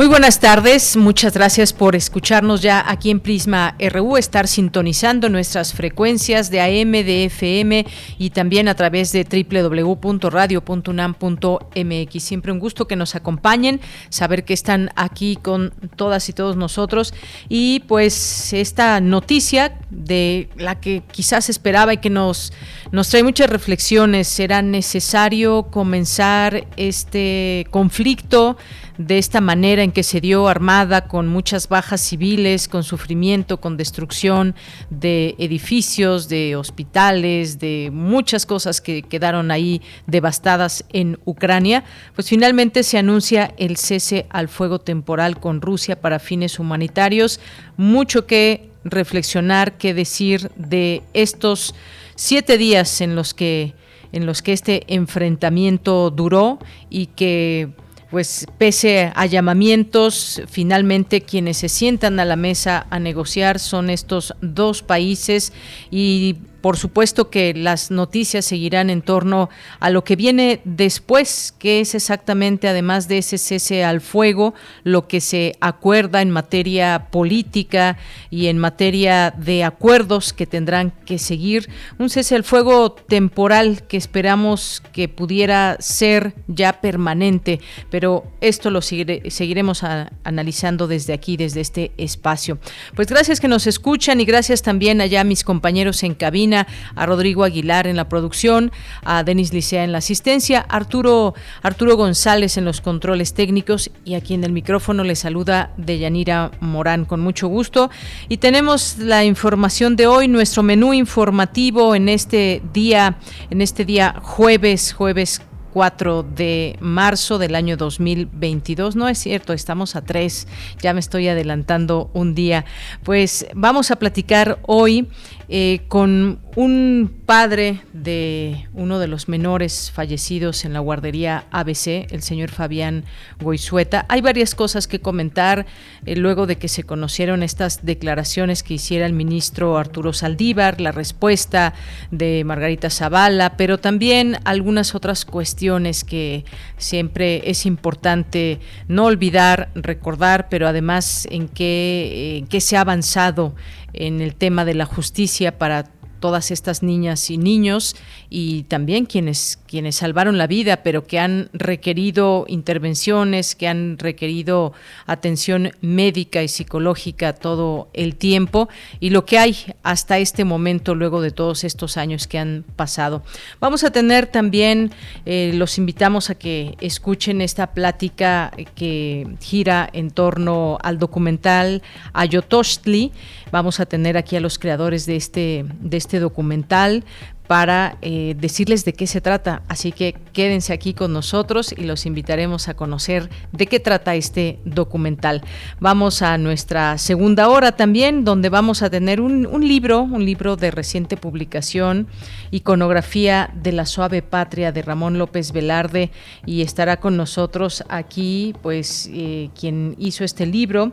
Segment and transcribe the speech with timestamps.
[0.00, 5.74] Muy buenas tardes, muchas gracias por escucharnos ya aquí en Prisma RU, estar sintonizando nuestras
[5.74, 7.84] frecuencias de AM, de FM
[8.16, 12.22] y también a través de www.radio.unam.mx.
[12.22, 17.12] Siempre un gusto que nos acompañen, saber que están aquí con todas y todos nosotros
[17.50, 22.54] y pues esta noticia de la que quizás esperaba y que nos,
[22.90, 28.56] nos trae muchas reflexiones, será necesario comenzar este conflicto
[29.00, 33.78] de esta manera en que se dio armada con muchas bajas civiles, con sufrimiento, con
[33.78, 34.54] destrucción
[34.90, 41.82] de edificios, de hospitales, de muchas cosas que quedaron ahí devastadas en Ucrania,
[42.14, 47.40] pues finalmente se anuncia el cese al fuego temporal con Rusia para fines humanitarios.
[47.78, 51.74] Mucho que reflexionar, que decir de estos
[52.16, 53.72] siete días en los que
[54.12, 56.58] en los que este enfrentamiento duró
[56.90, 57.70] y que
[58.10, 64.34] pues pese a llamamientos, finalmente quienes se sientan a la mesa a negociar son estos
[64.40, 65.52] dos países
[65.90, 71.80] y por supuesto que las noticias seguirán en torno a lo que viene después, que
[71.80, 77.96] es exactamente, además de ese cese al fuego, lo que se acuerda en materia política
[78.30, 81.70] y en materia de acuerdos que tendrán que seguir.
[81.98, 88.82] Un cese al fuego temporal que esperamos que pudiera ser ya permanente, pero esto lo
[88.82, 89.82] seguiremos
[90.24, 92.58] analizando desde aquí, desde este espacio.
[92.94, 97.06] Pues gracias que nos escuchan y gracias también allá a mis compañeros en cabina a
[97.06, 98.72] Rodrigo Aguilar en la producción,
[99.02, 104.34] a Denis Licea en la asistencia, Arturo, Arturo González en los controles técnicos y aquí
[104.34, 107.90] en el micrófono le saluda Deyanira Morán con mucho gusto.
[108.28, 113.16] Y tenemos la información de hoy, nuestro menú informativo en este día,
[113.50, 118.96] en este día jueves, jueves 4 de marzo del año 2022.
[118.96, 120.46] No es cierto, estamos a 3,
[120.82, 122.64] ya me estoy adelantando un día.
[123.04, 125.08] Pues vamos a platicar hoy
[125.52, 132.22] eh, con un padre de uno de los menores fallecidos en la guardería ABC, el
[132.22, 133.04] señor Fabián
[133.40, 134.04] Goizueta.
[134.08, 135.66] Hay varias cosas que comentar
[136.06, 140.92] eh, luego de que se conocieron estas declaraciones que hiciera el ministro Arturo Saldívar, la
[140.92, 141.74] respuesta
[142.10, 146.44] de Margarita Zavala, pero también algunas otras cuestiones que
[146.76, 148.58] siempre es importante
[148.88, 153.54] no olvidar, recordar, pero además en qué, en qué se ha avanzado
[153.92, 155.84] en el tema de la justicia para
[156.20, 157.96] todas estas niñas y niños
[158.28, 164.72] y también quienes, quienes salvaron la vida, pero que han requerido intervenciones, que han requerido
[165.06, 168.68] atención médica y psicológica todo el tiempo
[169.00, 173.22] y lo que hay hasta este momento luego de todos estos años que han pasado.
[173.60, 174.92] Vamos a tener también,
[175.26, 181.82] eh, los invitamos a que escuchen esta plática que gira en torno al documental
[182.12, 183.12] Ayotostli.
[183.50, 187.04] Vamos a tener aquí a los creadores de este, de este documental
[187.50, 189.62] para eh, decirles de qué se trata.
[189.66, 194.60] Así que quédense aquí con nosotros y los invitaremos a conocer de qué trata este
[194.64, 195.42] documental.
[195.80, 200.70] Vamos a nuestra segunda hora también, donde vamos a tener un, libro, un libro de
[200.70, 202.06] reciente publicación,
[202.52, 206.12] Iconografía de la Suave Patria de Ramón López Velarde,
[206.46, 210.92] y estará con nosotros aquí, pues, eh, quien hizo este libro.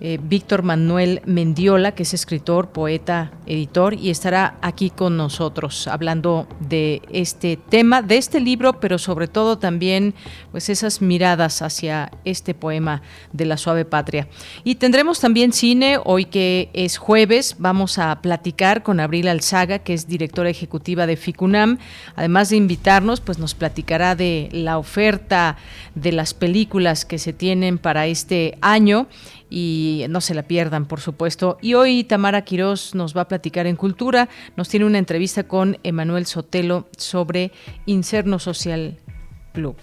[0.00, 6.46] Eh, Víctor Manuel Mendiola, que es escritor, poeta, editor, y estará aquí con nosotros hablando
[6.60, 10.14] de este tema, de este libro, pero sobre todo también
[10.52, 13.02] pues esas miradas hacia este poema
[13.32, 14.28] de la suave patria.
[14.62, 19.94] Y tendremos también cine, hoy que es jueves, vamos a platicar con Abril Alzaga, que
[19.94, 21.78] es directora ejecutiva de FICUNAM.
[22.14, 25.56] Además de invitarnos, pues nos platicará de la oferta
[25.96, 29.08] de las películas que se tienen para este año
[29.50, 31.58] y no se la pierdan, por supuesto.
[31.60, 35.78] Y hoy Tamara Quirós nos va a platicar en Cultura, nos tiene una entrevista con
[35.82, 37.52] Emanuel Sotelo sobre
[37.86, 38.98] Incerno Social
[39.52, 39.76] Club.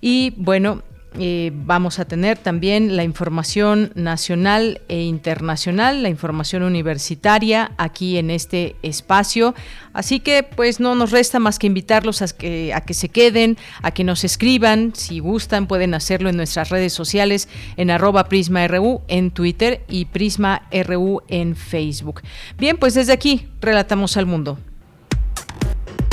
[0.00, 0.82] Y bueno,
[1.18, 8.30] eh, vamos a tener también la información nacional e internacional, la información universitaria aquí en
[8.30, 9.54] este espacio.
[9.92, 13.58] Así que pues no nos resta más que invitarlos a que, a que se queden,
[13.82, 14.92] a que nos escriban.
[14.94, 21.22] Si gustan pueden hacerlo en nuestras redes sociales en arroba PrismaRU en Twitter y PrismaRU
[21.28, 22.22] en Facebook.
[22.56, 24.58] Bien, pues desde aquí relatamos al mundo.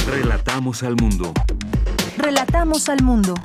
[0.07, 1.33] Relatamos al mundo.
[2.17, 3.35] Relatamos al mundo.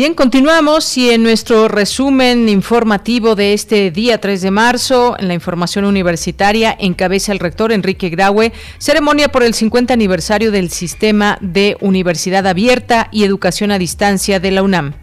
[0.00, 5.34] Bien, continuamos y en nuestro resumen informativo de este día 3 de marzo, en la
[5.34, 11.76] información universitaria, encabeza el rector Enrique Graue, ceremonia por el 50 aniversario del sistema de
[11.82, 14.94] universidad abierta y educación a distancia de la UNAM.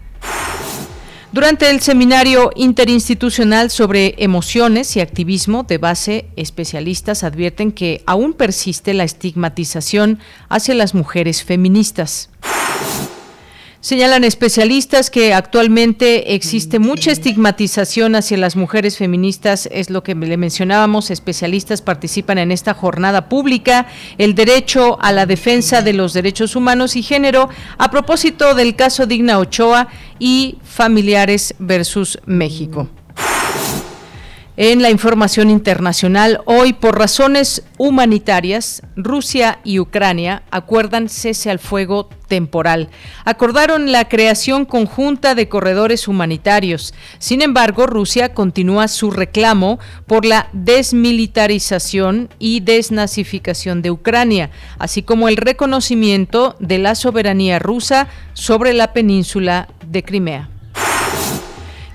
[1.30, 8.94] Durante el seminario interinstitucional sobre emociones y activismo de base, especialistas advierten que aún persiste
[8.94, 10.18] la estigmatización
[10.48, 12.30] hacia las mujeres feministas.
[13.80, 20.36] Señalan especialistas que actualmente existe mucha estigmatización hacia las mujeres feministas, es lo que le
[20.36, 23.86] mencionábamos, especialistas participan en esta jornada pública,
[24.18, 29.06] el derecho a la defensa de los derechos humanos y género, a propósito del caso
[29.06, 29.86] Digna Ochoa
[30.18, 32.88] y familiares versus México.
[34.60, 42.08] En la información internacional, hoy por razones humanitarias, Rusia y Ucrania acuerdan cese al fuego
[42.26, 42.88] temporal.
[43.24, 46.92] Acordaron la creación conjunta de corredores humanitarios.
[47.20, 49.78] Sin embargo, Rusia continúa su reclamo
[50.08, 54.50] por la desmilitarización y desnazificación de Ucrania,
[54.80, 60.48] así como el reconocimiento de la soberanía rusa sobre la península de Crimea.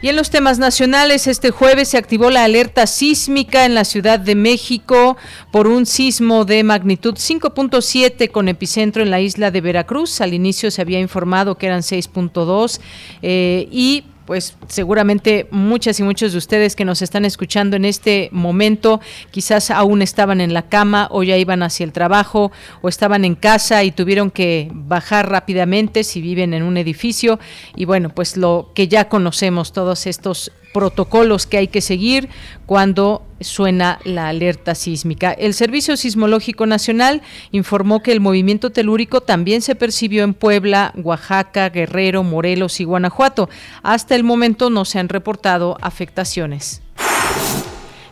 [0.03, 4.19] Y en los temas nacionales, este jueves se activó la alerta sísmica en la Ciudad
[4.19, 5.15] de México
[5.49, 10.19] por un sismo de magnitud 5.7 con epicentro en la isla de Veracruz.
[10.19, 12.81] Al inicio se había informado que eran 6.2
[13.21, 18.29] eh, y pues seguramente muchas y muchos de ustedes que nos están escuchando en este
[18.31, 23.25] momento quizás aún estaban en la cama o ya iban hacia el trabajo o estaban
[23.25, 27.39] en casa y tuvieron que bajar rápidamente si viven en un edificio.
[27.75, 32.29] Y bueno, pues lo que ya conocemos todos estos protocolos que hay que seguir
[32.65, 35.31] cuando suena la alerta sísmica.
[35.31, 37.21] El Servicio Sismológico Nacional
[37.51, 43.49] informó que el movimiento telúrico también se percibió en Puebla, Oaxaca, Guerrero, Morelos y Guanajuato.
[43.81, 46.82] Hasta el momento no se han reportado afectaciones.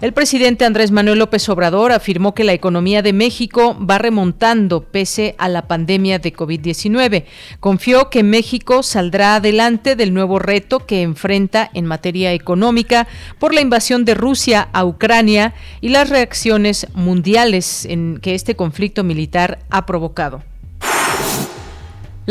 [0.01, 5.35] El presidente Andrés Manuel López Obrador afirmó que la economía de México va remontando pese
[5.37, 7.25] a la pandemia de COVID-19.
[7.59, 13.07] Confió que México saldrá adelante del nuevo reto que enfrenta en materia económica
[13.37, 19.03] por la invasión de Rusia a Ucrania y las reacciones mundiales en que este conflicto
[19.03, 20.41] militar ha provocado.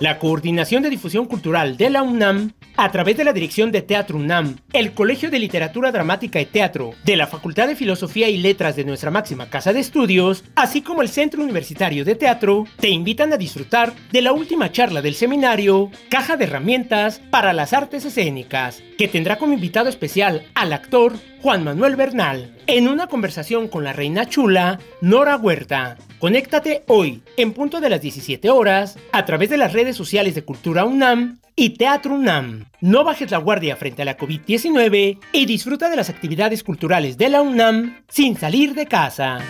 [0.00, 4.18] La Coordinación de Difusión Cultural de la UNAM a través de la dirección de Teatro
[4.18, 8.76] UNAM, el Colegio de Literatura Dramática y Teatro de la Facultad de Filosofía y Letras
[8.76, 13.32] de nuestra máxima casa de estudios, así como el Centro Universitario de Teatro, te invitan
[13.32, 18.82] a disfrutar de la última charla del seminario Caja de Herramientas para las Artes Escénicas,
[18.98, 21.14] que tendrá como invitado especial al actor
[21.44, 25.98] Juan Manuel Bernal, en una conversación con la reina chula Nora Huerta.
[26.18, 30.42] Conéctate hoy, en punto de las 17 horas, a través de las redes sociales de
[30.42, 32.70] Cultura UNAM y Teatro UNAM.
[32.80, 37.28] No bajes la guardia frente a la COVID-19 y disfruta de las actividades culturales de
[37.28, 39.40] la UNAM sin salir de casa.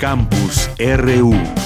[0.00, 1.65] Campus RU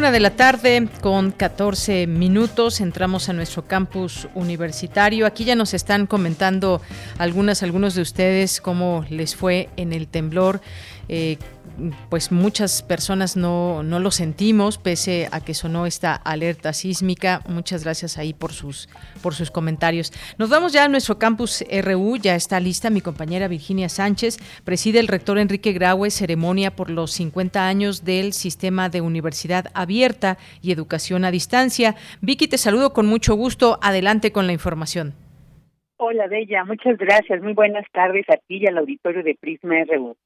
[0.00, 5.26] Una de la tarde con 14 minutos entramos a nuestro campus universitario.
[5.26, 6.80] Aquí ya nos están comentando
[7.18, 10.62] algunas, algunos de ustedes cómo les fue en el temblor.
[11.10, 11.36] Eh,
[12.08, 17.42] pues muchas personas no, no lo sentimos, pese a que sonó esta alerta sísmica.
[17.48, 18.88] Muchas gracias ahí por sus,
[19.22, 20.12] por sus comentarios.
[20.38, 25.00] Nos vamos ya a nuestro campus RU, ya está lista mi compañera Virginia Sánchez, preside
[25.00, 30.72] el rector Enrique Graue, ceremonia por los 50 años del sistema de universidad abierta y
[30.72, 31.96] educación a distancia.
[32.20, 33.78] Vicky, te saludo con mucho gusto.
[33.82, 35.14] Adelante con la información.
[35.96, 37.42] Hola, Bella, muchas gracias.
[37.42, 40.16] Muy buenas tardes a ti y al auditorio de Prisma RU.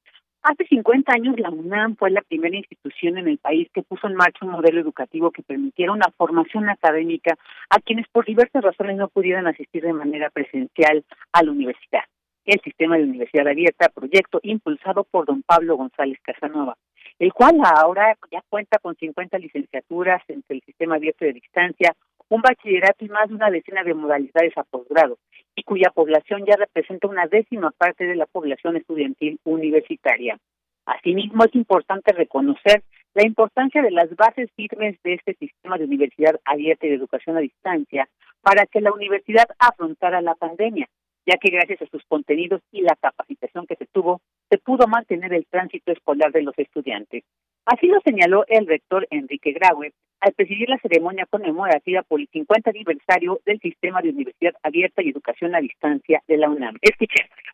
[0.47, 4.13] Hace 50 años la UNAM fue la primera institución en el país que puso en
[4.13, 7.35] marcha un modelo educativo que permitiera una formación académica
[7.71, 12.03] a quienes por diversas razones no pudieran asistir de manera presencial a la universidad.
[12.45, 16.77] El sistema de universidad abierta, proyecto impulsado por don Pablo González Casanova,
[17.17, 21.95] el cual ahora ya cuenta con 50 licenciaturas entre el sistema abierto de distancia,
[22.29, 25.17] un bachillerato y más de una decena de modalidades a posgrado,
[25.55, 30.37] y cuya población ya representa una décima parte de la población estudiantil universitaria.
[30.85, 36.39] Asimismo, es importante reconocer la importancia de las bases firmes de este sistema de universidad
[36.43, 38.07] abierta y de educación a distancia
[38.41, 40.87] para que la universidad afrontara la pandemia,
[41.25, 45.33] ya que gracias a sus contenidos y la capacitación que se tuvo, se pudo mantener
[45.33, 47.23] el tránsito escolar de los estudiantes.
[47.65, 52.69] Así lo señaló el rector Enrique Graue al presidir la ceremonia conmemorativa por el 50
[52.69, 56.77] aniversario del Sistema de Universidad Abierta y Educación a Distancia de la UNAM.
[56.81, 57.51] Escuchémoslo.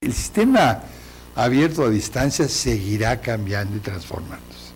[0.00, 0.82] El sistema
[1.36, 4.72] abierto a distancia seguirá cambiando y transformándose.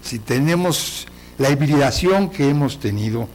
[0.00, 1.06] Si tenemos
[1.38, 3.28] la hibridación que hemos tenido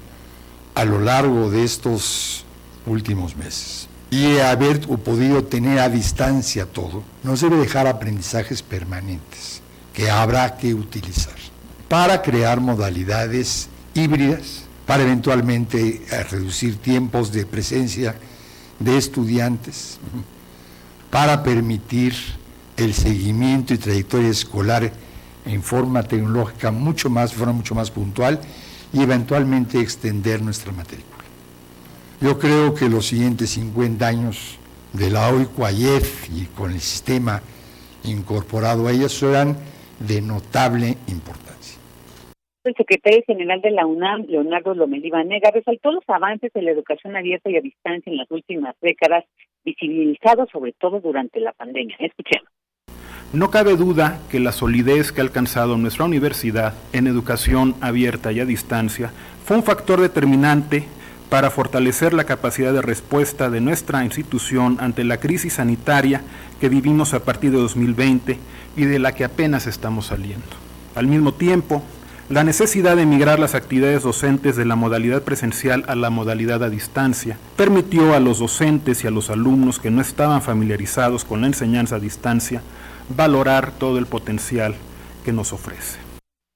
[0.75, 2.45] a lo largo de estos
[2.85, 9.61] últimos meses y haber podido tener a distancia todo, nos debe dejar aprendizajes permanentes
[9.93, 11.33] que habrá que utilizar
[11.87, 18.15] para crear modalidades híbridas, para eventualmente eh, reducir tiempos de presencia
[18.79, 19.97] de estudiantes,
[21.09, 22.13] para permitir
[22.75, 24.91] el seguimiento y trayectoria escolar
[25.45, 28.41] en forma tecnológica mucho más, forma mucho más puntual
[28.91, 31.10] y eventualmente extender nuestra matrícula.
[32.21, 34.59] Yo creo que los siguientes 50 años
[34.93, 37.41] de la OICUAYEF y con el sistema
[38.03, 39.57] incorporado a ella serán
[39.97, 41.79] de notable importancia.
[42.63, 47.15] El secretario general de la UNAM, Leonardo Lomelí Vanega, resaltó los avances de la educación
[47.15, 49.25] abierta y a distancia en las últimas décadas,
[49.65, 51.95] visibilizados sobre todo durante la pandemia.
[51.97, 52.47] Escuchemos.
[53.33, 58.41] No cabe duda que la solidez que ha alcanzado nuestra universidad en educación abierta y
[58.41, 59.11] a distancia
[59.43, 60.85] fue un factor determinante
[61.31, 66.23] para fortalecer la capacidad de respuesta de nuestra institución ante la crisis sanitaria
[66.59, 68.37] que vivimos a partir de 2020
[68.75, 70.45] y de la que apenas estamos saliendo.
[70.93, 71.83] Al mismo tiempo,
[72.27, 76.69] la necesidad de migrar las actividades docentes de la modalidad presencial a la modalidad a
[76.69, 81.47] distancia permitió a los docentes y a los alumnos que no estaban familiarizados con la
[81.47, 82.61] enseñanza a distancia
[83.07, 84.75] valorar todo el potencial
[85.23, 85.97] que nos ofrece.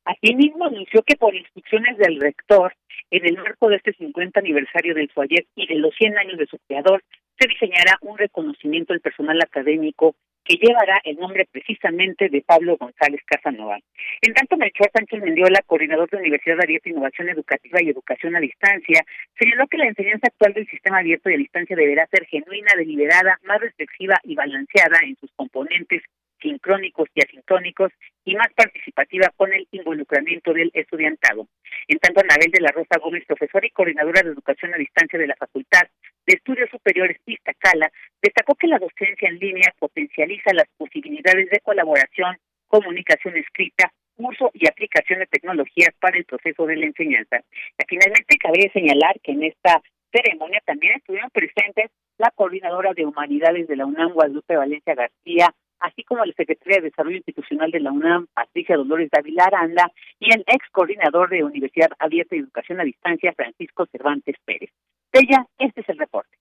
[0.04, 2.74] Asimismo, anunció que por instrucciones del rector,
[3.12, 6.48] en el marco de este 50 aniversario del FUAYET y de los 100 años de
[6.48, 7.04] su creador,
[7.40, 13.20] se diseñará un reconocimiento al personal académico que llevará el nombre precisamente de Pablo González
[13.26, 13.80] Casanova.
[14.22, 19.04] En tanto, Melchor Sánchez Mendiola, coordinador de Universidad Abierta, Innovación Educativa y Educación a Distancia,
[19.40, 23.40] señaló que la enseñanza actual del sistema abierto y a distancia deberá ser genuina, deliberada,
[23.44, 26.04] más reflexiva y balanceada en sus componentes
[26.46, 27.92] sincrónicos y asincrónicos
[28.24, 31.48] y más participativa con el involucramiento del estudiantado.
[31.88, 35.28] En tanto, Anabel de la Rosa Gómez, profesora y coordinadora de educación a distancia de
[35.28, 35.88] la Facultad
[36.28, 42.38] de Estudios Superiores Iztacala, destacó que la docencia en línea potencializa las posibilidades de colaboración,
[42.68, 47.42] comunicación escrita, uso y aplicación de tecnologías para el proceso de la enseñanza.
[47.88, 53.76] Finalmente, cabe señalar que en esta ceremonia también estuvieron presentes la coordinadora de humanidades de
[53.76, 55.54] la UNAM, Guadalupe Valencia García,
[55.86, 60.34] así como la secretaria de Desarrollo Institucional de la UNAM, Patricia Dolores Dávila Aranda, y
[60.34, 64.72] el ex coordinador de Universidad Abierta y Educación a Distancia, Francisco Cervantes Pérez.
[65.12, 66.38] Ella, este es el reporte.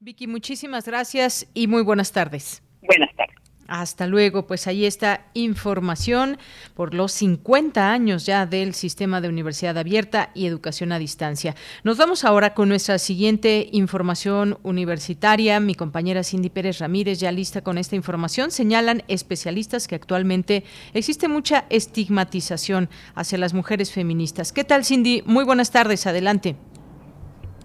[0.00, 2.62] Vicky, muchísimas gracias y muy buenas tardes.
[2.82, 3.43] Buenas tardes.
[3.66, 6.36] Hasta luego, pues ahí está información
[6.74, 11.54] por los 50 años ya del sistema de universidad abierta y educación a distancia.
[11.82, 15.60] Nos vamos ahora con nuestra siguiente información universitaria.
[15.60, 18.50] Mi compañera Cindy Pérez Ramírez ya lista con esta información.
[18.50, 24.52] Señalan especialistas que actualmente existe mucha estigmatización hacia las mujeres feministas.
[24.52, 25.22] ¿Qué tal, Cindy?
[25.24, 26.56] Muy buenas tardes, adelante.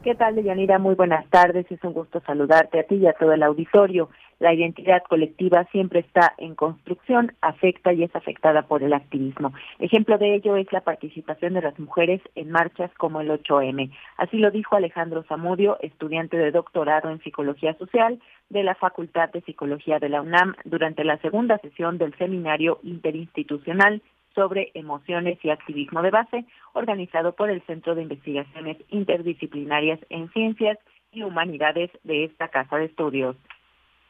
[0.03, 0.79] ¿Qué tal, Deyanira?
[0.79, 1.69] Muy buenas tardes.
[1.69, 4.09] Es un gusto saludarte a ti y a todo el auditorio.
[4.39, 9.53] La identidad colectiva siempre está en construcción, afecta y es afectada por el activismo.
[9.79, 13.91] Ejemplo de ello es la participación de las mujeres en marchas como el 8M.
[14.15, 19.41] Así lo dijo Alejandro Zamudio, estudiante de doctorado en Psicología Social de la Facultad de
[19.41, 24.01] Psicología de la UNAM, durante la segunda sesión del seminario interinstitucional
[24.35, 30.77] sobre emociones y activismo de base, organizado por el Centro de Investigaciones Interdisciplinarias en Ciencias
[31.11, 33.35] y Humanidades de esta Casa de Estudios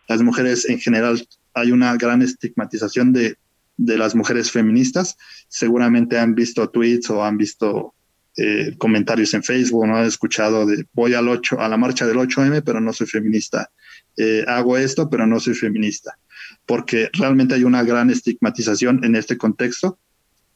[0.08, 3.38] las mujeres en general hay una gran estigmatización de,
[3.78, 5.18] las mujeres feministas.
[5.48, 7.94] Seguramente han visto tweets o han visto
[8.36, 12.18] eh, comentarios en Facebook, no han escuchado de voy al 8, a la marcha del
[12.18, 13.70] 8M, pero no soy feminista.
[14.18, 16.18] Eh, hago esto, pero no soy feminista.
[16.66, 19.98] Porque realmente hay una gran estigmatización en este contexto,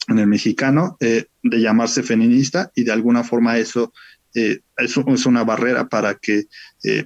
[0.10, 3.94] en el mexicano, eh, de llamarse feminista y de alguna forma eso
[4.34, 6.48] es, es, una barrera para que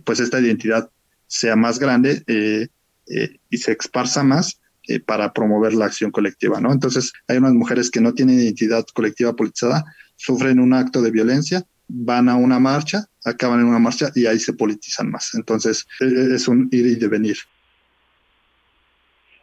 [0.04, 0.90] pues esta identidad
[1.28, 2.68] sea más grande eh,
[3.08, 6.72] eh, y se esparza más eh, para promover la acción colectiva, ¿no?
[6.72, 9.84] Entonces, hay unas mujeres que no tienen identidad colectiva politizada,
[10.16, 14.40] sufren un acto de violencia, van a una marcha, acaban en una marcha y ahí
[14.40, 15.36] se politizan más.
[15.36, 17.38] Entonces, es un ir y devenir.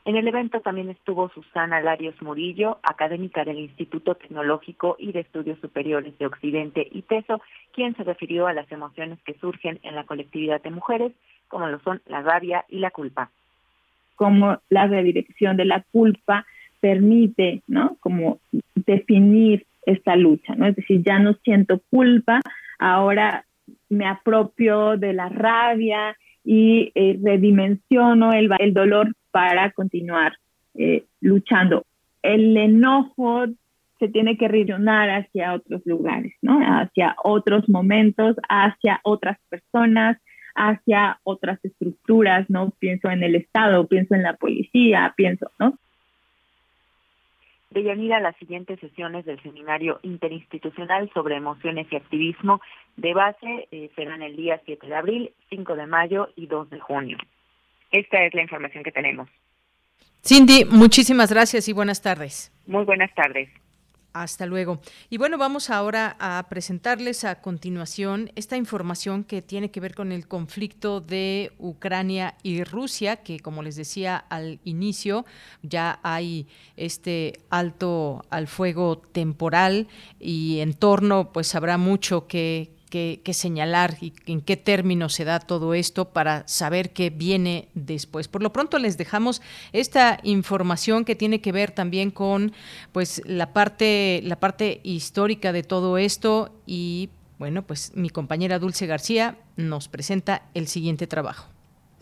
[0.06, 5.58] En el evento también estuvo Susana Larios Murillo, académica del Instituto Tecnológico y de Estudios
[5.60, 7.40] Superiores de Occidente y TESO,
[7.72, 11.12] quien se refirió a las emociones que surgen en la colectividad de mujeres
[11.48, 13.30] como lo son la rabia y la culpa.
[14.16, 16.46] Como la redirección de la culpa
[16.80, 17.96] permite, ¿no?
[18.00, 18.38] Como
[18.74, 20.66] definir esta lucha, ¿no?
[20.66, 22.40] Es decir, ya no siento culpa,
[22.78, 23.44] ahora
[23.88, 30.34] me apropio de la rabia y eh, redimensiono el, el, dolor para continuar
[30.74, 31.84] eh, luchando.
[32.22, 33.46] El enojo
[33.98, 36.58] se tiene que regionar hacia otros lugares, ¿no?
[36.60, 40.18] Hacia otros momentos, hacia otras personas,
[40.54, 42.70] hacia otras estructuras, ¿no?
[42.78, 45.78] Pienso en el Estado, pienso en la policía, pienso, ¿no?
[47.70, 52.60] De Yanira, las siguientes sesiones del seminario interinstitucional sobre emociones y activismo
[52.96, 56.78] de base eh, serán el día 7 de abril, 5 de mayo y 2 de
[56.78, 57.18] junio.
[57.90, 59.28] Esta es la información que tenemos.
[60.22, 62.52] Cindy, muchísimas gracias y buenas tardes.
[62.66, 63.48] Muy buenas tardes.
[64.14, 64.80] Hasta luego.
[65.10, 70.12] Y bueno, vamos ahora a presentarles a continuación esta información que tiene que ver con
[70.12, 75.26] el conflicto de Ucrania y Rusia, que como les decía al inicio,
[75.62, 76.46] ya hay
[76.76, 79.88] este alto al fuego temporal
[80.20, 85.40] y en torno pues habrá mucho que, que, señalar y en qué términos se da
[85.40, 88.28] todo esto para saber qué viene después.
[88.28, 92.52] Por lo pronto les dejamos esta información que tiene que ver también con
[92.92, 98.86] pues la parte, la parte histórica de todo esto y bueno, pues mi compañera Dulce
[98.86, 101.53] García nos presenta el siguiente trabajo.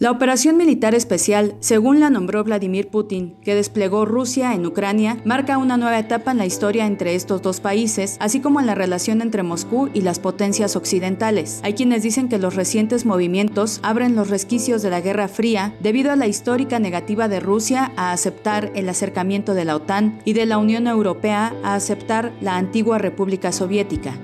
[0.03, 5.59] La operación militar especial, según la nombró Vladimir Putin, que desplegó Rusia en Ucrania, marca
[5.59, 9.23] una nueva etapa en la historia entre estos dos países, así como en la relación
[9.23, 11.61] entre Moscú y las potencias occidentales.
[11.63, 16.11] Hay quienes dicen que los recientes movimientos abren los resquicios de la Guerra Fría debido
[16.11, 20.47] a la histórica negativa de Rusia a aceptar el acercamiento de la OTAN y de
[20.47, 24.19] la Unión Europea a aceptar la antigua República Soviética.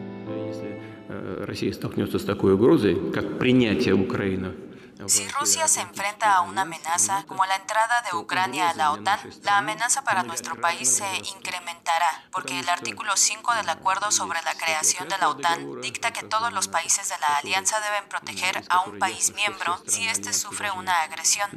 [5.08, 9.18] Si Rusia se enfrenta a una amenaza como la entrada de Ucrania a la OTAN,
[9.42, 14.52] la amenaza para nuestro país se incrementará, porque el artículo 5 del acuerdo sobre la
[14.52, 18.82] creación de la OTAN dicta que todos los países de la alianza deben proteger a
[18.82, 21.48] un país miembro si éste sufre una agresión.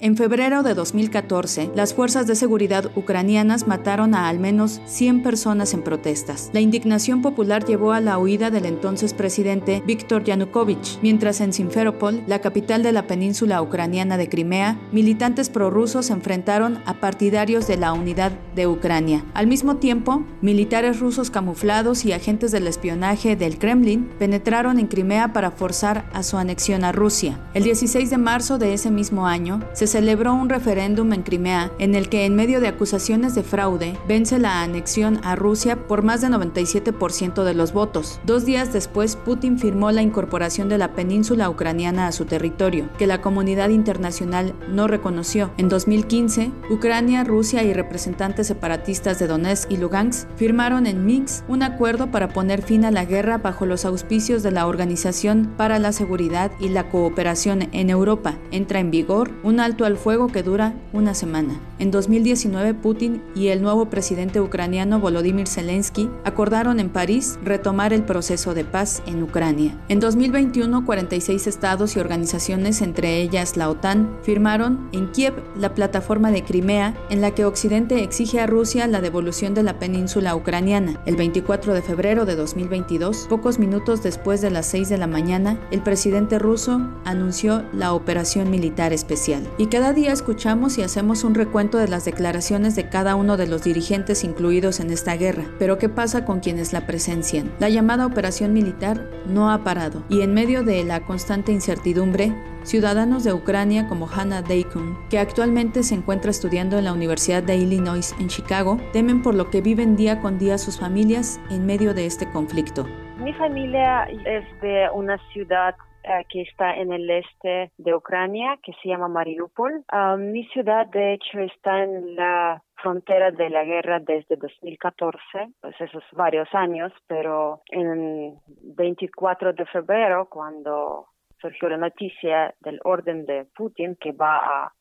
[0.00, 5.72] En febrero de 2014, las fuerzas de seguridad ucranianas mataron a al menos 100 personas
[5.72, 6.50] en protestas.
[6.52, 12.22] La indignación popular llevó a la huida del entonces presidente Viktor Yanukovych, mientras en Simferopol,
[12.26, 17.92] la capital de la península ucraniana de Crimea, militantes prorrusos enfrentaron a partidarios de la
[17.92, 19.24] unidad de Ucrania.
[19.34, 25.32] Al mismo tiempo, militares rusos camuflados y agentes del espionaje del Kremlin penetraron en Crimea
[25.32, 27.40] para forzar a su anexión a Rusia.
[27.54, 31.94] El 16 de marzo de ese mismo año, se celebró un referéndum en Crimea en
[31.94, 36.20] el que en medio de acusaciones de fraude vence la anexión a Rusia por más
[36.20, 38.20] de 97% de los votos.
[38.24, 43.06] Dos días después, Putin firmó la incorporación de la península ucraniana a su territorio, que
[43.06, 45.52] la comunidad internacional no reconoció.
[45.56, 51.62] En 2015, Ucrania, Rusia y representantes separatistas de Donetsk y Lugansk firmaron en Minsk un
[51.62, 55.92] acuerdo para poner fin a la guerra bajo los auspicios de la Organización para la
[55.92, 58.34] Seguridad y la Cooperación en Europa.
[58.50, 61.58] Entra en vigor un alto al fuego que dura una semana.
[61.78, 68.02] En 2019, Putin y el nuevo presidente ucraniano Volodymyr Zelensky acordaron en París retomar el
[68.02, 69.53] proceso de paz en Ucrania.
[69.88, 76.30] En 2021, 46 estados y organizaciones, entre ellas la OTAN, firmaron en Kiev la plataforma
[76.30, 81.00] de Crimea en la que Occidente exige a Rusia la devolución de la península ucraniana.
[81.06, 85.58] El 24 de febrero de 2022, pocos minutos después de las 6 de la mañana,
[85.70, 89.48] el presidente ruso anunció la operación militar especial.
[89.58, 93.46] Y cada día escuchamos y hacemos un recuento de las declaraciones de cada uno de
[93.46, 95.44] los dirigentes incluidos en esta guerra.
[95.58, 97.52] Pero ¿qué pasa con quienes la presencian?
[97.60, 103.24] La llamada operación militar no ha parado y en medio de la constante incertidumbre, ciudadanos
[103.24, 108.14] de Ucrania como Hannah Daikun, que actualmente se encuentra estudiando en la Universidad de Illinois
[108.20, 112.06] en Chicago, temen por lo que viven día con día sus familias en medio de
[112.06, 112.86] este conflicto.
[113.18, 118.72] Mi familia es de una ciudad eh, que está en el este de Ucrania, que
[118.82, 119.84] se llama Mariupol.
[119.88, 125.74] Ah, mi ciudad, de hecho, está en la frontera de la guerra desde 2014, pues
[125.80, 128.38] esos varios años, pero en
[128.76, 131.06] 24 de febrero, cuando
[131.40, 134.72] surgió la noticia del orden de Putin que va a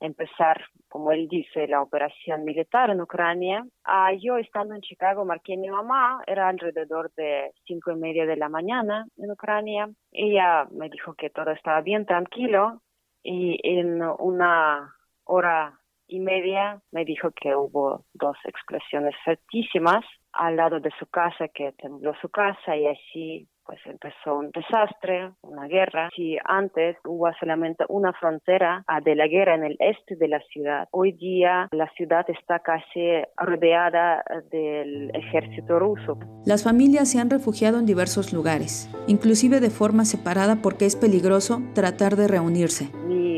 [0.00, 3.64] empezar, como él dice, la operación militar en Ucrania.
[3.82, 8.26] Ah, yo estando en Chicago marqué a mi mamá, era alrededor de cinco y media
[8.26, 9.88] de la mañana en Ucrania.
[10.12, 12.82] Ella me dijo que todo estaba bien, tranquilo,
[13.22, 15.77] y en una hora
[16.08, 21.72] y media me dijo que hubo dos explosiones fuertísimas al lado de su casa, que
[21.72, 26.08] tembló su casa y así pues empezó un desastre, una guerra.
[26.16, 30.88] Si antes hubo solamente una frontera de la guerra en el este de la ciudad,
[30.90, 33.00] hoy día la ciudad está casi
[33.36, 36.18] rodeada del ejército ruso.
[36.46, 41.60] Las familias se han refugiado en diversos lugares, inclusive de forma separada porque es peligroso
[41.74, 42.88] tratar de reunirse.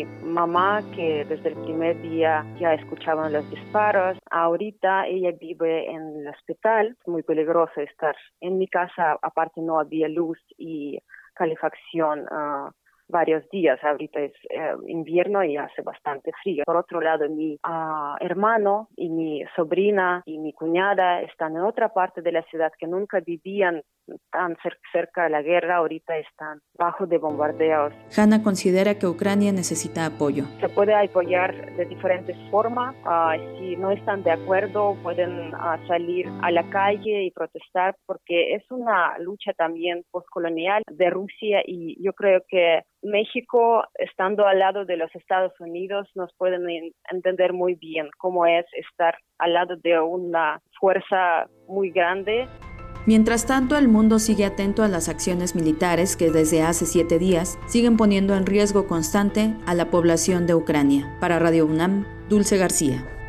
[0.00, 6.20] Mi mamá, que desde el primer día ya escuchaban los disparos, ahorita ella vive en
[6.20, 10.98] el hospital, es muy peligroso estar en mi casa, aparte no había luz y
[11.34, 12.70] calefacción uh,
[13.08, 13.78] varios días.
[13.84, 16.64] Ahorita es eh, invierno y hace bastante frío.
[16.64, 21.92] Por otro lado, mi uh, hermano y mi sobrina y mi cuñada están en otra
[21.92, 23.82] parte de la ciudad que nunca vivían
[24.30, 24.56] tan
[24.92, 27.92] cerca de la guerra, ahorita están bajo de bombardeos.
[28.16, 30.44] Hanna considera que Ucrania necesita apoyo.
[30.60, 32.94] Se puede apoyar de diferentes formas.
[33.04, 38.54] Uh, si no están de acuerdo, pueden uh, salir a la calle y protestar porque
[38.54, 44.84] es una lucha también postcolonial de Rusia y yo creo que México, estando al lado
[44.84, 49.98] de los Estados Unidos, nos pueden entender muy bien cómo es estar al lado de
[49.98, 52.46] una fuerza muy grande
[53.06, 57.58] Mientras tanto, el mundo sigue atento a las acciones militares que desde hace siete días
[57.66, 61.16] siguen poniendo en riesgo constante a la población de Ucrania.
[61.20, 63.19] Para Radio UNAM, Dulce García.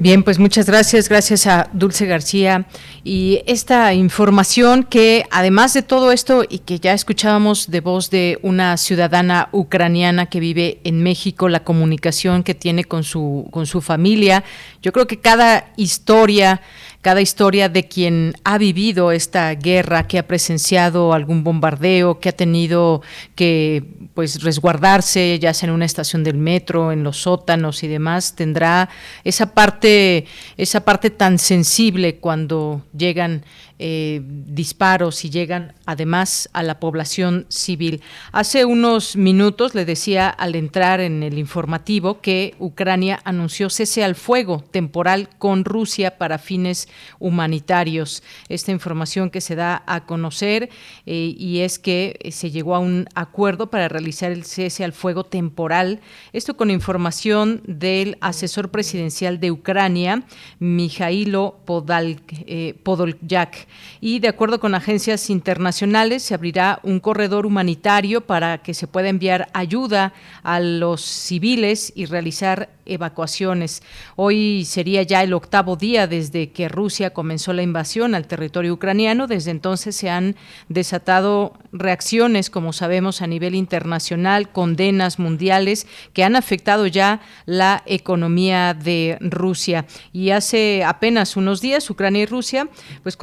[0.00, 2.66] Bien, pues muchas gracias, gracias a Dulce García.
[3.04, 8.38] Y esta información que además de todo esto y que ya escuchábamos de voz de
[8.42, 13.82] una ciudadana ucraniana que vive en México, la comunicación que tiene con su con su
[13.82, 14.44] familia,
[14.80, 16.62] yo creo que cada historia
[17.04, 22.32] cada historia de quien ha vivido esta guerra, que ha presenciado algún bombardeo, que ha
[22.32, 23.02] tenido
[23.34, 28.34] que pues resguardarse, ya sea en una estación del metro, en los sótanos y demás,
[28.36, 28.88] tendrá
[29.24, 33.44] esa parte, esa parte tan sensible cuando llegan
[33.80, 38.02] eh, disparos y llegan además a la población civil.
[38.30, 44.14] Hace unos minutos le decía al entrar en el informativo que Ucrania anunció cese al
[44.14, 48.22] fuego temporal con Rusia para fines humanitarios.
[48.48, 50.70] Esta información que se da a conocer
[51.04, 55.24] eh, y es que se llegó a un acuerdo para realizar el cese al fuego
[55.24, 56.00] temporal.
[56.32, 60.22] Esto con información del asesor presidencial de Ucrania,
[60.60, 63.63] Mijailo Podolyak
[64.00, 69.08] Y de acuerdo con agencias internacionales, se abrirá un corredor humanitario para que se pueda
[69.08, 73.82] enviar ayuda a los civiles y realizar evacuaciones.
[74.16, 79.26] Hoy sería ya el octavo día desde que Rusia comenzó la invasión al territorio ucraniano.
[79.26, 80.36] Desde entonces se han
[80.68, 88.74] desatado reacciones, como sabemos, a nivel internacional, condenas mundiales que han afectado ya la economía
[88.74, 89.86] de Rusia.
[90.12, 92.68] Y hace apenas unos días, Ucrania y Rusia
[93.02, 93.16] pues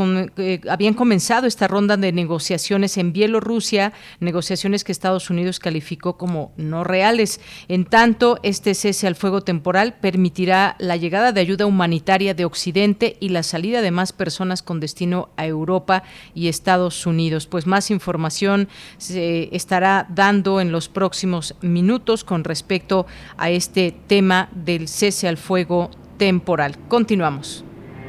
[0.70, 6.84] habían comenzado esta ronda de negociaciones en Bielorrusia, negociaciones que Estados Unidos calificó como no
[6.84, 7.42] reales.
[7.68, 13.18] En tanto, este cese al fuego temporal permitirá la llegada de ayuda humanitaria de Occidente
[13.20, 17.48] y la salida de más personas con destino a Europa y Estados Unidos.
[17.48, 23.06] Pues más información se estará dando en los próximos minutos con respecto
[23.38, 26.78] a este tema del cese al fuego temporal.
[26.88, 27.66] Continuamos.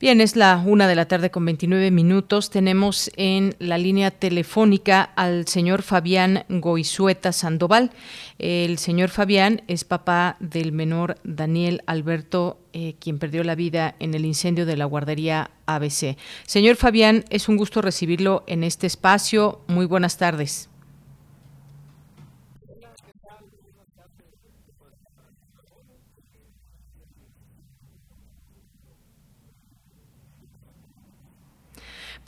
[0.00, 2.50] Bien, es la una de la tarde con 29 minutos.
[2.50, 7.90] Tenemos en la línea telefónica al señor Fabián Goizueta Sandoval.
[8.38, 14.14] El señor Fabián es papá del menor Daniel Alberto, eh, quien perdió la vida en
[14.14, 16.16] el incendio de la guardería ABC.
[16.46, 19.62] Señor Fabián, es un gusto recibirlo en este espacio.
[19.66, 20.70] Muy buenas tardes.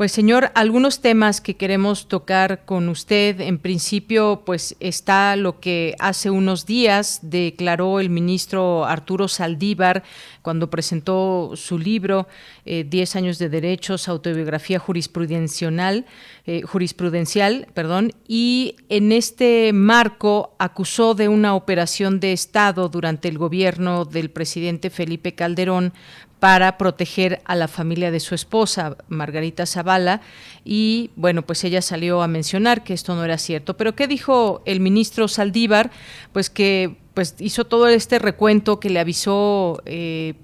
[0.00, 3.38] Pues señor, algunos temas que queremos tocar con usted.
[3.38, 10.02] En principio, pues está lo que hace unos días declaró el ministro Arturo Saldívar
[10.40, 12.28] cuando presentó su libro
[12.64, 16.06] eh, Diez años de derechos, autobiografía jurisprudencial,
[16.46, 23.36] eh, jurisprudencial, perdón, y en este marco acusó de una operación de Estado durante el
[23.36, 25.92] gobierno del presidente Felipe Calderón
[26.40, 30.22] para proteger a la familia de su esposa, Margarita Zavala,
[30.64, 33.76] y bueno, pues ella salió a mencionar que esto no era cierto.
[33.76, 35.90] Pero ¿qué dijo el ministro Saldívar?
[36.32, 40.34] Pues que pues hizo todo este recuento que le avisó eh,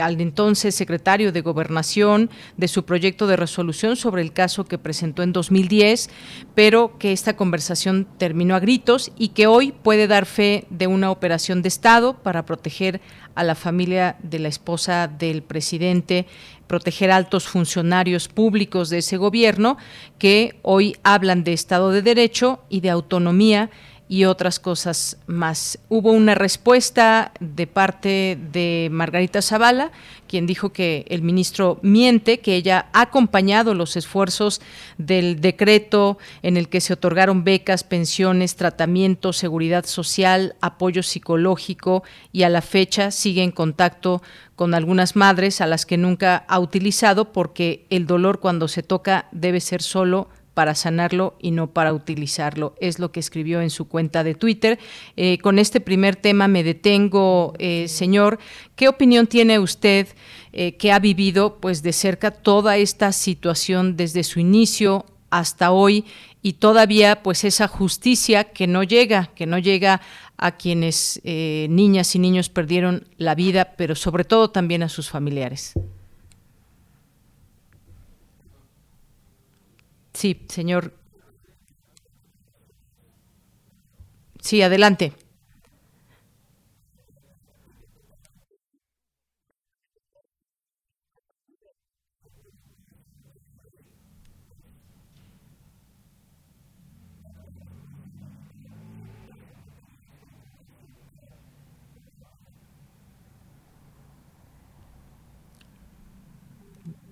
[0.00, 5.22] al entonces secretario de Gobernación de su proyecto de resolución sobre el caso que presentó
[5.22, 6.10] en 2010,
[6.54, 11.10] pero que esta conversación terminó a gritos y que hoy puede dar fe de una
[11.10, 13.00] operación de Estado para proteger
[13.34, 16.26] a la familia de la esposa del presidente,
[16.66, 19.76] proteger altos funcionarios públicos de ese gobierno
[20.18, 23.70] que hoy hablan de Estado de Derecho y de autonomía
[24.08, 25.78] y otras cosas más.
[25.88, 29.90] Hubo una respuesta de parte de Margarita Zavala,
[30.28, 34.60] quien dijo que el ministro miente, que ella ha acompañado los esfuerzos
[34.96, 42.44] del decreto en el que se otorgaron becas, pensiones, tratamiento, seguridad social, apoyo psicológico y
[42.44, 44.22] a la fecha sigue en contacto
[44.54, 49.28] con algunas madres a las que nunca ha utilizado porque el dolor cuando se toca
[49.32, 52.74] debe ser solo para sanarlo y no para utilizarlo.
[52.80, 54.78] Es lo que escribió en su cuenta de Twitter.
[55.14, 58.38] Eh, con este primer tema me detengo, eh, señor.
[58.74, 60.08] ¿Qué opinión tiene usted
[60.54, 66.06] eh, que ha vivido pues de cerca toda esta situación desde su inicio hasta hoy
[66.40, 70.00] y todavía pues esa justicia que no llega, que no llega
[70.38, 75.74] a quienes niñas y niños perdieron la vida, pero sobre todo también a sus familiares?
[80.16, 80.92] Sí, señor.
[84.40, 85.12] Sí, adelante.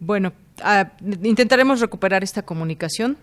[0.00, 3.16] Bueno, Ah, intentaremos recuperar esta comunicación.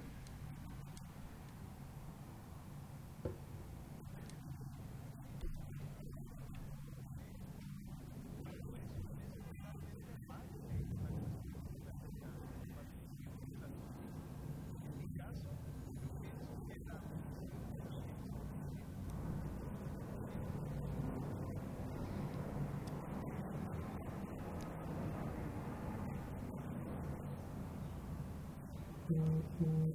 [29.12, 29.92] Mm-hmm.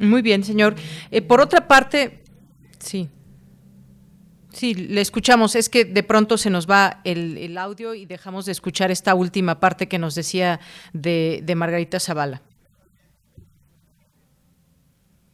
[0.00, 0.74] Muy bien, señor.
[1.10, 2.22] Eh, por otra parte,
[2.78, 3.08] sí.
[4.52, 5.54] Sí, le escuchamos.
[5.54, 9.60] Es que de pronto se nos va el, audio y dejamos de escuchar esta última
[9.60, 10.58] parte que nos decía
[10.92, 12.42] de, de Margarita Zavala.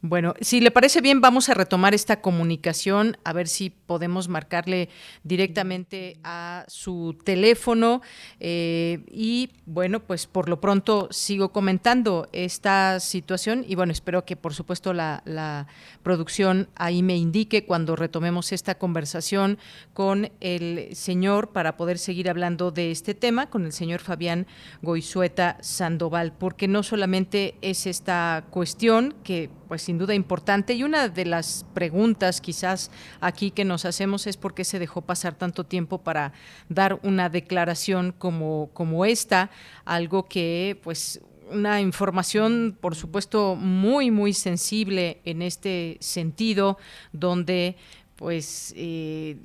[0.09, 4.87] Bueno, si le parece bien, vamos a retomar esta comunicación, a ver si podemos marcarle
[5.23, 8.01] directamente a su teléfono.
[8.39, 14.37] Eh, y bueno, pues por lo pronto sigo comentando esta situación y bueno, espero que
[14.37, 15.67] por supuesto la, la
[16.03, 19.57] producción ahí me indique cuando retomemos esta conversación
[19.93, 24.47] con el señor para poder seguir hablando de este tema, con el señor Fabián
[24.81, 30.73] Goizueta Sandoval, porque no solamente es esta cuestión que pues sin duda importante.
[30.73, 35.01] Y una de las preguntas quizás aquí que nos hacemos es por qué se dejó
[35.01, 36.33] pasar tanto tiempo para
[36.69, 39.49] dar una declaración como, como esta,
[39.85, 46.77] algo que pues una información, por supuesto, muy, muy sensible en este sentido,
[47.13, 47.77] donde
[48.17, 49.37] pues eh,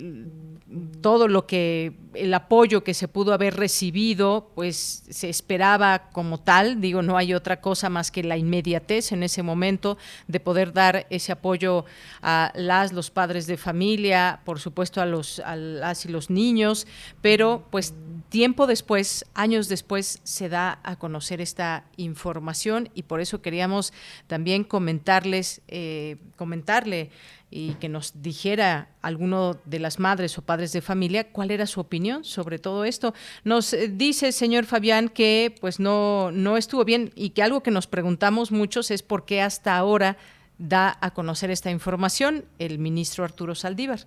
[1.02, 6.80] todo lo que el apoyo que se pudo haber recibido pues se esperaba como tal.
[6.80, 11.06] Digo no hay otra cosa más que la inmediatez en ese momento de poder dar
[11.10, 11.84] ese apoyo
[12.22, 16.86] a las los padres de familia por supuesto a los a las y los niños.
[17.20, 17.92] Pero pues
[18.30, 23.92] tiempo después años después se da a conocer esta información y por eso queríamos
[24.28, 27.10] también comentarles eh, comentarle
[27.52, 31.80] y que nos dijera alguno de las madres o padres de familia cuál era su
[31.80, 33.12] opinión sobre todo esto.
[33.44, 37.70] Nos eh, dice, señor Fabián, que pues no, no estuvo bien y que algo que
[37.70, 40.16] nos preguntamos muchos es por qué hasta ahora
[40.58, 44.00] da a conocer esta información el ministro Arturo Saldívar.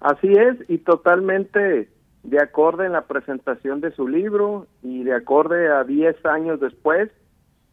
[0.00, 1.90] Así es, y totalmente
[2.22, 7.10] de acorde en la presentación de su libro y de acorde a 10 años después,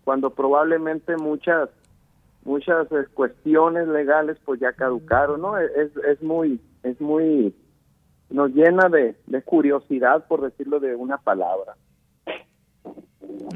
[0.03, 1.69] cuando probablemente muchas
[2.47, 5.57] muchas eh, cuestiones legales pues ya caducaron, ¿no?
[5.57, 7.53] Es, es muy, es muy,
[8.29, 11.75] nos llena de, curiosidad, por decirlo de una palabra.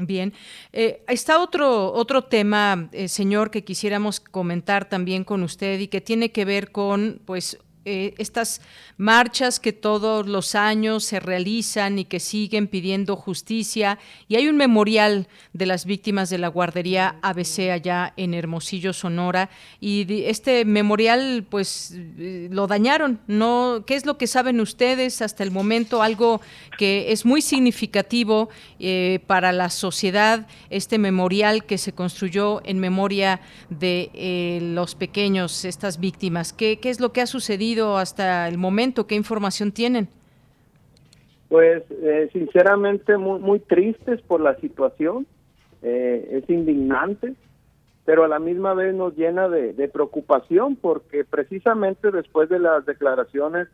[0.00, 0.32] Bien,
[0.72, 6.00] eh, está otro otro tema, eh, señor, que quisiéramos comentar también con usted y que
[6.00, 8.60] tiene que ver con, pues, eh, estas
[8.96, 13.98] marchas que todos los años se realizan y que siguen pidiendo justicia.
[14.28, 19.50] Y hay un memorial de las víctimas de la guardería ABC allá en Hermosillo, Sonora.
[19.80, 23.18] Y este memorial, pues, eh, lo dañaron.
[23.26, 23.82] ¿no?
[23.84, 26.02] ¿Qué es lo que saben ustedes hasta el momento?
[26.02, 26.40] Algo
[26.78, 33.40] que es muy significativo eh, para la sociedad, este memorial que se construyó en memoria
[33.70, 36.52] de los pequeños, estas víctimas.
[36.52, 37.71] ¿Qué, ¿Qué es lo que ha sucedido?
[37.80, 39.06] Hasta el momento?
[39.06, 40.08] ¿Qué información tienen?
[41.48, 45.26] Pues eh, sinceramente muy, muy tristes por la situación,
[45.82, 47.34] eh, es indignante,
[48.04, 53.68] pero a la misma vez nos llena de, preocupación porque precisamente después de las declaraciones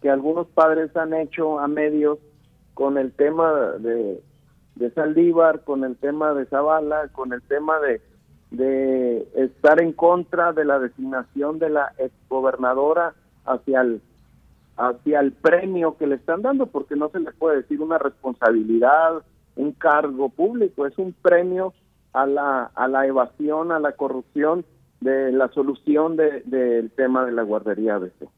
[0.00, 2.18] que algunos padres han hecho a medios
[2.74, 4.20] con el tema de,
[4.76, 8.00] de Saldívar, con el tema de Zavala, con el tema de,
[8.50, 14.00] de estar en contra de la designación de la exgobernadora hacia el
[14.76, 19.22] hacia el premio que le están dando, porque no se le puede decir una responsabilidad,
[19.56, 21.72] un cargo público, es un premio
[22.12, 24.64] a la, a la evasión, a la corrupción
[25.00, 28.28] de la solución del tema de la guardería ABC.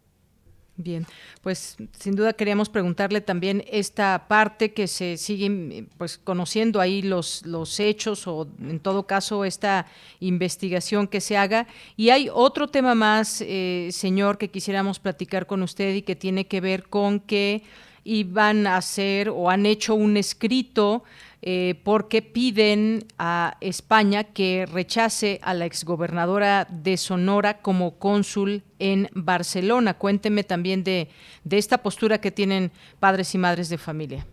[0.78, 1.06] Bien,
[1.40, 7.46] pues sin duda queríamos preguntarle también esta parte que se sigue pues conociendo ahí los
[7.46, 9.86] los hechos o en todo caso esta
[10.20, 11.66] investigación que se haga.
[11.96, 16.46] Y hay otro tema más, eh, señor, que quisiéramos platicar con usted y que tiene
[16.46, 17.62] que ver con que
[18.04, 21.04] iban a hacer o han hecho un escrito
[21.42, 29.08] eh, porque piden a España que rechace a la exgobernadora de Sonora como cónsul en
[29.14, 29.94] Barcelona.
[29.94, 31.08] Cuénteme también de,
[31.44, 34.26] de esta postura que tienen padres y madres de familia.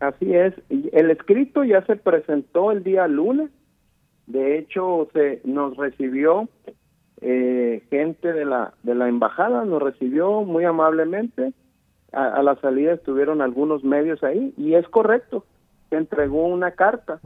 [0.00, 3.50] Así es, el escrito ya se presentó el día lunes,
[4.26, 6.48] de hecho se nos recibió
[7.20, 11.52] eh, gente de la de la embajada, nos recibió muy amablemente,
[12.12, 15.44] a, a la salida estuvieron algunos medios ahí y es correcto,
[15.96, 17.20] entregó una carta.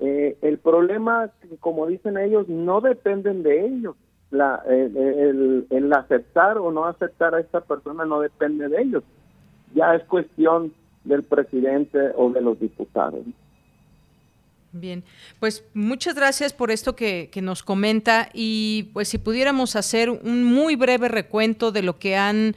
[0.00, 1.30] Eh, el problema,
[1.60, 3.96] como dicen ellos, no dependen de ellos.
[4.30, 9.02] La, el, el, aceptar o no aceptar a esta persona no depende de ellos.
[9.74, 10.72] Ya es cuestión
[11.04, 13.24] del presidente o de los diputados.
[14.72, 15.02] Bien,
[15.40, 20.76] pues muchas gracias por esto que, nos comenta y pues si pudiéramos hacer un muy
[20.76, 22.54] breve recuento de lo que han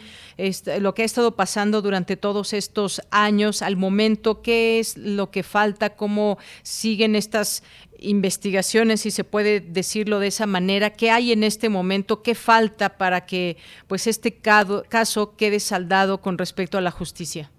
[0.80, 5.44] lo que ha estado pasando durante todos estos años al momento, qué es lo que
[5.44, 7.64] falta, cómo siguen estas
[8.00, 12.98] investigaciones, si se puede decirlo de esa manera, qué hay en este momento, qué falta
[12.98, 13.56] para que
[13.88, 17.52] pues este caso quede saldado con respecto a la justicia.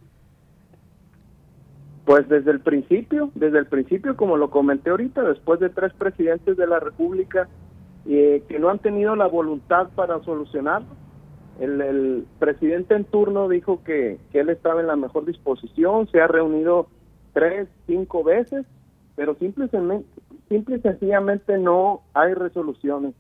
[2.04, 6.56] Pues desde el principio, desde el principio, como lo comenté ahorita, después de tres presidentes
[6.56, 7.48] de la República
[8.06, 10.88] eh, que no han tenido la voluntad para solucionarlo,
[11.60, 16.88] el, presidente en turno dijo que, él estaba en la mejor disposición, se ha reunido
[17.32, 18.66] tres, cinco veces,
[19.14, 19.68] pero simple,
[20.48, 23.14] simple y sencillamente no hay resoluciones.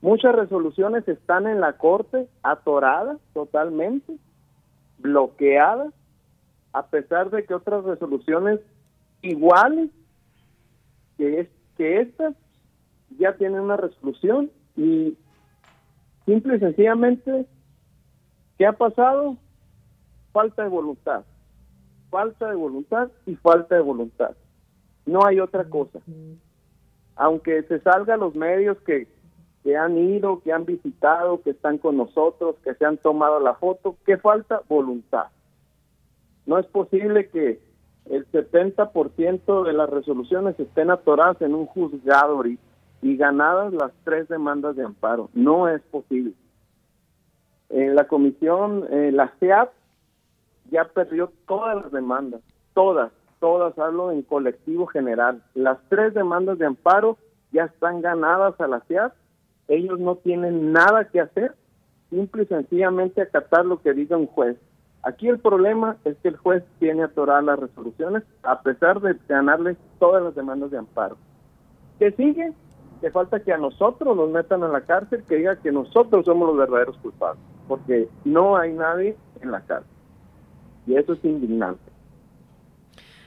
[0.00, 4.16] Muchas resoluciones están en la Corte atoradas totalmente,
[4.98, 5.92] bloqueadas,
[6.76, 8.60] a pesar de que otras resoluciones
[9.22, 9.88] iguales
[11.16, 11.48] que, es,
[11.78, 12.34] que estas
[13.18, 15.16] ya tienen una resolución y
[16.26, 17.46] simple y sencillamente
[18.58, 19.38] ¿qué ha pasado?
[20.32, 21.24] Falta de voluntad,
[22.10, 24.36] falta de voluntad y falta de voluntad.
[25.06, 26.00] No hay otra cosa.
[27.14, 29.08] Aunque se salga los medios que,
[29.64, 33.54] que han ido, que han visitado, que están con nosotros, que se han tomado la
[33.54, 34.60] foto, ¿qué falta?
[34.68, 35.28] Voluntad.
[36.46, 37.60] No es posible que
[38.08, 42.42] el 70% de las resoluciones estén atoradas en un juzgado
[43.02, 45.28] y ganadas las tres demandas de amparo.
[45.34, 46.32] No es posible.
[47.68, 49.70] En la comisión, eh, la CEAP
[50.70, 52.40] ya perdió todas las demandas,
[52.74, 55.42] todas, todas, hablo en colectivo general.
[55.54, 57.18] Las tres demandas de amparo
[57.52, 59.12] ya están ganadas a la CEAP,
[59.68, 61.54] ellos no tienen nada que hacer,
[62.10, 64.56] simple y sencillamente acatar lo que diga un juez.
[65.06, 69.76] Aquí el problema es que el juez tiene atorar las resoluciones a pesar de ganarle
[70.00, 71.16] todas las demandas de amparo.
[72.00, 72.52] ¿Qué sigue?
[73.00, 76.48] Que falta que a nosotros nos metan en la cárcel, que diga que nosotros somos
[76.48, 79.92] los verdaderos culpables, porque no hay nadie en la cárcel.
[80.88, 81.88] Y eso es indignante.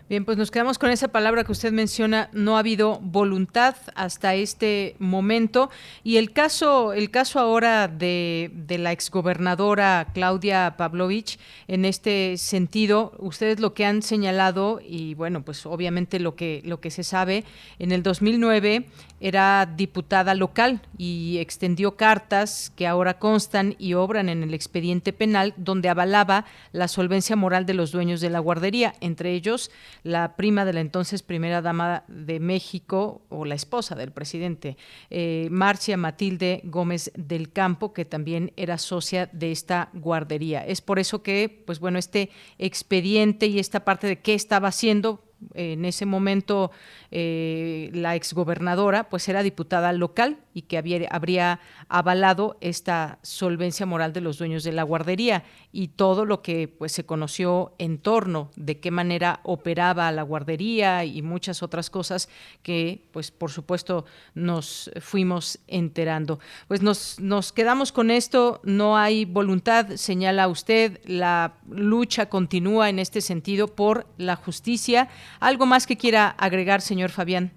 [0.10, 4.34] Bien, pues nos quedamos con esa palabra que usted menciona, no ha habido voluntad hasta
[4.34, 5.70] este momento.
[6.03, 11.38] Y el caso, el caso ahora de, de la exgobernadora Claudia Pavlovich,
[11.68, 16.82] en este sentido, ustedes lo que han señalado, y bueno, pues obviamente lo que, lo
[16.82, 17.43] que se sabe,
[17.78, 18.88] en el 2009
[19.22, 25.53] era diputada local y extendió cartas que ahora constan y obran en el expediente penal
[25.57, 29.70] donde avalaba la solvencia moral de los dueños de la guardería, entre ellos
[30.04, 34.78] la prima de la entonces primera dama de México o la esposa del presidente,
[35.10, 40.66] eh, Marcia Matilde Gómez del Campo, que también era socia de esta guardería.
[40.66, 45.24] Es por eso que, pues bueno, este expediente y esta parte de qué estaba haciendo
[45.54, 46.72] en ese momento
[47.12, 54.20] eh, la exgobernadora pues era diputada local y que habría avalado esta solvencia moral de
[54.20, 58.82] los dueños de la guardería y todo lo que pues se conoció en torno de
[58.82, 62.28] qué manera operaba la guardería y muchas otras cosas
[62.62, 64.03] que pues por supuesto
[64.34, 66.39] nos fuimos enterando.
[66.68, 72.99] Pues nos, nos quedamos con esto, no hay voluntad, señala usted, la lucha continúa en
[72.99, 75.07] este sentido por la justicia.
[75.39, 77.53] ¿Algo más que quiera agregar, señor Fabián?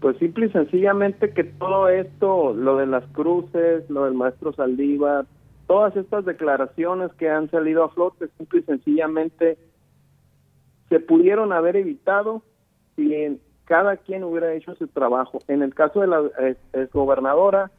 [0.00, 5.26] Pues simple y sencillamente que todo esto, lo de las cruces, lo del maestro Saldívar,
[5.66, 9.58] todas estas declaraciones que han salido a flote, simple y sencillamente
[10.88, 12.42] se pudieron haber evitado
[12.96, 15.40] si cada quien hubiera hecho su trabajo.
[15.48, 16.22] En el caso de la
[16.92, 17.70] gobernadora,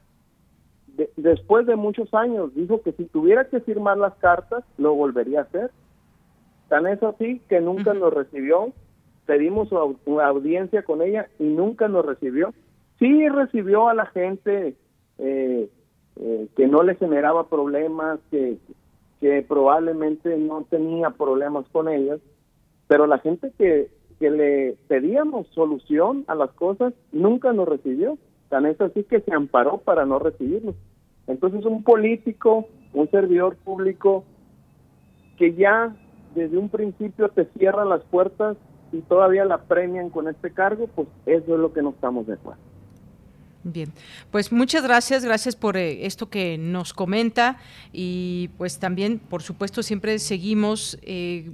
[1.17, 5.43] después de muchos años, dijo que si tuviera que firmar las cartas, lo volvería a
[5.43, 5.71] hacer.
[6.67, 8.71] Tan es así que nunca nos recibió,
[9.29, 9.69] pedimos
[10.05, 12.51] una audiencia con ella y nunca nos recibió.
[12.97, 14.75] Sí recibió a la gente
[15.19, 15.69] eh,
[16.15, 18.57] eh, que no le generaba problemas, que,
[19.19, 22.19] que probablemente no tenía problemas con ellas,
[22.87, 28.17] pero la gente que, que le pedíamos solución a las cosas nunca nos recibió.
[28.49, 30.73] Tan es así que se amparó para no recibirnos.
[31.27, 34.23] Entonces un político, un servidor público
[35.37, 35.95] que ya
[36.33, 38.57] desde un principio te cierra las puertas
[38.91, 42.33] y todavía la premian con este cargo, pues eso es lo que no estamos de
[42.33, 42.68] acuerdo.
[43.63, 43.91] Bien,
[44.31, 47.57] pues muchas gracias, gracias por eh, esto que nos comenta
[47.91, 51.51] y pues también, por supuesto, siempre seguimos eh,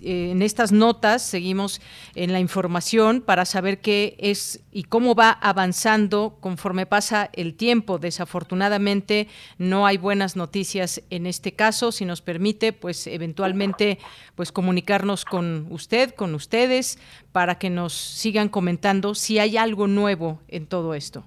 [0.00, 1.82] en estas notas, seguimos
[2.14, 7.98] en la información para saber qué es y cómo va avanzando conforme pasa el tiempo.
[7.98, 13.98] Desafortunadamente no hay buenas noticias en este caso, si nos permite, pues eventualmente
[14.34, 16.98] pues comunicarnos con usted, con ustedes,
[17.32, 21.24] para que nos sigan comentando si hay algo nuevo en todo esto.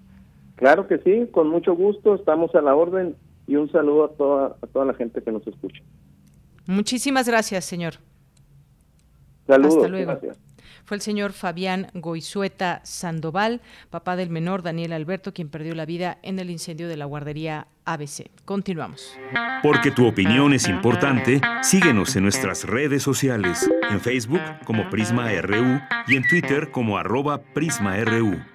[0.56, 3.16] Claro que sí, con mucho gusto, estamos a la orden
[3.48, 5.82] y un saludo a toda, a toda la gente que nos escucha.
[6.68, 7.96] Muchísimas gracias, señor.
[9.48, 9.76] Saludos.
[9.76, 10.12] Hasta luego.
[10.12, 10.45] Gracias.
[10.86, 16.20] Fue el señor Fabián Goizueta Sandoval, papá del menor Daniel Alberto, quien perdió la vida
[16.22, 18.30] en el incendio de la guardería ABC.
[18.46, 19.18] Continuamos.
[19.64, 25.82] Porque tu opinión es importante, síguenos en nuestras redes sociales, en Facebook como Prisma RU
[26.08, 28.55] y en Twitter como arroba PrismaRU.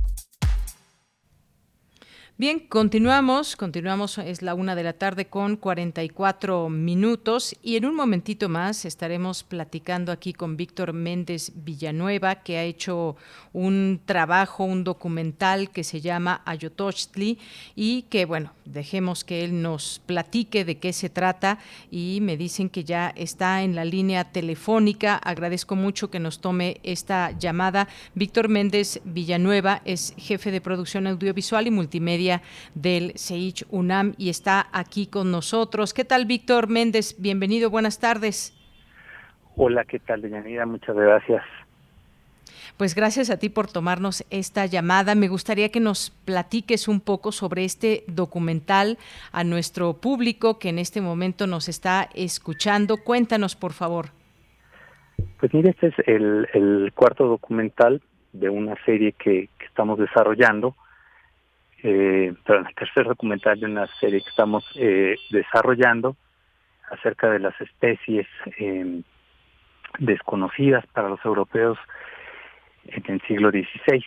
[2.41, 7.93] Bien, continuamos, continuamos, es la una de la tarde con 44 minutos y en un
[7.93, 13.15] momentito más estaremos platicando aquí con Víctor Méndez Villanueva, que ha hecho
[13.53, 17.37] un trabajo, un documental que se llama Ayotochtli
[17.75, 21.59] y que, bueno, dejemos que él nos platique de qué se trata
[21.91, 25.15] y me dicen que ya está en la línea telefónica.
[25.15, 27.87] Agradezco mucho que nos tome esta llamada.
[28.15, 32.30] Víctor Méndez Villanueva es jefe de producción audiovisual y multimedia
[32.75, 35.93] del CEICH UNAM y está aquí con nosotros.
[35.93, 37.15] ¿Qué tal, Víctor Méndez?
[37.19, 38.53] Bienvenido, buenas tardes.
[39.55, 40.65] Hola, ¿qué tal, Deyanira?
[40.65, 41.43] Muchas gracias.
[42.77, 45.13] Pues gracias a ti por tomarnos esta llamada.
[45.13, 48.97] Me gustaría que nos platiques un poco sobre este documental
[49.31, 52.97] a nuestro público que en este momento nos está escuchando.
[52.97, 54.07] Cuéntanos, por favor.
[55.39, 58.01] Pues mire, este es el, cuarto documental
[58.33, 60.75] de una serie que estamos desarrollando
[61.83, 66.15] eh, pero el tercer documental de una serie que estamos eh, desarrollando
[66.91, 68.27] acerca de las especies
[68.57, 69.01] eh,
[69.99, 71.77] desconocidas para los europeos
[72.85, 74.05] en el siglo XVI.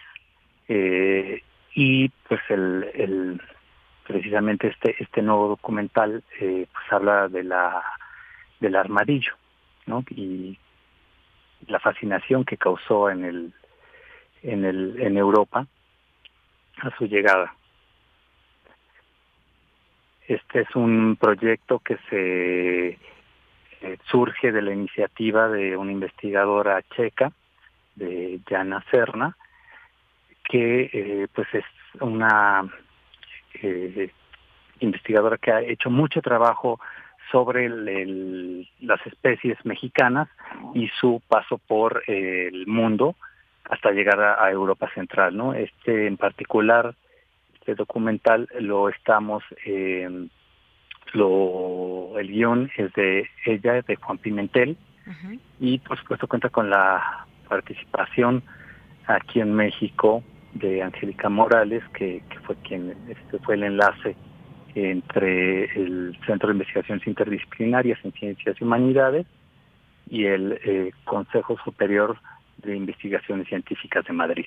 [0.69, 1.43] Eh,
[1.75, 3.41] y pues el,
[4.07, 7.83] precisamente este este nuevo documental eh, pues habla de la
[8.61, 9.33] del armadillo.
[10.11, 10.59] Y
[11.67, 13.53] la fascinación que causó en el
[14.43, 15.67] en el en Europa
[16.81, 17.55] a su llegada.
[20.27, 22.99] Este es un proyecto que se
[23.83, 27.33] eh, surge de la iniciativa de una investigadora checa,
[27.95, 29.37] de Jana Serna,
[30.43, 31.65] que eh, pues es
[32.01, 32.65] una
[33.63, 34.11] eh,
[34.81, 36.81] investigadora que ha hecho mucho trabajo
[37.31, 40.29] sobre las especies mexicanas
[40.75, 43.17] y su paso por el mundo
[43.65, 45.55] hasta llegar a, a, Europa Central, ¿no?
[45.55, 46.95] Este en particular
[47.65, 50.29] este documental lo estamos, eh,
[51.15, 54.77] lo el guion es de ella, de Juan Pimentel,
[55.61, 58.43] y por supuesto cuenta con la participación
[59.07, 64.15] aquí en México de Angélica Morales, que, fue quien este fue el enlace
[64.75, 69.27] entre el Centro de Investigaciones Interdisciplinarias en Ciencias y Humanidades
[70.11, 72.19] y el eh, Consejo Superior
[72.59, 74.47] de Investigaciones Científicas de Madrid.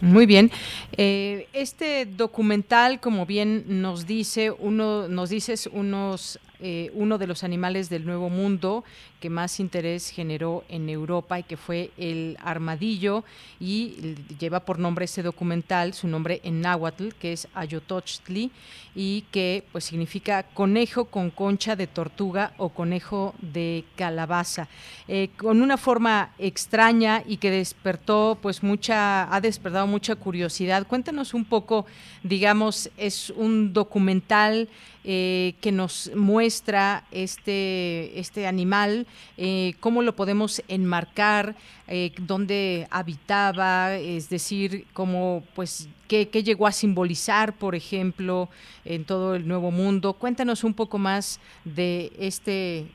[0.00, 0.50] Muy bien.
[0.96, 7.42] Eh, este documental, como bien nos dice, uno, nos dices unos eh, uno de los
[7.42, 8.84] animales del Nuevo Mundo
[9.20, 13.24] que más interés generó en Europa y que fue el armadillo
[13.60, 18.50] y lleva por nombre este documental, su nombre en náhuatl, que es Ayotochtli
[18.94, 24.68] y que pues significa conejo con concha de tortuga o conejo de calabaza,
[25.08, 30.86] eh, con una forma extraña y que despertó pues mucha, ha despertado mucha curiosidad.
[30.86, 31.86] Cuéntanos un poco,
[32.22, 34.68] digamos, es un documental
[35.04, 41.56] eh, que nos muestra este, este animal, eh, cómo lo podemos enmarcar,
[41.88, 48.48] eh, dónde habitaba, es decir, cómo, pues, qué, qué, llegó a simbolizar, por ejemplo,
[48.84, 50.12] en todo el Nuevo Mundo.
[50.12, 52.86] Cuéntanos un poco más de este,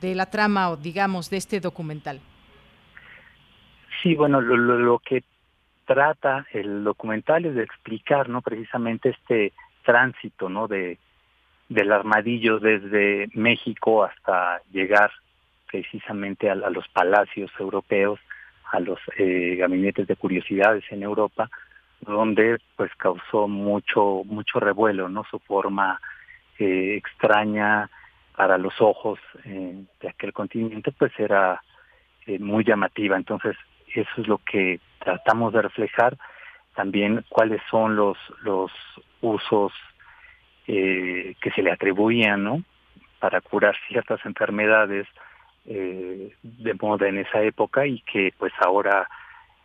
[0.00, 2.20] de la trama, o digamos, de este documental.
[4.02, 5.22] Sí, bueno, lo, lo que
[5.84, 8.40] trata el documental es de explicar, ¿no?
[8.40, 9.52] Precisamente este
[9.84, 10.66] tránsito, ¿no?
[10.66, 10.98] De,
[11.72, 15.10] del armadillo desde México hasta llegar
[15.70, 18.20] precisamente a, los palacios europeos,
[18.70, 21.48] a los eh, gabinetes de curiosidades en Europa,
[22.00, 26.00] donde pues causó mucho mucho revuelo, no su forma
[26.58, 27.88] eh, extraña
[28.36, 31.62] para los ojos eh, de aquel continente, pues era
[32.38, 33.16] muy llamativa.
[33.16, 33.56] Entonces
[33.94, 36.16] eso es lo que tratamos de reflejar,
[36.74, 38.70] también cuáles son los los
[39.20, 39.72] usos
[40.66, 42.62] eh, que se le atribuían, ¿no?
[43.18, 45.06] Para curar ciertas enfermedades
[45.66, 49.08] eh, de moda en esa época y que pues ahora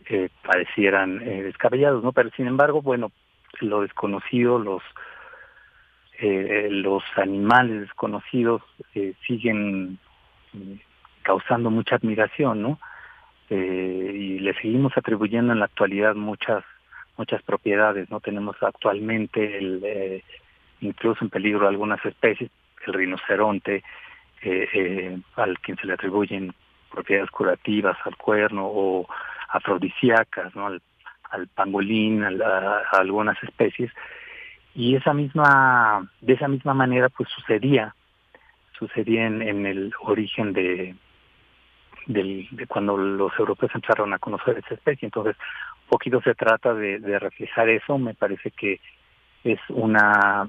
[0.09, 2.13] eh, parecieran eh, descabellados, ¿no?
[2.13, 3.11] Pero sin embargo, bueno,
[3.59, 4.81] lo desconocido, los
[6.19, 8.63] eh, los animales desconocidos
[9.27, 9.99] siguen
[11.21, 12.79] causando mucha admiración, ¿no?
[13.49, 16.63] y le seguimos atribuyendo en la actualidad muchas
[17.17, 18.09] muchas propiedades.
[18.09, 20.23] No tenemos actualmente el,
[20.81, 22.51] incluso en peligro algunas especies,
[22.85, 23.83] el rinoceronte,
[24.41, 26.53] eh, eh, al quien se le atribuyen
[26.91, 29.07] propiedades curativas al cuerno o
[29.49, 30.67] afrodisíacas, ¿no?
[30.67, 30.81] al,
[31.53, 33.91] pangolín, a, algunas especies.
[34.75, 37.95] Y esa misma, de esa misma manera, pues sucedía,
[38.77, 40.95] sucedía en, el origen de,
[42.05, 45.07] del, de cuando los europeos entraron a conocer esa especie.
[45.07, 45.35] Entonces,
[45.89, 47.97] poquito se trata de, de reflejar eso.
[47.97, 48.79] Me parece que
[49.43, 50.47] es una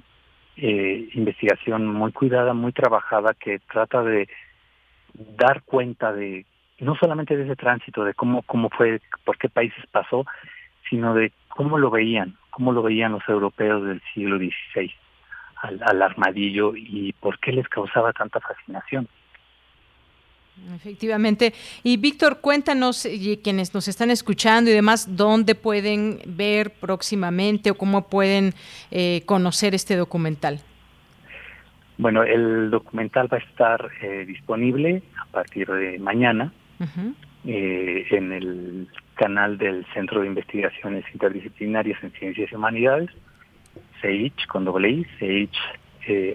[0.61, 4.29] eh, investigación muy cuidada, muy trabajada, que trata de
[5.15, 6.45] dar cuenta de
[6.81, 10.27] no solamente de ese tránsito, de cómo, cómo fue, por qué países pasó,
[10.89, 14.93] sino de cómo lo veían, cómo lo veían los europeos del siglo XVI
[15.63, 19.09] al, al armadillo y por qué les causaba tanta fascinación.
[20.75, 21.55] Efectivamente.
[21.83, 27.75] Y Víctor, cuéntanos, y quienes nos están escuchando y demás, dónde pueden ver próximamente o
[27.75, 28.55] cómo pueden
[28.91, 30.61] eh, conocer este documental.
[31.97, 36.53] Bueno, el documental va a estar eh, disponible a partir de mañana
[37.45, 43.11] eh, en el canal del Centro de Investigaciones Interdisciplinarias en Ciencias y Humanidades,
[44.01, 45.57] CEICH, con doble I, CEICH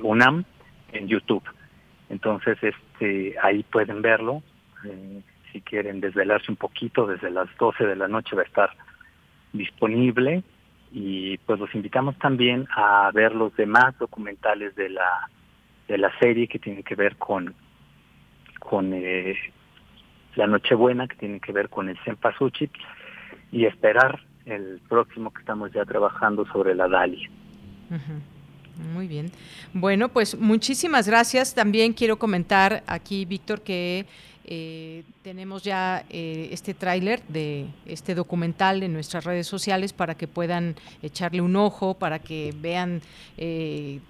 [0.01, 0.43] UNAM,
[0.91, 1.43] en YouTube.
[2.09, 2.57] Entonces,
[3.04, 4.41] este, ahí pueden verlo.
[4.86, 8.70] Eh, si quieren desvelarse un poquito, desde las 12 de la noche va a estar
[9.51, 10.43] disponible.
[10.91, 15.30] Y pues los invitamos también a ver los demás documentales de la,
[15.88, 17.54] de la serie que tienen que ver con,
[18.60, 19.36] con eh,
[20.36, 22.72] la Nochebuena, que tienen que ver con el Cempasúchil,
[23.51, 27.30] y esperar el próximo que estamos ya trabajando sobre la Dalia.
[28.76, 29.32] Muy bien.
[29.74, 31.53] Bueno, pues muchísimas gracias.
[31.53, 34.05] También quiero comentar aquí, Víctor, que
[34.46, 40.28] eh, tenemos ya eh, este tráiler de este documental en nuestras redes sociales para que
[40.28, 43.02] puedan echarle un ojo, para que vean,
[43.38, 44.02] eh,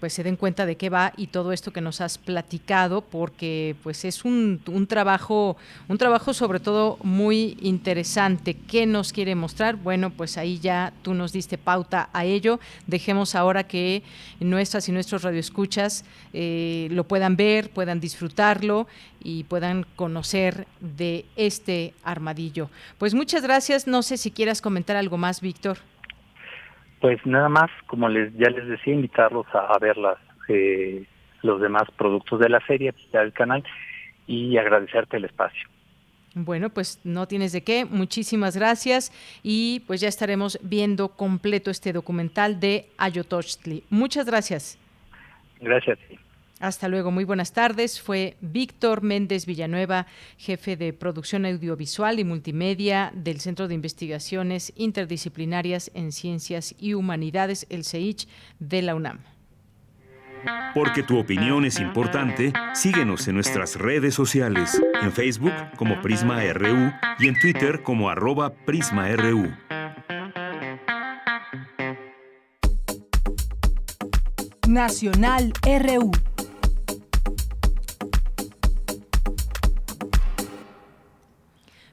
[0.00, 3.76] pues se den cuenta de qué va y todo esto que nos has platicado, porque
[3.84, 5.56] pues es un, un trabajo,
[5.86, 8.54] un trabajo sobre todo muy interesante.
[8.54, 9.76] ¿Qué nos quiere mostrar?
[9.76, 12.58] Bueno, pues ahí ya tú nos diste pauta a ello.
[12.88, 14.02] Dejemos ahora que
[14.40, 18.88] nuestras y nuestros radioescuchas lo puedan ver, puedan disfrutarlo
[19.22, 22.70] y puedan conocer de este armadillo.
[22.98, 23.86] Pues muchas gracias.
[23.86, 25.78] No sé si quieras comentar algo más, Víctor.
[27.00, 31.04] Pues nada más, como les ya les decía, invitarlos a, ver las, eh,
[31.42, 33.62] los demás productos de la serie, del canal
[34.26, 35.68] y agradecerte el espacio.
[36.34, 37.84] Bueno, pues no tienes de qué.
[37.84, 39.12] Muchísimas gracias
[39.42, 43.84] y pues ya estaremos viendo completo este documental de Ayotochtli.
[43.90, 44.78] Muchas gracias.
[45.60, 45.98] Gracias.
[46.60, 48.00] Hasta luego, muy buenas tardes.
[48.00, 50.06] Fue Víctor Méndez Villanueva,
[50.36, 57.66] jefe de producción audiovisual y multimedia del Centro de Investigaciones Interdisciplinarias en Ciencias y Humanidades,
[57.70, 58.26] el CEICH,
[58.58, 59.20] de la UNAM.
[60.74, 66.92] Porque tu opinión es importante, síguenos en nuestras redes sociales, en Facebook como Prisma RU
[67.18, 69.52] y en Twitter como arroba PrismaRU.
[74.68, 76.27] Nacional RU.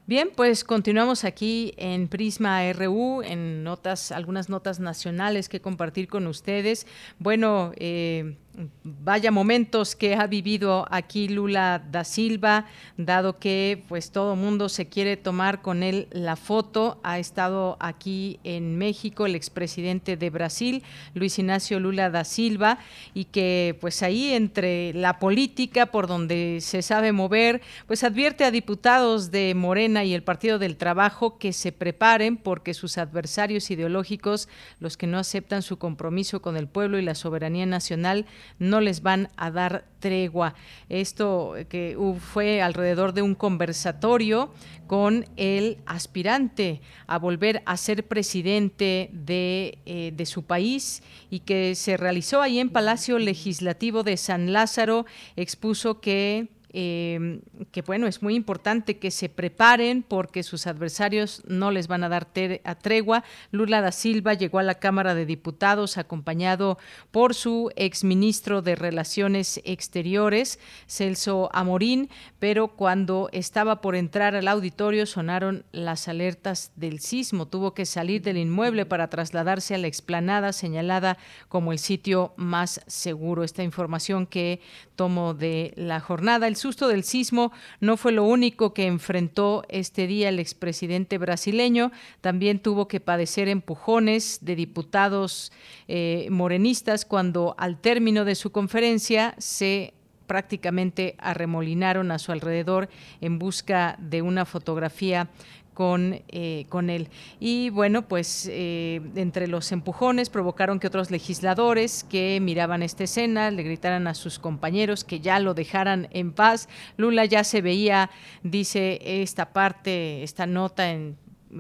[0.08, 6.28] Bien, pues continuamos aquí en Prisma RU, en notas, algunas notas nacionales que compartir con
[6.28, 6.86] ustedes.
[7.18, 8.38] Bueno, eh,
[8.84, 12.66] vaya momentos que ha vivido aquí Lula da Silva,
[12.98, 17.00] dado que pues todo mundo se quiere tomar con él la foto.
[17.04, 20.84] Ha estado aquí en México el expresidente de Brasil,
[21.14, 22.80] Luis Ignacio Lula da Silva,
[23.14, 28.52] y que pues ahí entre la política por donde se sabe mover, pues advierte a
[28.52, 34.48] diputados de Morena y el Partido del Trabajo que se preparen porque sus adversarios ideológicos,
[34.80, 38.26] los que no aceptan su compromiso con el pueblo y la soberanía nacional,
[38.60, 40.56] no les van a dar tregua.
[40.90, 44.54] Esto que fue alrededor de un conversatorio
[44.88, 51.76] con el aspirante a volver a ser presidente de, eh, de, su país y que
[51.76, 57.40] se realizó ahí en Palacio Legislativo de San Lázaro, expuso que eh,
[57.72, 62.10] que bueno, es muy importante que se preparen porque sus adversarios no les van a
[62.10, 62.28] dar
[62.66, 63.24] a tregua.
[63.52, 66.78] Lula da Silva llegó a la Cámara de Diputados acompañado
[67.12, 72.10] por su exministro de Relaciones Exteriores, Celso Amorín,
[72.40, 77.48] pero cuando estaba por entrar al auditorio sonaron las alertas del sismo.
[77.48, 81.18] Tuvo que salir del inmueble para trasladarse a la explanada señalada
[81.48, 83.46] como el sitio más seguro.
[83.46, 84.60] Esta información que
[84.98, 86.48] tomo de la jornada.
[86.48, 91.92] El susto del sismo no fue lo único que enfrentó este día el expresidente brasileño.
[92.22, 95.52] También tuvo que padecer empujones de diputados
[95.88, 99.94] eh, morenistas cuando al término de su conferencia se
[100.26, 102.90] prácticamente arremolinaron a su alrededor
[103.22, 105.30] en busca de una fotografía
[105.76, 107.10] con, eh, con él.
[107.40, 113.52] Y bueno, pues eh, entre los empujones provocaron que otros legisladores que miraban esta escena
[113.52, 116.68] le gritaran a sus compañeros que ya lo dejaran en paz.
[116.98, 118.10] Lula ya se veía,
[118.42, 121.18] dice esta parte, esta nota en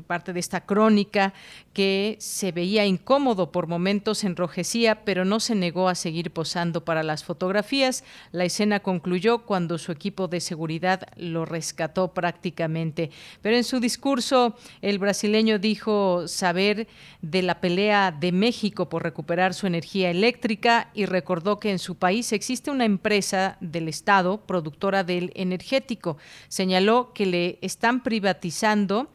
[0.08, 1.34] parte de esta crónica,
[1.74, 7.04] que se veía incómodo, por momentos enrojecía, pero no se negó a seguir posando para
[7.04, 8.04] las fotografías.
[8.32, 13.12] La escena concluyó cuando su equipo de seguridad lo rescató prácticamente.
[13.42, 16.88] Pero en su discurso, el brasileño dijo saber
[17.22, 21.96] de la pelea de México por recuperar su energía eléctrica y recordó que en su
[21.96, 26.18] país existe una empresa del Estado productora del energético.
[26.48, 29.10] Señaló que le están privatizando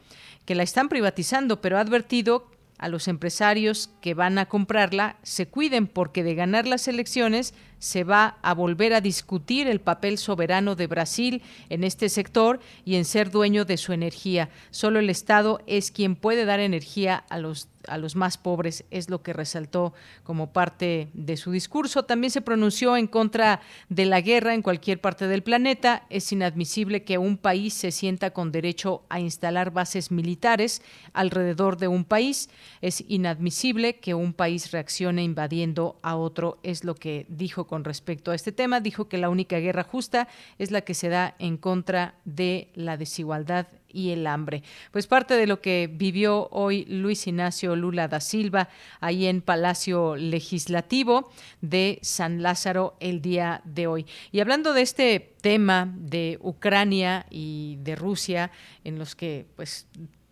[0.44, 5.46] que la están privatizando, pero ha advertido a los empresarios que van a comprarla se
[5.46, 10.76] cuiden porque de ganar las elecciones se va a volver a discutir el papel soberano
[10.76, 14.50] de Brasil en este sector y en ser dueño de su energía.
[14.70, 19.10] Solo el Estado es quien puede dar energía a los a los más pobres, es
[19.10, 22.04] lo que resaltó como parte de su discurso.
[22.04, 26.04] También se pronunció en contra de la guerra en cualquier parte del planeta.
[26.10, 31.88] Es inadmisible que un país se sienta con derecho a instalar bases militares alrededor de
[31.88, 32.50] un país.
[32.80, 38.32] Es inadmisible que un país reaccione invadiendo a otro, es lo que dijo con respecto
[38.32, 38.80] a este tema.
[38.80, 40.26] Dijo que la única guerra justa
[40.58, 44.64] es la que se da en contra de la desigualdad y el hambre.
[44.90, 48.68] Pues parte de lo que vivió hoy Luis Ignacio Lula da Silva
[48.98, 54.06] ahí en Palacio Legislativo de San Lázaro el día de hoy.
[54.32, 58.50] Y hablando de este tema de Ucrania y de Rusia,
[58.82, 59.86] en los que pues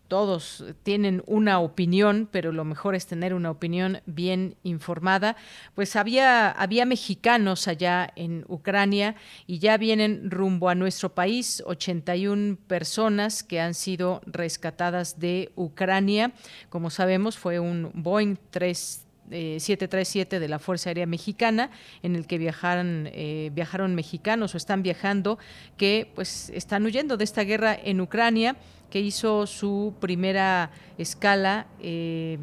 [0.08, 5.36] todos tienen una opinión, pero lo mejor es tener una opinión bien informada.
[5.74, 9.14] Pues había, había mexicanos allá en Ucrania
[9.46, 16.32] y ya vienen rumbo a nuestro país, 81 personas que han sido rescatadas de Ucrania.
[16.70, 21.70] Como sabemos, fue un Boeing 3 737 eh, de la Fuerza Aérea Mexicana,
[22.02, 25.38] en el que viajaron, eh, viajaron mexicanos o están viajando,
[25.76, 28.56] que pues están huyendo de esta guerra en Ucrania
[28.90, 32.38] que hizo su primera escala eh,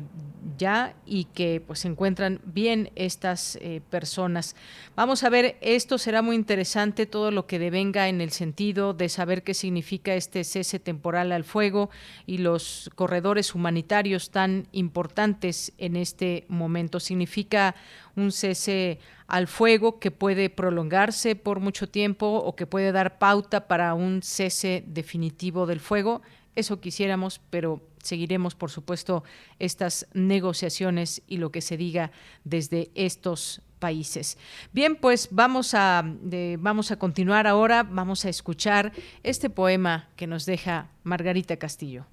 [0.58, 4.56] ya y que pues se encuentran bien estas eh, personas.
[4.96, 9.10] Vamos a ver, esto será muy interesante, todo lo que devenga en el sentido de
[9.10, 11.90] saber qué significa este cese temporal al fuego
[12.26, 17.00] y los corredores humanitarios tan importantes en este momento.
[17.00, 17.76] Significa
[18.16, 23.68] un cese al fuego que puede prolongarse por mucho tiempo o que puede dar pauta
[23.68, 26.22] para un cese definitivo del fuego.
[26.56, 29.24] Eso quisiéramos, pero seguiremos, por supuesto,
[29.60, 32.12] estas negociaciones y lo que se diga
[32.44, 34.38] desde estos países.
[34.72, 36.04] Bien, pues vamos a,
[36.60, 38.94] vamos a continuar ahora, vamos a escuchar
[39.24, 42.06] este poema que nos deja Margarita Castillo.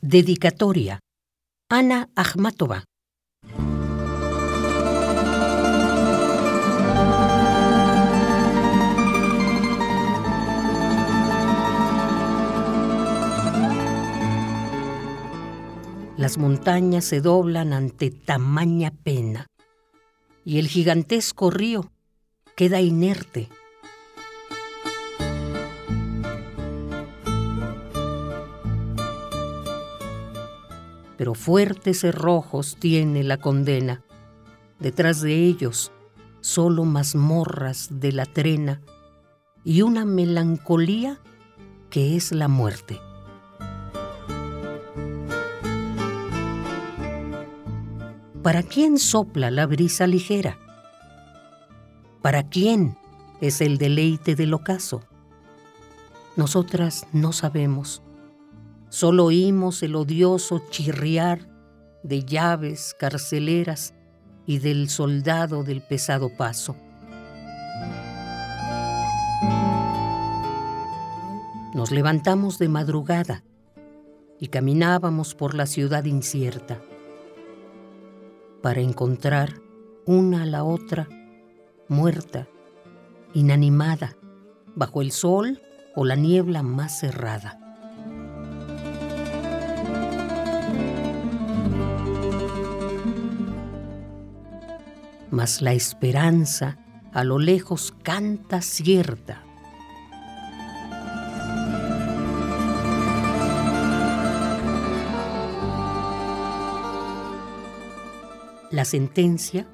[0.00, 1.00] Dedicatoria.
[1.70, 2.84] Ana Akhmatova.
[16.24, 19.46] Las montañas se doblan ante tamaña pena
[20.42, 21.92] y el gigantesco río
[22.56, 23.50] queda inerte.
[31.18, 34.02] Pero fuertes cerrojos tiene la condena.
[34.78, 35.92] Detrás de ellos,
[36.40, 38.80] solo mazmorras de la trena
[39.62, 41.20] y una melancolía
[41.90, 42.98] que es la muerte.
[48.44, 50.58] ¿Para quién sopla la brisa ligera?
[52.20, 52.94] ¿Para quién
[53.40, 55.00] es el deleite del ocaso?
[56.36, 58.02] Nosotras no sabemos.
[58.90, 61.48] Solo oímos el odioso chirriar
[62.02, 63.94] de llaves carceleras
[64.44, 66.76] y del soldado del pesado paso.
[71.72, 73.42] Nos levantamos de madrugada
[74.38, 76.82] y caminábamos por la ciudad incierta
[78.64, 79.60] para encontrar
[80.06, 81.06] una a la otra
[81.86, 82.48] muerta,
[83.34, 84.16] inanimada,
[84.74, 85.60] bajo el sol
[85.94, 87.60] o la niebla más cerrada.
[95.30, 96.78] Mas la esperanza
[97.12, 99.43] a lo lejos canta cierta,
[108.74, 109.66] la sentencia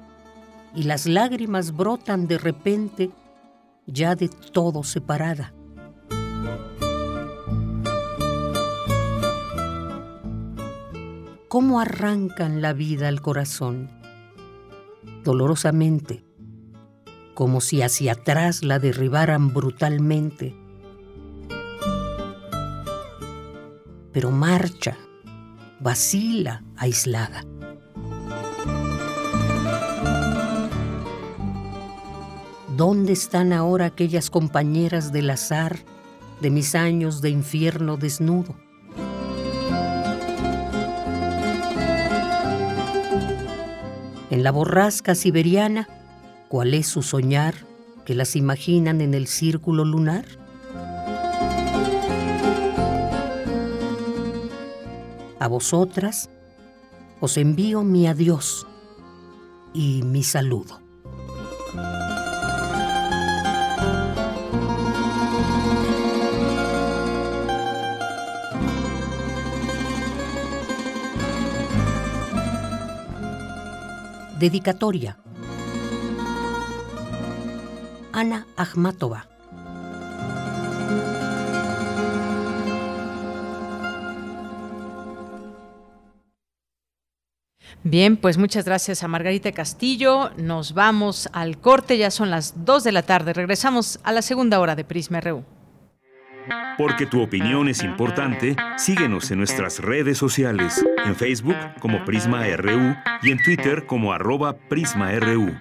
[0.75, 3.11] y las lágrimas brotan de repente,
[3.87, 5.53] ya de todo separada.
[11.47, 13.89] ¿Cómo arrancan la vida al corazón?
[15.23, 16.23] Dolorosamente,
[17.33, 20.55] como si hacia atrás la derribaran brutalmente.
[24.13, 24.97] Pero marcha,
[25.79, 27.43] vacila aislada.
[32.83, 35.77] ¿Dónde están ahora aquellas compañeras del azar
[36.41, 38.55] de mis años de infierno desnudo?
[44.31, 45.87] En la borrasca siberiana,
[46.47, 47.53] ¿cuál es su soñar
[48.03, 50.25] que las imaginan en el círculo lunar?
[55.37, 56.31] A vosotras
[57.19, 58.65] os envío mi adiós
[59.71, 60.80] y mi saludo.
[74.41, 75.19] Dedicatoria.
[78.11, 79.27] Ana Akhmatova.
[87.83, 90.31] Bien, pues muchas gracias a Margarita Castillo.
[90.37, 93.33] Nos vamos al corte, ya son las 2 de la tarde.
[93.33, 95.45] Regresamos a la segunda hora de Prisma RU.
[96.77, 102.95] Porque tu opinión es importante, síguenos en nuestras redes sociales, en Facebook como Prisma RU
[103.21, 105.51] y en Twitter como arroba PrismaRU.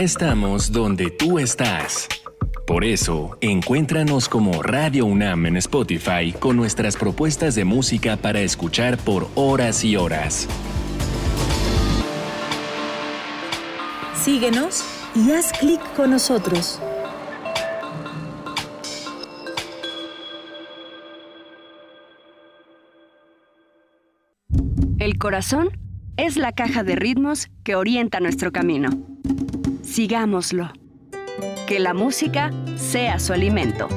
[0.00, 2.08] Estamos donde tú estás.
[2.66, 8.96] Por eso, encuéntranos como Radio UNAM en Spotify con nuestras propuestas de música para escuchar
[8.96, 10.48] por horas y horas.
[14.22, 16.78] Síguenos y haz clic con nosotros.
[24.98, 25.70] El corazón
[26.18, 28.90] es la caja de ritmos que orienta nuestro camino.
[29.82, 30.70] Sigámoslo.
[31.66, 33.88] Que la música sea su alimento.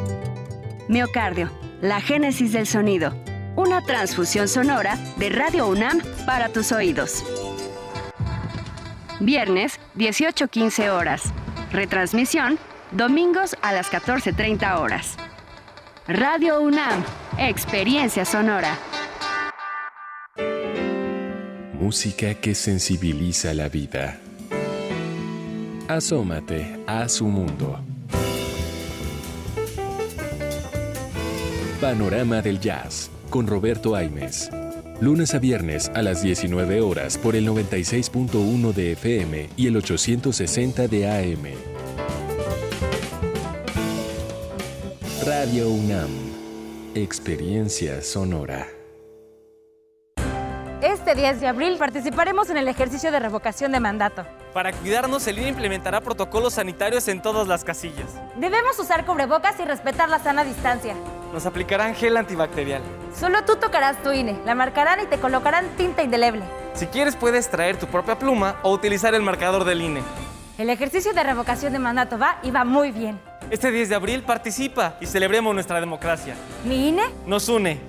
[0.88, 1.52] Miocardio,
[1.82, 3.14] la génesis del sonido.
[3.58, 7.26] Una transfusión sonora de Radio UNAM para tus oídos.
[9.24, 11.34] Viernes, 18.15 horas.
[11.72, 12.60] Retransmisión,
[12.92, 15.16] domingos a las 14.30 horas.
[16.08, 17.02] Radio UNAM,
[17.38, 18.78] experiencia sonora.
[21.74, 24.20] Música que sensibiliza la vida.
[25.88, 27.80] Asómate a su mundo.
[31.80, 34.50] Panorama del Jazz con Roberto Aimes.
[35.04, 40.88] Lunes a viernes a las 19 horas por el 96.1 de FM y el 860
[40.88, 41.44] de AM.
[45.26, 46.10] Radio UNAM.
[46.96, 48.66] Experiencia sonora.
[50.82, 54.26] Este 10 de abril participaremos en el ejercicio de revocación de mandato.
[54.54, 58.22] Para cuidarnos, el INE implementará protocolos sanitarios en todas las casillas.
[58.38, 60.96] Debemos usar cubrebocas y respetar la sana distancia.
[61.34, 62.84] Nos aplicarán gel antibacterial.
[63.20, 66.44] Solo tú tocarás tu INE, la marcarán y te colocarán tinta indeleble.
[66.76, 70.04] Si quieres, puedes traer tu propia pluma o utilizar el marcador del INE.
[70.60, 73.20] El ejercicio de revocación de mandato va y va muy bien.
[73.50, 76.36] Este 10 de abril participa y celebremos nuestra democracia.
[76.66, 77.04] ¿Mi INE?
[77.26, 77.82] Nos une.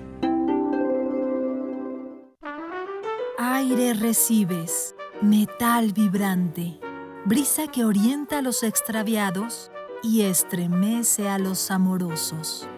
[3.39, 6.81] Aire recibes, metal vibrante,
[7.27, 9.71] brisa que orienta a los extraviados
[10.03, 12.69] y estremece a los amorosos.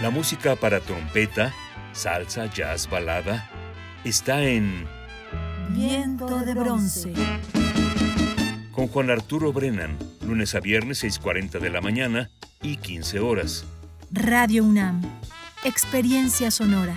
[0.00, 1.52] La música para trompeta,
[1.92, 3.50] salsa, jazz, balada,
[4.02, 4.86] está en
[5.68, 7.12] Viento de bronce.
[8.72, 12.30] Con Juan Arturo Brennan, lunes a viernes 6.40 de la mañana
[12.62, 13.66] y 15 horas.
[14.10, 15.02] Radio UNAM,
[15.64, 16.96] experiencia sonora.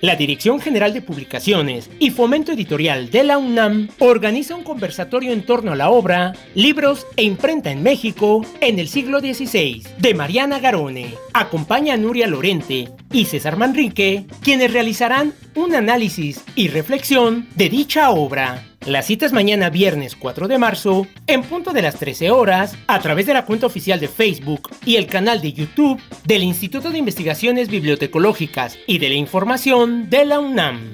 [0.00, 5.44] La Dirección General de Publicaciones y Fomento Editorial de la UNAM organiza un conversatorio en
[5.44, 10.58] torno a la obra Libros e Imprenta en México en el siglo XVI de Mariana
[10.58, 11.14] Garone.
[11.32, 18.10] Acompaña a Nuria Lorente y César Manrique, quienes realizarán un análisis y reflexión de dicha
[18.10, 18.75] obra.
[18.86, 23.00] La cita es mañana viernes 4 de marzo, en punto de las 13 horas, a
[23.00, 26.98] través de la cuenta oficial de Facebook y el canal de YouTube del Instituto de
[26.98, 30.92] Investigaciones Bibliotecológicas y de la Información de la UNAM.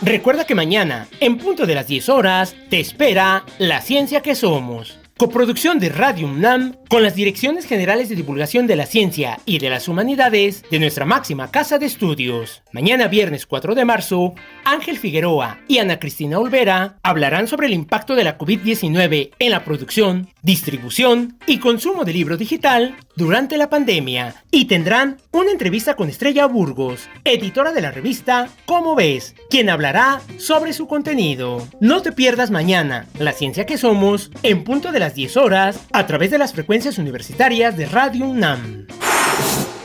[0.00, 5.01] Recuerda que mañana, en punto de las 10 horas, te espera La Ciencia que Somos.
[5.22, 9.70] Coproducción de Radio UNAM con las Direcciones Generales de Divulgación de la Ciencia y de
[9.70, 12.64] las Humanidades de nuestra máxima casa de estudios.
[12.72, 18.16] Mañana viernes 4 de marzo, Ángel Figueroa y Ana Cristina Olvera hablarán sobre el impacto
[18.16, 24.34] de la COVID-19 en la producción, distribución y consumo de libro digital durante la pandemia
[24.50, 30.20] y tendrán una entrevista con Estrella Burgos, editora de la revista Cómo ves, quien hablará
[30.38, 31.66] sobre su contenido.
[31.80, 36.06] No te pierdas mañana La Ciencia que Somos en punto de las 10 horas a
[36.06, 38.86] través de las frecuencias universitarias de Radio UNAM.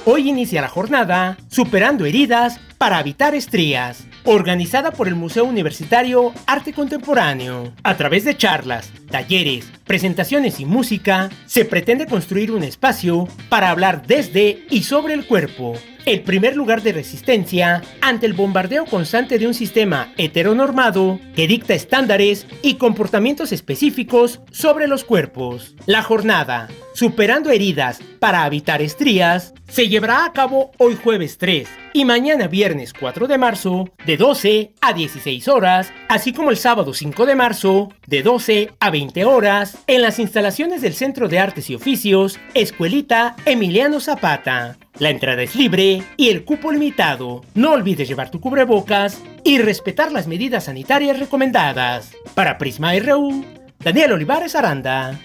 [0.06, 6.74] Hoy inicia la jornada Superando heridas para evitar estrías, organizada por el Museo Universitario Arte
[6.74, 7.74] Contemporáneo.
[7.84, 14.06] A través de charlas, talleres, presentaciones y música, se pretende construir un espacio para hablar
[14.06, 15.74] desde y sobre el cuerpo,
[16.08, 21.74] el primer lugar de resistencia ante el bombardeo constante de un sistema heteronormado que dicta
[21.74, 25.76] estándares y comportamientos específicos sobre los cuerpos.
[25.86, 32.06] La jornada, Superando heridas para evitar estrías, se llevará a cabo hoy jueves 3 y
[32.06, 37.28] mañana viernes 4 de marzo de 12 a 16 horas, así como el sábado 5
[37.28, 41.76] de marzo de 12 a 20 horas en las instalaciones del Centro de Artes y
[41.76, 44.80] Oficios Escuelita Emiliano Zapata.
[45.00, 47.44] La entrada es libre y el cupo limitado.
[47.54, 52.14] No olvides llevar tu cubrebocas y respetar las medidas sanitarias recomendadas.
[52.34, 53.46] Para Prisma RU,
[53.80, 55.20] Daniel Olivares Aranda.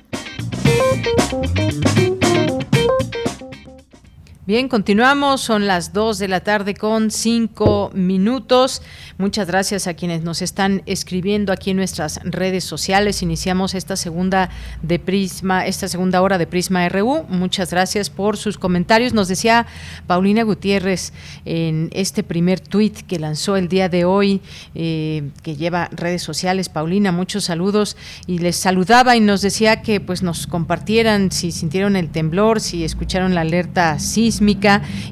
[4.44, 8.82] Bien, continuamos, son las 2 de la tarde con 5 minutos.
[9.16, 13.22] Muchas gracias a quienes nos están escribiendo aquí en nuestras redes sociales.
[13.22, 14.50] Iniciamos esta segunda
[14.82, 17.24] de Prisma, esta segunda hora de Prisma RU.
[17.28, 19.14] Muchas gracias por sus comentarios.
[19.14, 19.64] Nos decía
[20.08, 21.12] Paulina Gutiérrez
[21.44, 24.40] en este primer tuit que lanzó el día de hoy,
[24.74, 26.68] eh, que lleva redes sociales.
[26.68, 31.94] Paulina, muchos saludos y les saludaba y nos decía que pues nos compartieran si sintieron
[31.94, 34.31] el temblor, si escucharon la alerta sí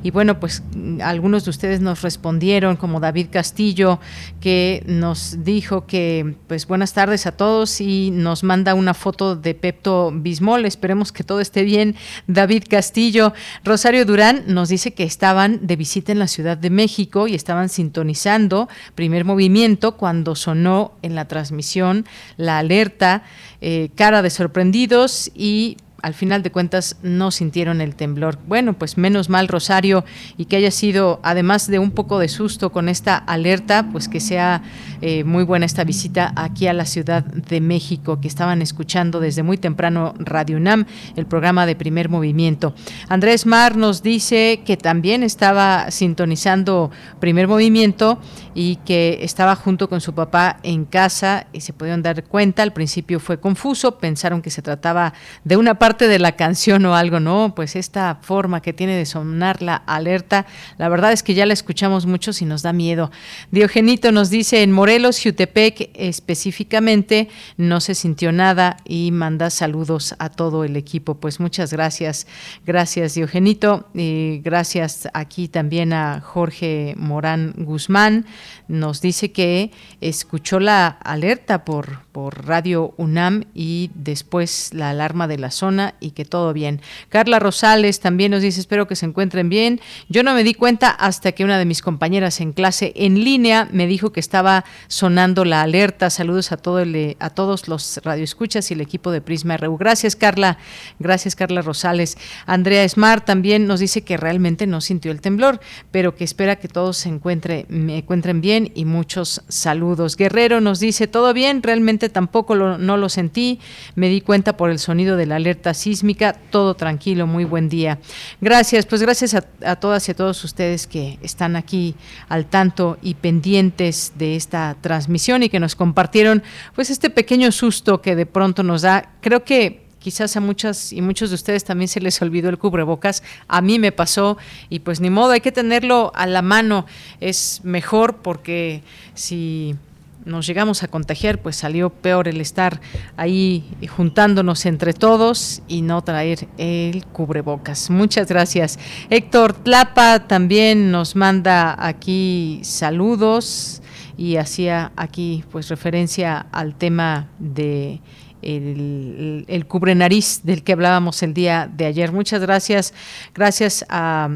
[0.02, 0.62] y bueno, pues
[1.02, 4.00] algunos de ustedes nos respondieron, como David Castillo,
[4.40, 9.54] que nos dijo que pues buenas tardes a todos y nos manda una foto de
[9.54, 10.64] Pepto Bismol.
[10.64, 11.96] Esperemos que todo esté bien.
[12.26, 13.32] David Castillo,
[13.64, 17.68] Rosario Durán nos dice que estaban de visita en la Ciudad de México y estaban
[17.68, 22.06] sintonizando primer movimiento cuando sonó en la transmisión
[22.36, 23.22] la alerta,
[23.60, 28.38] eh, cara de sorprendidos y al final de cuentas no sintieron el temblor.
[28.46, 30.04] Bueno, pues menos mal Rosario
[30.36, 34.20] y que haya sido, además de un poco de susto con esta alerta, pues que
[34.20, 34.62] sea
[35.02, 39.42] eh, muy buena esta visita aquí a la Ciudad de México, que estaban escuchando desde
[39.42, 40.86] muy temprano Radio UNAM,
[41.16, 42.74] el programa de primer movimiento.
[43.08, 48.18] Andrés Mar nos dice que también estaba sintonizando primer movimiento
[48.54, 52.72] y que estaba junto con su papá en casa y se pudieron dar cuenta, al
[52.72, 55.12] principio fue confuso, pensaron que se trataba
[55.44, 57.54] de una parte de la canción o algo, ¿no?
[57.54, 60.46] Pues esta forma que tiene de sonar la alerta,
[60.78, 63.10] la verdad es que ya la escuchamos mucho y nos da miedo.
[63.50, 70.30] Diogenito nos dice, en Morelos, Jutepec específicamente, no se sintió nada y manda saludos a
[70.30, 71.14] todo el equipo.
[71.14, 72.26] Pues muchas gracias,
[72.66, 78.26] gracias Diogenito, y gracias aquí también a Jorge Morán Guzmán,
[78.66, 79.70] nos dice que
[80.00, 86.12] escuchó la alerta por, por Radio UNAM y después la alarma de la zona y
[86.12, 86.80] que todo bien.
[87.08, 89.80] Carla Rosales también nos dice, espero que se encuentren bien.
[90.08, 93.68] Yo no me di cuenta hasta que una de mis compañeras en clase en línea
[93.72, 96.10] me dijo que estaba sonando la alerta.
[96.10, 99.76] Saludos a, todo el, a todos los radioescuchas y el equipo de Prisma RU.
[99.76, 100.58] Gracias, Carla.
[100.98, 102.16] Gracias, Carla Rosales.
[102.46, 105.60] Andrea Smart también nos dice que realmente no sintió el temblor,
[105.90, 110.16] pero que espera que todos se encuentre, me encuentren bien y muchos saludos.
[110.16, 113.60] Guerrero nos dice, todo bien, realmente tampoco no lo sentí.
[113.94, 116.34] Me di cuenta por el sonido de la alerta sísmica.
[116.50, 117.98] Todo tranquilo, muy buen día.
[118.40, 121.94] Gracias, pues gracias a, todas y a todos ustedes que están aquí
[122.28, 126.42] al tanto y pendientes de esta transmisión y que nos compartieron
[126.74, 129.10] pues este pequeño susto que de pronto nos da.
[129.20, 133.22] Creo que quizás a muchas y muchos de ustedes también se les olvidó el cubrebocas.
[133.46, 134.36] A mí me pasó
[134.68, 136.86] y pues ni modo, hay que tenerlo a la mano.
[137.20, 138.82] Es mejor porque
[139.14, 139.76] si
[140.24, 142.80] nos llegamos a contagiar, pues salió peor el estar
[143.16, 147.90] ahí juntándonos entre todos y no traer el cubrebocas.
[147.90, 148.78] Muchas gracias.
[149.08, 153.82] Héctor Tlapa también nos manda aquí saludos
[154.20, 158.02] y hacía aquí pues referencia al tema de
[158.42, 162.12] el, cubre nariz del que hablábamos el día de ayer.
[162.12, 162.92] Muchas gracias.
[163.34, 164.28] Gracias a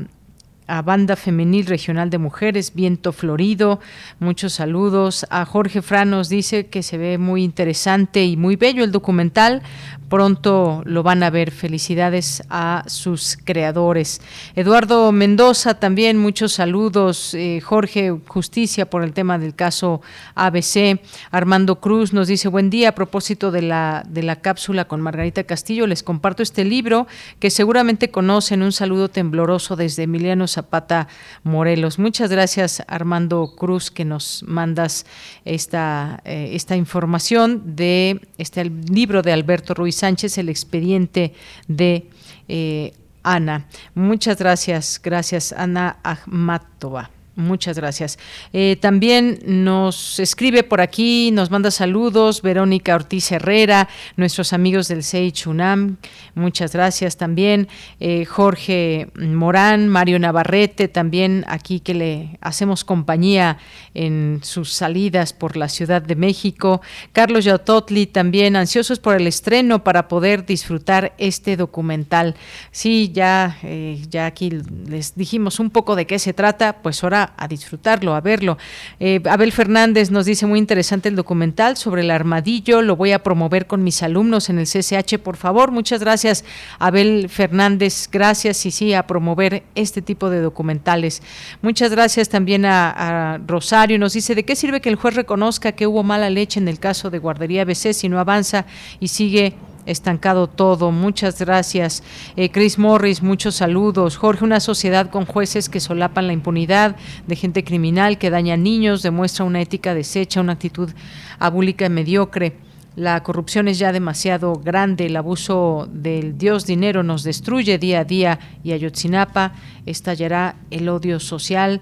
[0.67, 3.81] a Banda Femenil Regional de Mujeres, Viento Florido.
[4.19, 5.27] Muchos saludos.
[5.31, 9.63] A Jorge Franos dice que se ve muy interesante y muy bello el documental
[10.09, 11.51] pronto lo van a ver.
[11.51, 14.21] Felicidades a sus creadores.
[14.55, 17.35] Eduardo Mendoza, también muchos saludos.
[17.35, 20.03] Eh, Jorge, justicia por el tema del caso
[20.35, 21.01] ABC.
[21.31, 25.45] Armando Cruz nos dice, buen día, a propósito de la, de la cápsula con Margarita
[25.45, 27.07] Castillo, les comparto este libro
[27.41, 28.63] que seguramente conocen.
[28.63, 31.09] Un saludo tembloroso desde Emiliano Zapata,
[31.43, 31.99] Morelos.
[31.99, 35.07] Muchas gracias, Armando Cruz, que nos mandas
[35.45, 41.33] esta, eh, esta información de este libro de Alberto Ruiz Sánchez, el expediente
[41.67, 42.11] de
[42.47, 42.93] eh,
[43.23, 43.69] Ana.
[43.95, 47.14] Muchas gracias, gracias Ana Ahmatova.
[47.37, 48.17] Muchas gracias.
[48.53, 55.03] Eh, también nos escribe por aquí, nos manda saludos Verónica Ortiz Herrera, nuestros amigos del
[55.03, 55.97] Seich UNAM.
[56.37, 57.67] Muchas gracias también.
[57.99, 63.59] Eh, Jorge Morán, Mario Navarrete, también aquí que le hacemos compañía
[63.95, 66.83] en sus salidas por la Ciudad de México.
[67.13, 72.37] Carlos Yautotli también, ansiosos por el estreno para poder disfrutar este documental.
[72.71, 74.51] Sí, ya, eh, ya aquí
[74.87, 78.59] les dijimos un poco de qué se trata, pues ahora a disfrutarlo, a verlo.
[79.01, 83.23] Eh, Abel Fernández nos dice muy interesante el documental sobre el armadillo, lo voy a
[83.23, 85.71] promover con mis alumnos en el CCH, por favor.
[85.71, 86.45] Muchas gracias,
[86.79, 91.23] Abel Fernández, gracias y sí, a promover este tipo de documentales.
[91.63, 95.73] Muchas gracias también a, a Rosario, nos dice, ¿de qué sirve que el juez reconozca
[95.73, 98.67] que hubo mala leche en el caso de Guardería BC si no avanza
[99.01, 99.55] y sigue
[99.87, 100.91] estancado todo.
[100.91, 102.03] Muchas gracias.
[102.37, 104.17] Eh, Chris Morris, muchos saludos.
[104.17, 109.03] Jorge, una sociedad con jueces que solapan la impunidad de gente criminal que daña niños,
[109.03, 110.91] demuestra una ética deshecha, una actitud
[111.39, 112.57] abúlica y mediocre.
[112.97, 118.05] La corrupción es ya demasiado grande, el abuso del Dios dinero nos destruye día a
[118.05, 119.53] día y Ayotzinapa
[119.85, 121.81] estallará el odio social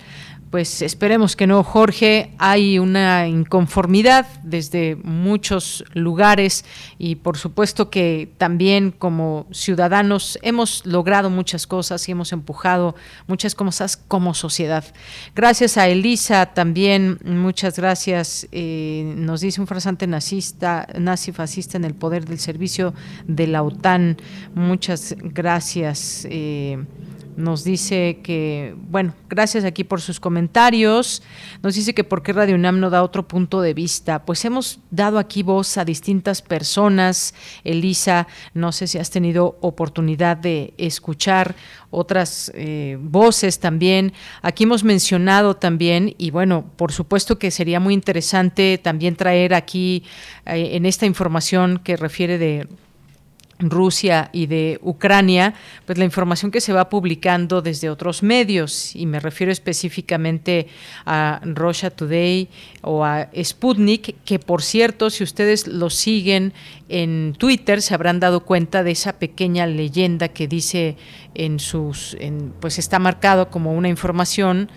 [0.52, 2.34] pues esperemos que no, Jorge.
[2.36, 6.66] Hay una inconformidad desde muchos lugares
[6.98, 12.94] y por supuesto que también como ciudadanos hemos logrado muchas cosas y hemos empujado
[13.26, 14.84] muchas cosas como sociedad.
[15.34, 18.46] Gracias a Elisa también, muchas gracias.
[18.52, 22.92] Eh, nos dice un farsante nazista, nazi fascista en el poder del servicio
[23.26, 24.18] de la OTAN.
[24.54, 26.26] Muchas gracias.
[26.28, 26.76] Eh,
[27.36, 31.22] nos dice que, bueno, gracias aquí por sus comentarios.
[31.62, 34.24] Nos dice que por qué Radio UNAM no da otro punto de vista.
[34.24, 37.34] Pues hemos dado aquí voz a distintas personas.
[37.64, 41.54] Elisa, no sé si has tenido oportunidad de escuchar
[41.90, 44.12] otras eh, voces también.
[44.40, 50.04] Aquí hemos mencionado también, y bueno, por supuesto que sería muy interesante también traer aquí
[50.46, 52.66] eh, en esta información que refiere de
[53.62, 55.54] Rusia y de Ucrania,
[55.86, 60.66] pues la información que se va publicando desde otros medios, y me refiero específicamente
[61.06, 62.48] a Russia Today
[62.82, 66.52] o a Sputnik, que por cierto, si ustedes lo siguen
[66.88, 70.96] en Twitter, se habrán dado cuenta de esa pequeña leyenda que dice
[71.34, 72.16] en sus,
[72.60, 74.70] pues está marcado como una información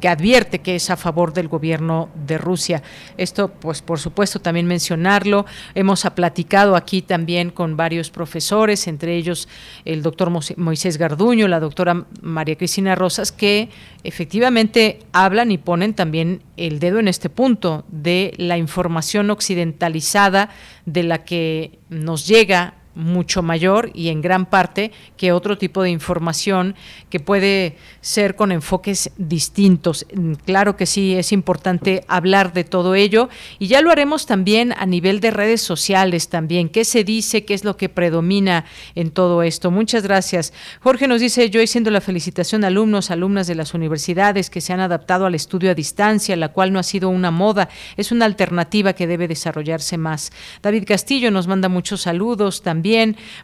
[0.00, 2.82] que advierte que es a favor del gobierno de Rusia.
[3.16, 5.46] Esto, pues por supuesto, también mencionarlo.
[5.74, 9.48] Hemos platicado aquí también con varios profesores, entre ellos
[9.84, 13.68] el doctor Moisés Garduño, la doctora María Cristina Rosas, que
[14.04, 20.50] efectivamente hablan y ponen también el dedo en este punto de la información occidentalizada
[20.86, 25.90] de la que nos llega mucho mayor y en gran parte que otro tipo de
[25.90, 26.74] información
[27.10, 30.04] que puede ser con enfoques distintos.
[30.12, 34.74] Mm, claro que sí, es importante hablar de todo ello y ya lo haremos también
[34.76, 36.68] a nivel de redes sociales también.
[36.68, 37.44] ¿Qué se dice?
[37.44, 38.64] ¿Qué es lo que predomina
[38.94, 39.70] en todo esto?
[39.70, 40.52] Muchas gracias.
[40.80, 44.72] Jorge nos dice, yo haciendo la felicitación a alumnos, alumnas de las universidades que se
[44.72, 48.24] han adaptado al estudio a distancia, la cual no ha sido una moda, es una
[48.24, 50.32] alternativa que debe desarrollarse más.
[50.62, 52.87] David Castillo nos manda muchos saludos también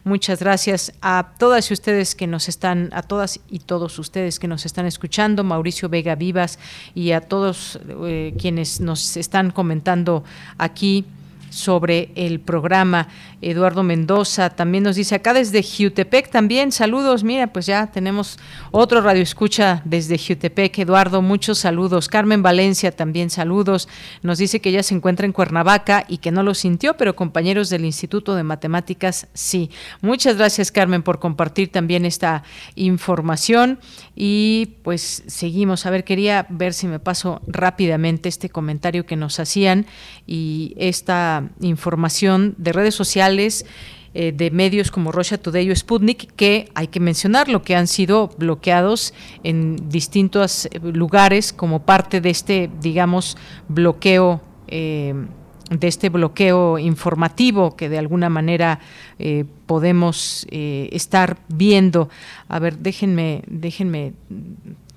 [0.05, 4.49] Muchas gracias a todas y ustedes que nos están, a todas y todos ustedes que
[4.49, 6.59] nos están escuchando, Mauricio Vega Vivas
[6.95, 10.25] y a todos eh, quienes nos están comentando
[10.59, 11.05] aquí
[11.55, 13.09] sobre el programa.
[13.41, 18.39] Eduardo Mendoza también nos dice acá desde Jutepec también, saludos, mira, pues ya tenemos
[18.71, 22.09] otro radio escucha desde Jutepec, Eduardo, muchos saludos.
[22.09, 23.89] Carmen Valencia también saludos,
[24.23, 27.71] nos dice que ella se encuentra en Cuernavaca y que no lo sintió, pero compañeros
[27.71, 29.71] del Instituto de Matemáticas sí.
[30.01, 32.43] Muchas gracias Carmen por compartir también esta
[32.75, 33.79] información
[34.17, 35.87] y pues seguimos.
[35.87, 39.87] A ver, quería ver si me paso rápidamente este comentario que nos hacían
[40.27, 43.65] y esta información de redes sociales
[44.17, 48.31] eh, de medios como Russia Today o Sputnik, que hay que mencionarlo, que han sido
[48.39, 49.13] bloqueados
[49.43, 53.37] en distintos eh, lugares como parte de este, digamos,
[53.69, 54.41] bloqueo.
[54.69, 55.15] Eh,
[55.71, 58.81] de este bloqueo informativo que de alguna manera
[59.67, 62.11] podemos estar viendo.
[62.49, 64.13] A ver, déjenme, déjenme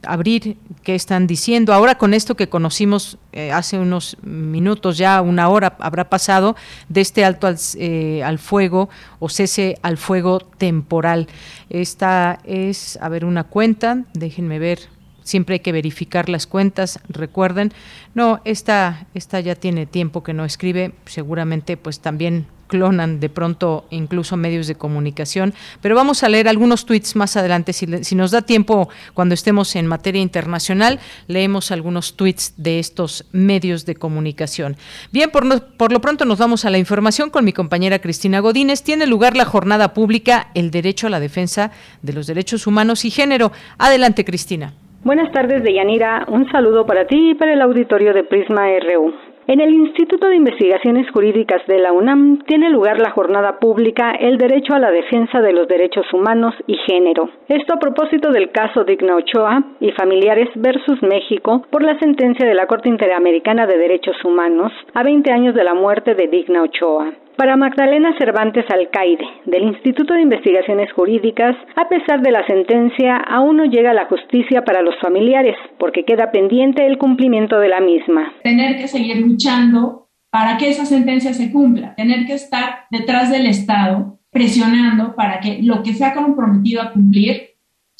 [0.04, 1.74] abrir qué están diciendo.
[1.74, 6.56] Ahora con esto que conocimos eh, hace unos minutos, ya una hora habrá pasado,
[6.90, 11.28] de este alto al, eh, al, fuego o cese al fuego temporal.
[11.70, 14.80] Esta es, a ver, una cuenta, déjenme ver.
[15.24, 17.74] Siempre hay que verificar las cuentas, recuerden.
[18.16, 23.86] No, esta, esta ya tiene tiempo que no escribe, seguramente pues también clonan de pronto
[23.90, 25.54] incluso medios de comunicación.
[25.82, 27.74] Pero vamos a leer algunos tweets más adelante.
[27.74, 33.26] Si, si, nos da tiempo, cuando estemos en materia internacional, leemos algunos tweets de estos
[33.32, 34.76] medios de comunicación.
[35.12, 35.44] Bien, por,
[35.78, 38.84] por lo pronto nos vamos a la información con mi compañera Cristina Godínez.
[38.84, 41.72] Tiene lugar la jornada pública El derecho a la defensa
[42.02, 43.52] de los derechos humanos y género.
[43.78, 44.74] Adelante, Cristina.
[45.04, 46.26] Buenas tardes, Deyanira.
[46.28, 49.14] Un saludo para ti y para el auditorio de Prisma RU.
[49.48, 54.38] En el Instituto de Investigaciones Jurídicas de la UNAM tiene lugar la jornada pública El
[54.38, 57.30] derecho a la defensa de los derechos humanos y género.
[57.48, 62.56] Esto a propósito del caso Digna Ochoa y familiares versus México por la sentencia de
[62.56, 67.14] la Corte Interamericana de Derechos Humanos a 20 años de la muerte de Digna Ochoa.
[67.38, 73.58] Para Magdalena Cervantes Alcaide, del Instituto de Investigaciones Jurídicas, a pesar de la sentencia, aún
[73.58, 78.34] no llega la justicia para los familiares, porque queda pendiente el cumplimiento de la misma.
[78.42, 83.46] Tener que seguir luchando para que esa sentencia se cumpla, tener que estar detrás del
[83.46, 87.52] Estado presionando para que lo que se ha comprometido a cumplir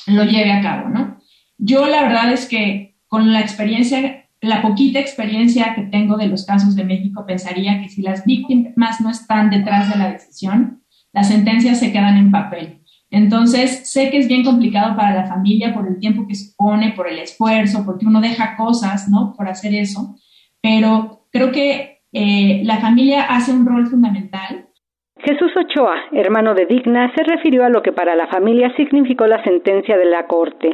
[0.08, 1.20] lo lleve a cabo, ¿no?
[1.60, 6.46] Yo la verdad es que con la experiencia la poquita experiencia que tengo de los
[6.46, 10.84] casos de México, pensaría que si las víctimas no están detrás de la decisión,
[11.14, 12.82] las sentencias se quedan en papel.
[13.10, 16.92] Entonces, sé que es bien complicado para la familia por el tiempo que se pone,
[16.92, 19.34] por el esfuerzo, porque uno deja cosas, ¿no?
[19.36, 20.16] Por hacer eso,
[20.62, 24.68] pero creo que eh, la familia hace un rol fundamental.
[25.20, 29.44] Jesús Ochoa, hermano de Digna, se refirió a lo que para la familia significó la
[29.44, 30.70] sentencia de la Corte.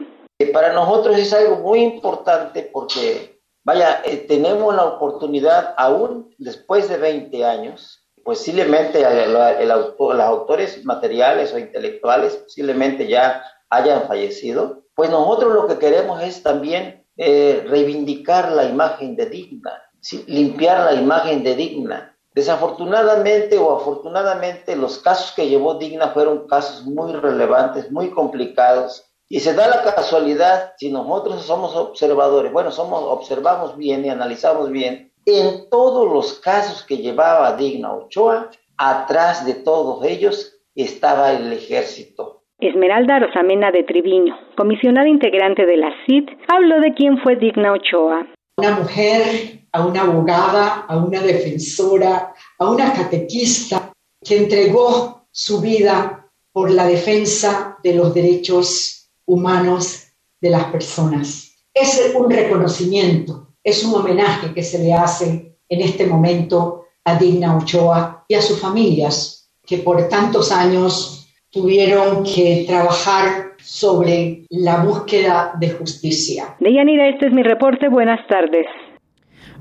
[0.52, 3.32] Para nosotros es algo muy importante porque
[3.65, 9.06] Vaya, eh, tenemos la oportunidad, aún después de 20 años, posiblemente
[9.65, 16.44] los autores materiales o intelectuales posiblemente ya hayan fallecido, pues nosotros lo que queremos es
[16.44, 19.81] también eh, reivindicar la imagen de digna,
[20.27, 22.18] limpiar la imagen de digna.
[22.34, 29.40] Desafortunadamente o afortunadamente los casos que llevó digna fueron casos muy relevantes, muy complicados, y
[29.40, 35.12] se da la casualidad, si nosotros somos observadores, bueno, somos, observamos bien y analizamos bien,
[35.26, 42.44] en todos los casos que llevaba Digna Ochoa, atrás de todos ellos estaba el ejército.
[42.60, 48.28] Esmeralda Rosamena de Triviño, comisionada integrante de la CID, habló de quién fue Digna Ochoa.
[48.58, 49.22] Una mujer,
[49.72, 53.91] a una abogada, a una defensora, a una catequista
[54.24, 60.08] que entregó su vida por la defensa de los derechos humanos
[60.41, 61.56] de las personas.
[61.74, 67.58] Es un reconocimiento, es un homenaje que se le hace en este momento a Digna
[67.58, 75.54] Ochoa y a sus familias que por tantos años tuvieron que trabajar sobre la búsqueda
[75.60, 76.56] de justicia.
[76.60, 77.88] Deyanira, este es mi reporte.
[77.88, 78.66] Buenas tardes.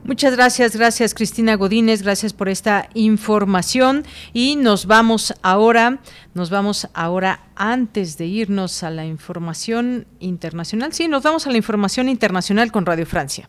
[0.05, 6.01] Muchas gracias, gracias Cristina Godínez, gracias por esta información y nos vamos ahora,
[6.35, 10.93] nos vamos ahora antes de irnos a la información internacional.
[10.93, 13.49] Sí, nos vamos a la información internacional con Radio Francia.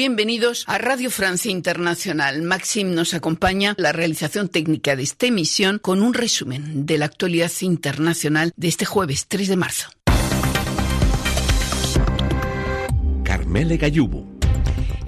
[0.00, 2.40] Bienvenidos a Radio Francia Internacional.
[2.40, 7.52] Maxim nos acompaña la realización técnica de esta emisión con un resumen de la actualidad
[7.60, 9.90] internacional de este jueves 3 de marzo.
[13.24, 14.29] Carmele Gayubo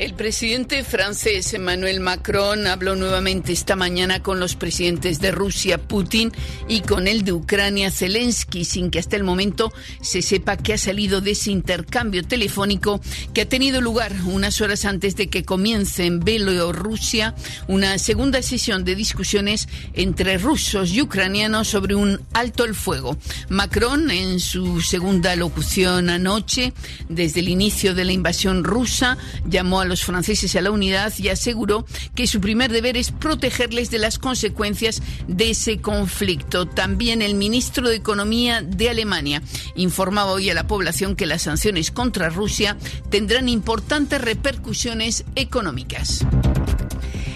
[0.03, 6.33] El presidente francés Emmanuel Macron habló nuevamente esta mañana con los presidentes de Rusia, Putin,
[6.66, 10.79] y con el de Ucrania, Zelensky, sin que hasta el momento se sepa que ha
[10.79, 13.01] salido de ese intercambio telefónico
[13.33, 17.37] que ha tenido lugar unas horas antes de que comience en Bielorrusia
[17.69, 23.16] una segunda sesión de discusiones entre rusos y ucranianos sobre un alto el fuego.
[23.51, 26.73] Macron, en su segunda locución anoche,
[27.09, 29.16] desde el inicio de la invasión rusa,
[29.47, 33.90] llamó a los franceses a la unidad y aseguró que su primer deber es protegerles
[33.90, 36.66] de las consecuencias de ese conflicto.
[36.66, 39.43] También el ministro de Economía de Alemania
[39.77, 42.78] informaba hoy a la población que las sanciones contra Rusia
[43.10, 46.24] tendrán importantes repercusiones económicas.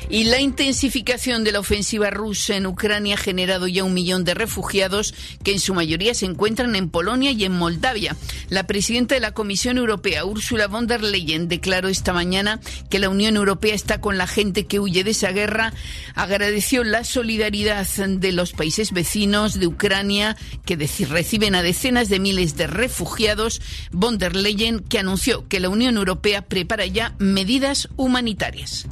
[0.09, 4.35] Y la intensificación de la ofensiva rusa en Ucrania ha generado ya un millón de
[4.35, 8.17] refugiados que en su mayoría se encuentran en Polonia y en Moldavia.
[8.49, 13.09] La presidenta de la Comisión Europea, Ursula von der Leyen, declaró esta mañana que la
[13.09, 15.73] Unión Europea está con la gente que huye de esa guerra.
[16.15, 22.57] Agradeció la solidaridad de los países vecinos de Ucrania que reciben a decenas de miles
[22.57, 23.61] de refugiados.
[23.91, 28.87] Von der Leyen que anunció que la Unión Europea prepara ya medidas humanitarias.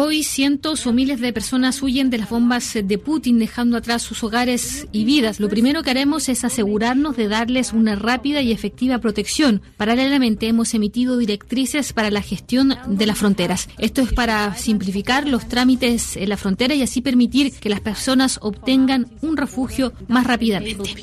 [0.00, 4.22] Hoy cientos o miles de personas huyen de las bombas de Putin dejando atrás sus
[4.22, 5.40] hogares y vidas.
[5.40, 9.60] Lo primero que haremos es asegurarnos de darles una rápida y efectiva protección.
[9.76, 13.68] Paralelamente hemos emitido directrices para la gestión de las fronteras.
[13.76, 18.38] Esto es para simplificar los trámites en la frontera y así permitir que las personas
[18.40, 20.94] obtengan un refugio más rápidamente.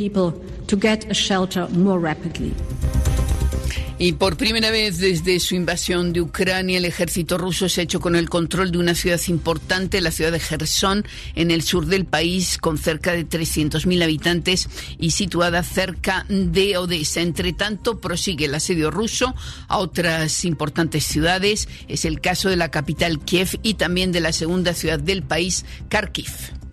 [3.98, 8.02] Y por primera vez desde su invasión de Ucrania, el ejército ruso se ha hecho
[8.02, 11.06] con el control de una ciudad importante, la ciudad de Gerson,
[11.36, 14.68] en el sur del país, con cerca de 300.000 habitantes
[15.00, 17.22] y situada cerca de Odessa.
[17.22, 19.34] Entre tanto, prosigue el asedio ruso
[19.70, 21.70] a otras importantes ciudades.
[21.88, 25.64] Es el caso de la capital Kiev y también de la segunda ciudad del país,
[25.88, 26.65] Kharkiv.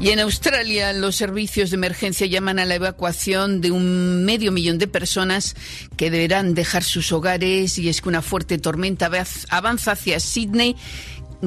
[0.00, 4.78] Y en Australia, los servicios de emergencia llaman a la evacuación de un medio millón
[4.78, 5.54] de personas
[5.98, 9.10] que deberán dejar sus hogares y es que una fuerte tormenta
[9.50, 10.74] avanza hacia Sydney,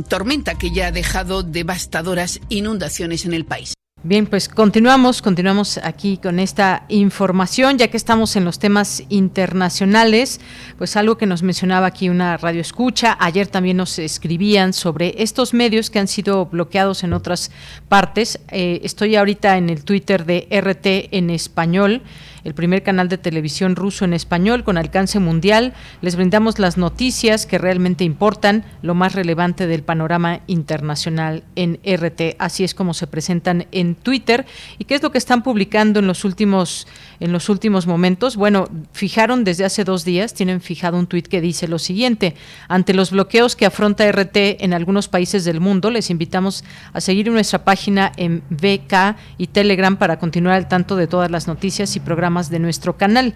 [0.07, 3.73] tormenta que ya ha dejado devastadoras inundaciones en el país.
[4.05, 10.41] Bien, pues continuamos, continuamos aquí con esta información, ya que estamos en los temas internacionales,
[10.77, 15.53] pues algo que nos mencionaba aquí una radio escucha, ayer también nos escribían sobre estos
[15.53, 17.49] medios que han sido bloqueados en otras
[17.87, 18.41] partes.
[18.49, 22.01] Eh, estoy ahorita en el Twitter de RT en español
[22.43, 25.73] el primer canal de televisión ruso en español con alcance mundial.
[26.01, 32.35] Les brindamos las noticias que realmente importan, lo más relevante del panorama internacional en RT.
[32.39, 34.45] Así es como se presentan en Twitter.
[34.77, 36.87] ¿Y qué es lo que están publicando en los últimos,
[37.19, 38.35] en los últimos momentos?
[38.35, 42.35] Bueno, fijaron desde hace dos días, tienen fijado un tuit que dice lo siguiente.
[42.67, 47.29] Ante los bloqueos que afronta RT en algunos países del mundo, les invitamos a seguir
[47.31, 51.99] nuestra página en VK y Telegram para continuar al tanto de todas las noticias y
[51.99, 53.35] programas de nuestro canal.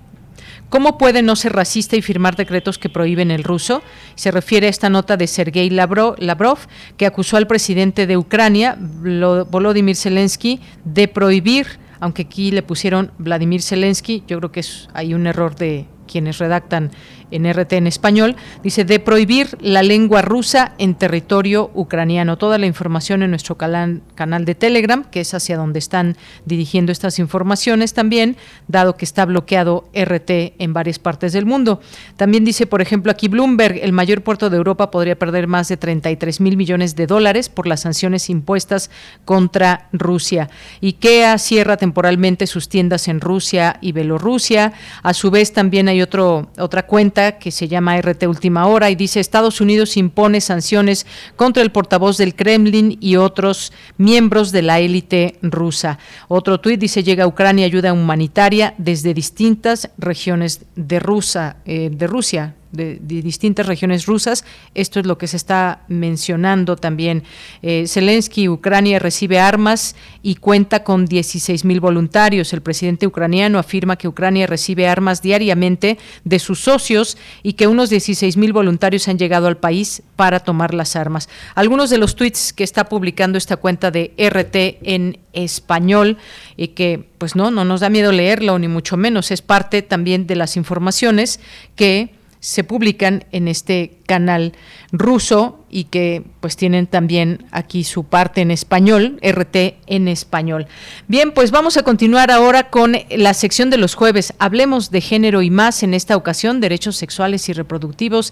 [0.75, 3.81] ¿Cómo puede no ser racista y firmar decretos que prohíben el ruso?
[4.15, 6.57] Se refiere a esta nota de Sergei Lavrov,
[6.97, 13.61] que acusó al presidente de Ucrania, Volodymyr Zelensky, de prohibir, aunque aquí le pusieron Vladimir
[13.61, 16.91] Zelensky, yo creo que hay un error de quienes redactan
[17.31, 22.37] en RT en español, dice de prohibir la lengua rusa en territorio ucraniano.
[22.37, 24.01] Toda la información en nuestro canal,
[24.45, 28.37] de Telegram, que es hacia donde están dirigiendo estas informaciones también,
[28.67, 31.79] dado que está bloqueado RT en varias partes del mundo.
[32.17, 35.77] También dice, por ejemplo, aquí Bloomberg, el mayor puerto de Europa podría perder más de
[35.77, 38.89] 33 mil millones de dólares por las sanciones impuestas
[39.25, 40.49] contra Rusia.
[40.81, 44.73] IKEA cierra temporalmente sus tiendas en Rusia y Bielorrusia.
[45.03, 48.95] A su vez, también hay otro, otra cuenta que se llama RT Última Hora y
[48.95, 51.05] dice Estados Unidos impone sanciones
[51.35, 55.97] contra el portavoz del Kremlin y otros miembros de la élite rusa.
[56.27, 62.07] Otro tuit dice llega a Ucrania ayuda humanitaria desde distintas regiones de, Rusia, eh, de
[62.07, 64.45] Rusia de, distintas regiones rusas.
[64.73, 67.23] Esto es lo que se está mencionando también.
[67.61, 72.53] Eh, Zelensky, Ucrania recibe armas y cuenta con 16 mil voluntarios.
[72.53, 77.89] El presidente ucraniano afirma que Ucrania recibe armas diariamente de sus socios y que unos
[77.89, 81.29] 16 mil voluntarios han llegado al país para tomar las armas.
[81.55, 86.17] Algunos de los tweets que está publicando esta cuenta de RT en español
[86.57, 90.27] y que pues no, no nos da miedo leerlo ni mucho menos, es parte también
[90.27, 91.39] de las informaciones
[91.75, 92.14] que
[92.45, 94.53] se publican en este canal
[94.91, 99.55] ruso y que pues tienen también aquí su parte en español, RT
[99.87, 100.67] en español.
[101.07, 104.31] Bien, pues vamos a continuar ahora con la sección de los jueves.
[104.37, 108.31] Hablemos de género y más en esta ocasión, derechos sexuales y reproductivos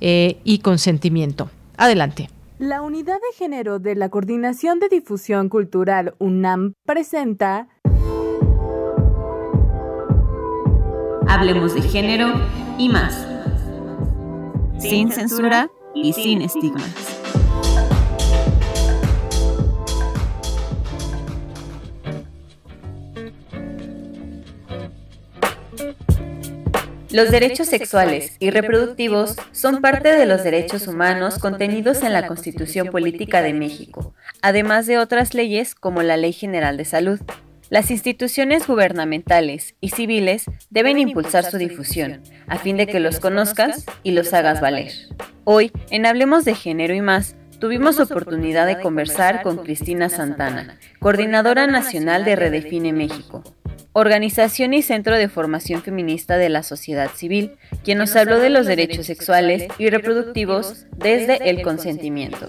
[0.00, 1.48] eh, y consentimiento.
[1.76, 2.30] Adelante.
[2.58, 7.68] La unidad de género de la Coordinación de Difusión Cultural UNAM presenta
[11.28, 12.34] Hablemos de género
[12.76, 13.31] y más
[14.82, 16.90] sin censura y sin estigmas.
[27.12, 32.88] Los derechos sexuales y reproductivos son parte de los derechos humanos contenidos en la Constitución
[32.88, 37.20] Política de México, además de otras leyes como la Ley General de Salud.
[37.72, 43.86] Las instituciones gubernamentales y civiles deben impulsar su difusión, a fin de que los conozcas
[44.02, 44.92] y los hagas valer.
[45.44, 51.66] Hoy, en Hablemos de Género y más, tuvimos oportunidad de conversar con Cristina Santana, coordinadora
[51.66, 53.42] nacional de Redefine México,
[53.94, 58.66] organización y centro de formación feminista de la sociedad civil, quien nos habló de los
[58.66, 62.46] derechos sexuales y reproductivos desde el consentimiento.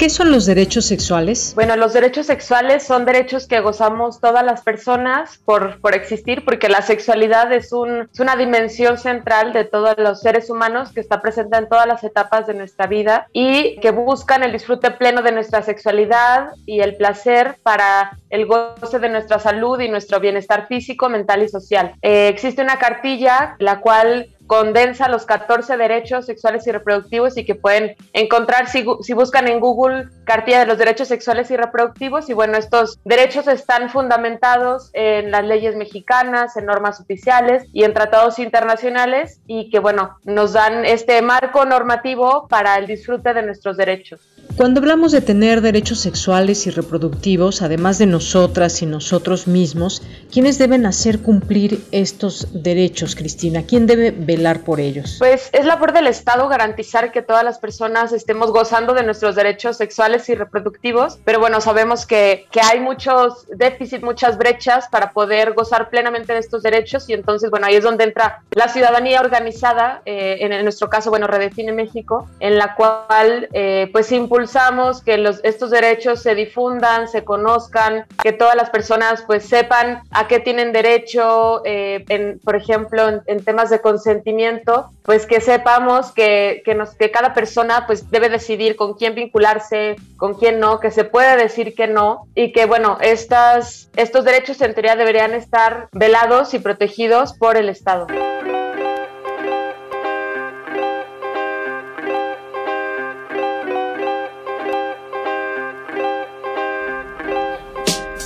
[0.00, 1.52] ¿Qué son los derechos sexuales?
[1.54, 6.70] Bueno, los derechos sexuales son derechos que gozamos todas las personas por, por existir, porque
[6.70, 11.20] la sexualidad es, un, es una dimensión central de todos los seres humanos que está
[11.20, 15.32] presente en todas las etapas de nuestra vida y que buscan el disfrute pleno de
[15.32, 21.10] nuestra sexualidad y el placer para el goce de nuestra salud y nuestro bienestar físico,
[21.10, 21.92] mental y social.
[22.00, 27.54] Eh, existe una cartilla la cual condensa los 14 derechos sexuales y reproductivos y que
[27.54, 32.28] pueden encontrar si, si, buscan en Google cartilla de los derechos sexuales y reproductivos.
[32.28, 37.94] Y bueno, estos derechos están fundamentados en las leyes mexicanas, en normas oficiales y en
[37.94, 43.76] tratados internacionales y que bueno, nos dan este marco normativo para el disfrute de nuestros
[43.76, 44.20] derechos.
[44.56, 50.58] Cuando hablamos de tener derechos sexuales y reproductivos, además de nosotras y nosotros mismos, ¿quiénes
[50.58, 53.62] deben hacer cumplir estos derechos, Cristina?
[53.66, 55.16] ¿Quién debe velar por ellos?
[55.18, 59.78] Pues es labor del Estado garantizar que todas las personas estemos gozando de nuestros derechos
[59.78, 65.54] sexuales y reproductivos, pero bueno, sabemos que, que hay muchos déficits, muchas brechas para poder
[65.54, 70.02] gozar plenamente de estos derechos y entonces, bueno, ahí es donde entra la ciudadanía organizada,
[70.04, 75.18] eh, en, en, nuestro caso, bueno, Redefine México, en la cual eh, pues impulsamos que
[75.18, 80.38] los, estos derechos se difundan, se conozcan, que todas las personas pues sepan a qué
[80.38, 86.62] tienen derecho, eh, en, por ejemplo, en, en, temas de consentimiento, pues que sepamos que,
[86.64, 90.92] que, nos, que cada persona pues debe decidir con quién vincularse, con quién no, que
[90.92, 95.88] se puede decir que no y que bueno, estas, estos derechos en teoría deberían estar
[95.90, 98.06] velados y protegidos por el Estado.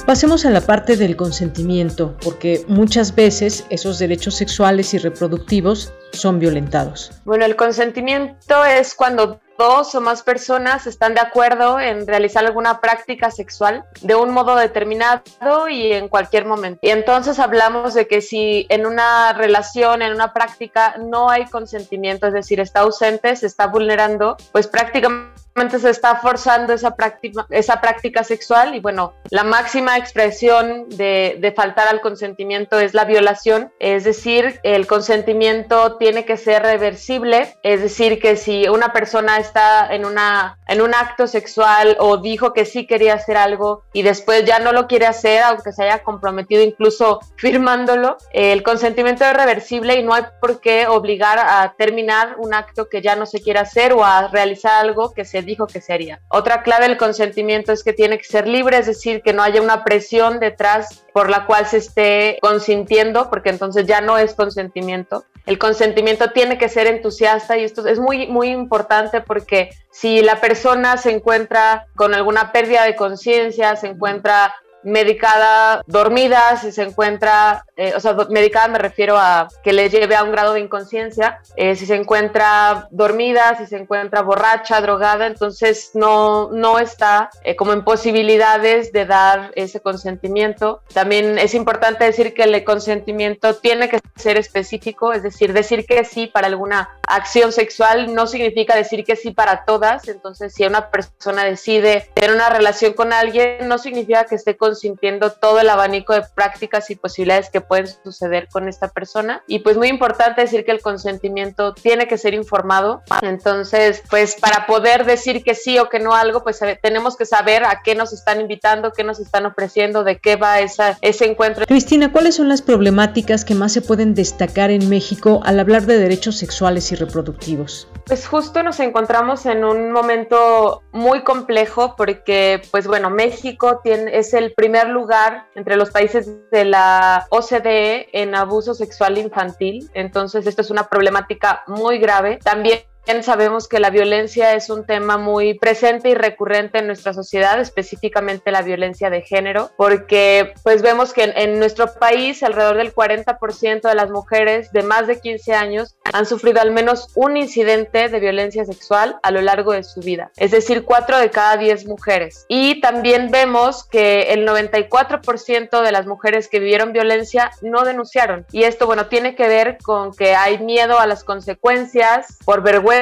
[0.07, 6.39] Pasemos a la parte del consentimiento, porque muchas veces esos derechos sexuales y reproductivos son
[6.39, 7.11] violentados.
[7.25, 12.83] Bueno, el consentimiento es cuando dos o más personas están de acuerdo en realizar alguna
[12.83, 15.23] práctica sexual de un modo determinado
[15.71, 16.81] y en cualquier momento.
[16.83, 22.27] Y entonces hablamos de que si en una relación, en una práctica, no hay consentimiento,
[22.27, 25.44] es decir, está ausente, se está vulnerando, pues prácticamente
[25.79, 31.53] se está forzando esa práctica, esa práctica sexual y bueno, la máxima expresión de, de,
[31.53, 37.83] faltar al consentimiento es la violación, es decir, el consentimiento tiene que ser reversible, es
[37.83, 42.65] decir, que si una persona está en, una, en un acto sexual o dijo que
[42.65, 46.63] sí quería hacer algo y después ya no lo quiere hacer, aunque se haya comprometido
[46.63, 52.55] incluso firmándolo, el consentimiento es reversible y no hay por qué obligar a terminar un
[52.55, 55.81] acto que ya no se quiere hacer o a realizar algo que se dijo que
[55.81, 56.21] sería.
[56.29, 59.63] Otra clave del consentimiento es que tiene que ser libre, es decir, que no haya
[59.63, 65.25] una presión detrás por la cual se esté consintiendo, porque entonces ya no es consentimiento.
[65.47, 70.41] El consentimiento tiene que ser entusiasta y esto es muy, muy importante porque si la
[70.41, 74.55] persona se encuentra con alguna pérdida de conciencia, se encuentra
[74.85, 80.15] medicada dormida, si se encuentra, eh, o sea, medicada me refiero a que le lleve
[80.15, 85.27] a un grado de inconsciencia, eh, si se encuentra dormida, si se encuentra borracha, drogada,
[85.27, 90.83] entonces no, no está eh, como en posibilidades de dar ese consentimiento.
[90.93, 96.05] También es importante decir que el consentimiento tiene que ser específico, es decir, decir que
[96.05, 100.91] sí para alguna acción sexual no significa decir que sí para todas, entonces si una
[100.91, 106.15] persona decide tener una relación con alguien, no significa que esté sintiendo todo el abanico
[106.15, 109.43] de prácticas y posibilidades que pueden suceder con esta persona.
[109.47, 113.03] Y pues muy importante decir que el consentimiento tiene que ser informado.
[113.23, 117.65] Entonces, pues para poder decir que sí o que no algo, pues tenemos que saber
[117.65, 121.67] a qué nos están invitando, qué nos están ofreciendo, de qué va esa, ese encuentro.
[121.67, 125.99] Cristina, ¿cuáles son las problemáticas que más se pueden destacar en México al hablar de
[125.99, 127.89] derechos sexuales y reproductivos?
[128.07, 134.35] Pues justo nos encontramos en un momento muy complejo porque, pues bueno, México tiene, es
[134.35, 139.91] el primer lugar entre los países de la OCDE en abuso sexual infantil.
[139.95, 142.39] Entonces, esto es una problemática muy grave.
[142.43, 142.81] También
[143.23, 148.51] sabemos que la violencia es un tema muy presente y recurrente en nuestra sociedad, específicamente
[148.51, 153.95] la violencia de género, porque pues vemos que en, nuestro país alrededor del 40% de
[153.95, 158.65] las mujeres de más de 15 años han sufrido al menos un incidente de violencia
[158.65, 162.47] sexual a lo largo de su vida, es decir, 4 de cada 10 mujeres.
[162.49, 168.47] Y también vemos que el 94% de las mujeres que vivieron violencia no denunciaron.
[168.51, 172.94] Y esto, bueno, tiene que ver con que hay miedo a las consecuencias por vergüenza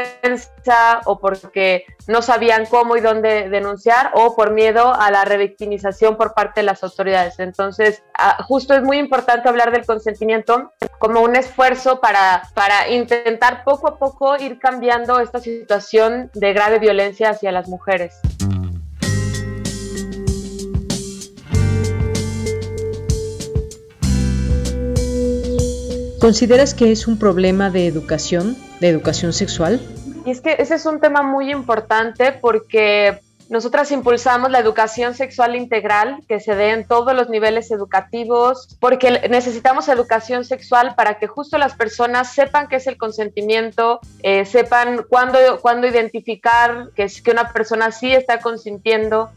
[1.05, 6.35] o porque no sabían cómo y dónde denunciar o por miedo a la revictimización por
[6.35, 7.39] parte de las autoridades.
[7.39, 13.65] Entonces, ah, justo es muy importante hablar del consentimiento como un esfuerzo para, para intentar
[13.65, 18.21] poco a poco ir cambiando esta situación de grave violencia hacia las mujeres.
[26.21, 29.81] ¿Consideras que es un problema de educación, de educación sexual?
[30.27, 33.23] Y es que ese es un tema muy importante porque
[33.53, 39.29] nosotras impulsamos la educación sexual integral que se dé en todos los niveles educativos, porque
[39.29, 45.05] necesitamos educación sexual para que justo las personas sepan qué es el consentimiento, eh, sepan
[45.07, 49.31] cuándo, cuándo identificar que, que una persona sí está consintiendo,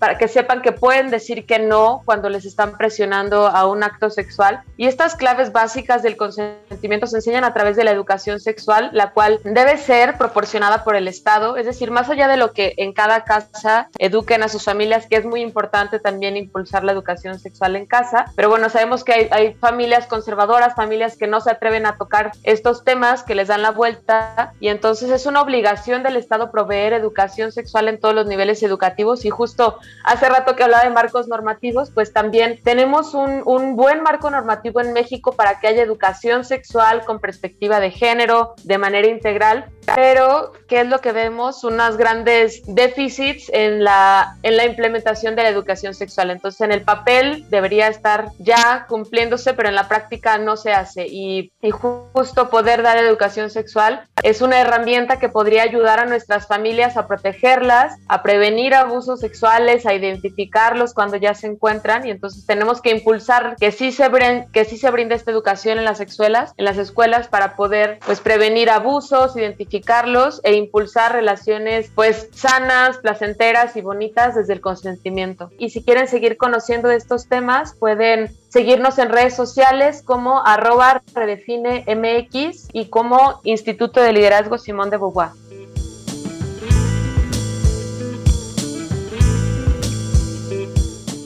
[0.00, 4.10] para que sepan que pueden decir que no cuando les están presionando a un acto
[4.10, 4.62] sexual.
[4.78, 9.12] Y estas claves básicas del consentimiento se enseñan a través de la educación sexual, la
[9.12, 12.92] cual debe ser proporcionada por el Estado, es decir, más allá de lo que en
[12.92, 13.22] cada
[13.60, 17.86] casa eduquen a sus familias, que es muy importante también impulsar la educación sexual en
[17.86, 18.26] casa.
[18.36, 22.84] Pero bueno, sabemos que hay, familias conservadoras, familias que no se atreven a tocar estos
[22.84, 27.52] temas, que les dan la vuelta y entonces es una obligación del Estado proveer educación
[27.52, 31.90] sexual en todos los niveles educativos y justo hace rato que hablaba de marcos normativos,
[31.90, 37.04] pues también tenemos un, un buen marco normativo en México para que haya educación sexual
[37.04, 41.64] con perspectiva de género de manera integral, pero ¿qué es lo que vemos?
[41.64, 46.30] Unas grandes déficits en la, en la implementación de la educación sexual.
[46.30, 51.06] Entonces, en el papel debería estar ya cumpliéndose, pero en la práctica no se hace.
[51.08, 56.46] Y, y justo poder dar educación sexual es una herramienta que podría ayudar a nuestras
[56.46, 62.06] familias a protegerlas, a prevenir abusos sexuales, a identificarlos cuando ya se encuentran.
[62.06, 64.10] Y entonces tenemos que impulsar que sí se,
[64.52, 68.20] que sí se brinde esta educación en las escuelas, en las escuelas para poder pues
[68.20, 73.39] prevenir abusos, identificarlos e impulsar relaciones pues sanas, placenteras
[73.74, 75.50] y bonitas desde el consentimiento.
[75.58, 81.86] Y si quieren seguir conociendo estos temas, pueden seguirnos en redes sociales como arroba redefine
[81.88, 85.30] MX y como Instituto de Liderazgo Simón de Beauvoir.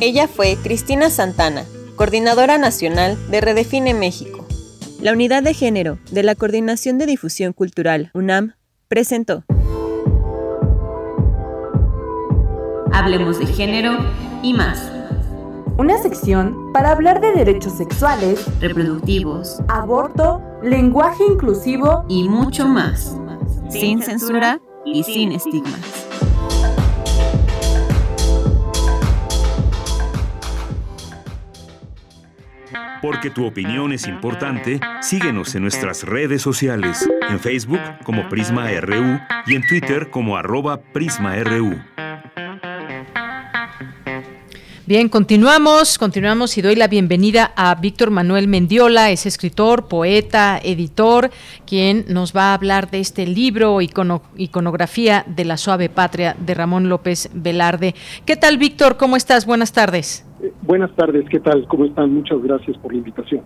[0.00, 1.64] Ella fue Cristina Santana,
[1.96, 4.46] coordinadora nacional de Redefine México.
[5.00, 8.54] La unidad de género de la Coordinación de Difusión Cultural, UNAM,
[8.86, 9.42] presentó.
[12.94, 13.98] Hablemos de género
[14.40, 14.88] y más.
[15.76, 23.18] Una sección para hablar de derechos sexuales, reproductivos, aborto, lenguaje inclusivo y mucho más.
[23.68, 26.06] Sin censura y sin estigmas.
[33.02, 39.18] Porque tu opinión es importante, síguenos en nuestras redes sociales, en Facebook como Prisma RU
[39.46, 41.74] y en Twitter como arroba PrismaRU.
[44.86, 51.30] Bien, continuamos, continuamos y doy la bienvenida a Víctor Manuel Mendiola, es escritor, poeta, editor,
[51.66, 56.90] quien nos va a hablar de este libro, Iconografía de la Suave Patria, de Ramón
[56.90, 57.94] López Velarde.
[58.26, 58.98] ¿Qué tal, Víctor?
[58.98, 59.46] ¿Cómo estás?
[59.46, 60.26] Buenas tardes.
[60.42, 61.66] Eh, buenas tardes, ¿qué tal?
[61.66, 62.12] ¿Cómo están?
[62.12, 63.40] Muchas gracias por la invitación.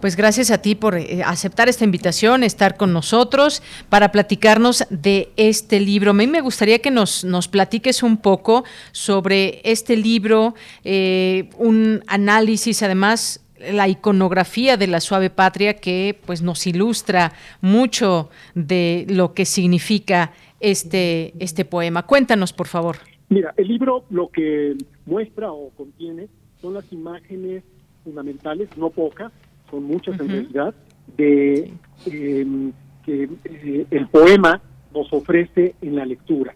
[0.00, 5.30] Pues gracias a ti por eh, aceptar esta invitación, estar con nosotros para platicarnos de
[5.36, 6.10] este libro.
[6.10, 10.54] A mí me gustaría que nos, nos platiques un poco sobre este libro,
[10.84, 13.42] eh, un análisis además
[13.72, 17.32] la iconografía de la suave patria que pues nos ilustra
[17.62, 22.04] mucho de lo que significa este, este poema.
[22.04, 22.98] Cuéntanos, por favor.
[23.28, 26.28] Mira, el libro lo que muestra o contiene
[26.60, 27.64] son las imágenes
[28.04, 29.32] fundamentales, no pocas,
[29.70, 30.74] son muchas en realidad,
[31.16, 31.72] de
[32.06, 32.72] em,
[33.04, 34.60] que eh, el poema
[34.92, 36.54] nos ofrece en la lectura.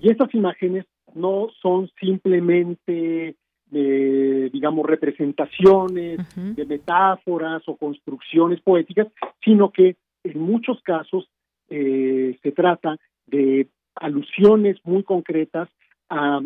[0.00, 3.34] Y estas imágenes no son simplemente,
[3.70, 9.08] digamos, representaciones de metáforas o construcciones poéticas,
[9.44, 11.28] sino que en muchos casos
[11.68, 13.66] eh, se trata de
[13.96, 15.68] alusiones muy concretas
[16.08, 16.40] a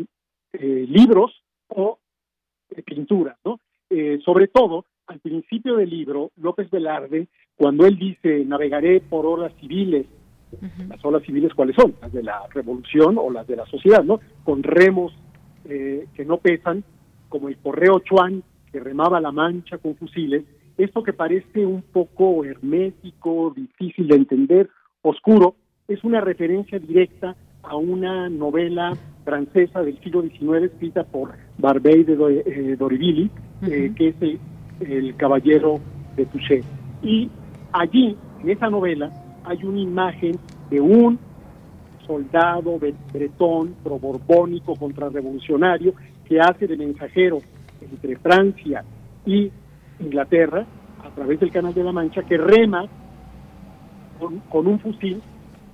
[0.55, 1.99] eh, libros o
[2.87, 3.61] pinturas, ¿no?
[4.25, 10.07] sobre todo al principio del libro, López Velarde, cuando él dice navegaré por olas civiles,
[10.89, 14.21] las olas civiles cuáles son, las de la revolución o las de la sociedad, ¿no?
[14.45, 15.13] Con remos
[15.65, 16.83] eh, que no pesan,
[17.29, 20.45] como el correo Chuan que remaba la mancha con fusiles,
[20.79, 24.71] esto que parece un poco hermético, difícil de entender,
[25.03, 25.55] oscuro,
[25.89, 32.43] es una referencia directa a una novela francesa del siglo XIX escrita por Barbey de
[32.47, 33.31] eh, Dorivilli,
[33.63, 34.41] eh, que es el
[34.83, 35.81] el Caballero
[36.17, 36.63] de Touché.
[37.03, 37.31] Y
[37.73, 39.11] allí, en esa novela,
[39.45, 40.39] hay una imagen
[40.71, 41.19] de un
[42.07, 42.79] soldado
[43.13, 45.95] bretón, proborbónico, contrarrevolucionario,
[46.25, 47.39] que hace de mensajero
[47.81, 48.85] entre Francia
[49.25, 49.51] y
[50.01, 50.67] Inglaterra,
[51.05, 52.87] a través del Canal de la Mancha, que rema
[54.49, 55.21] con, un fusil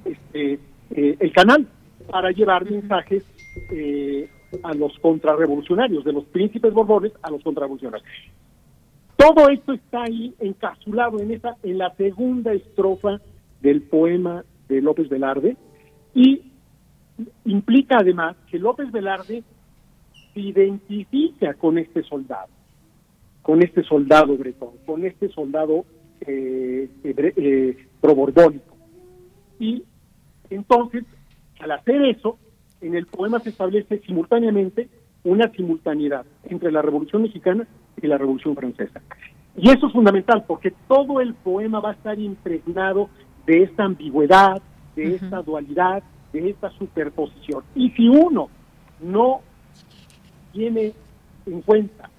[0.05, 0.59] este,
[0.91, 1.67] eh, el canal
[2.11, 3.25] para llevar mensajes
[3.71, 4.29] eh,
[4.63, 8.09] a los contrarrevolucionarios, de los príncipes borbones a los contrarrevolucionarios.
[9.19, 13.21] Todo esto está ahí encapsulado en esa, en la segunda estrofa
[13.61, 15.57] del poema de López Velarde
[16.15, 16.53] y
[17.45, 19.43] implica además que López Velarde
[20.33, 22.47] se identifica con este soldado,
[23.43, 25.85] con este soldado bretón, con este soldado
[26.21, 28.77] eh, eh, probordónico.
[29.59, 29.83] Y
[30.49, 31.03] entonces,
[31.59, 32.39] al hacer eso,
[32.81, 34.89] en el poema se establece simultáneamente
[35.25, 37.67] una simultaneidad entre la Revolución Mexicana
[38.03, 39.01] y la Revolución Francesa.
[39.57, 43.09] Y eso es fundamental porque todo el poema va a estar impregnado
[43.47, 44.63] de esta ambigüedad,
[44.95, 46.03] de esta dualidad,
[46.33, 47.65] de esta superposición.
[47.75, 48.49] Y si uno
[49.01, 49.41] no
[50.53, 50.93] tiene
[51.47, 52.11] en cuenta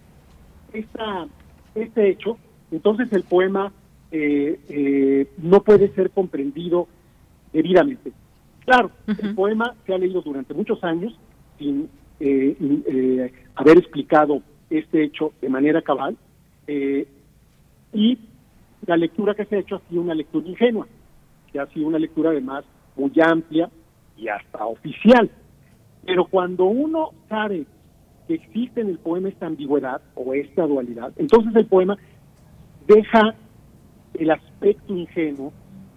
[0.74, 1.28] esta,
[1.76, 2.38] este hecho,
[2.72, 3.72] entonces el poema
[4.12, 6.88] eh, eh, no puede ser comprendido
[7.54, 8.12] debidamente.
[8.66, 11.18] Claro, el poema se ha leído durante muchos años
[11.58, 11.90] sin
[12.20, 16.18] eh, haber explicado este hecho de manera cabal
[16.68, 17.08] eh,
[17.94, 18.18] y
[18.86, 20.88] la lectura que se ha hecho ha sido una lectura ingenua,
[21.52, 22.64] que ha sido una lectura además
[22.96, 23.70] muy amplia
[24.18, 25.30] y hasta oficial.
[26.06, 27.66] Pero cuando uno sabe
[28.28, 31.98] que existe en el poema esta ambigüedad o esta dualidad, entonces el poema
[32.88, 33.36] deja
[34.14, 35.52] el aspecto ingenuo,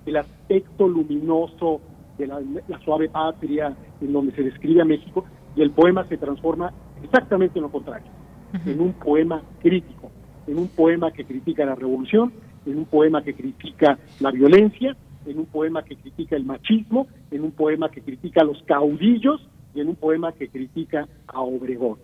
[0.06, 1.80] el aspecto luminoso
[2.18, 5.24] de la, la, suave patria en donde se describe a México
[5.56, 6.72] y el poema se transforma
[7.02, 8.21] exactamente en lo contrario
[8.66, 10.10] en un poema crítico,
[10.46, 12.32] en un poema que critica la revolución,
[12.66, 14.96] en un poema que critica la violencia,
[15.26, 19.40] en un poema que critica el machismo, en un poema que critica a los caudillos
[19.74, 21.98] y en un poema que critica a Obregón.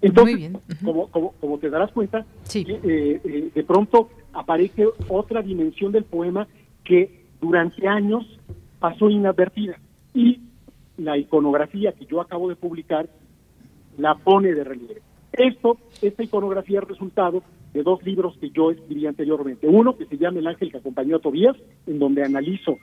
[0.00, 0.50] Entonces,
[0.84, 6.48] como, como, te darás cuenta, eh, eh, de pronto aparece otra dimensión del poema
[6.82, 8.24] que durante años
[8.80, 9.78] pasó inadvertida
[10.12, 10.40] y
[10.96, 13.08] la iconografía que yo acabo de publicar
[13.96, 15.02] la pone de relieve.
[15.32, 17.42] Esto, esta iconografía es resultado
[17.72, 19.66] de dos libros que yo escribí anteriormente.
[19.66, 21.56] Uno que se llama El ángel que acompañó a Tobías,
[21.86, 22.76] en donde analizo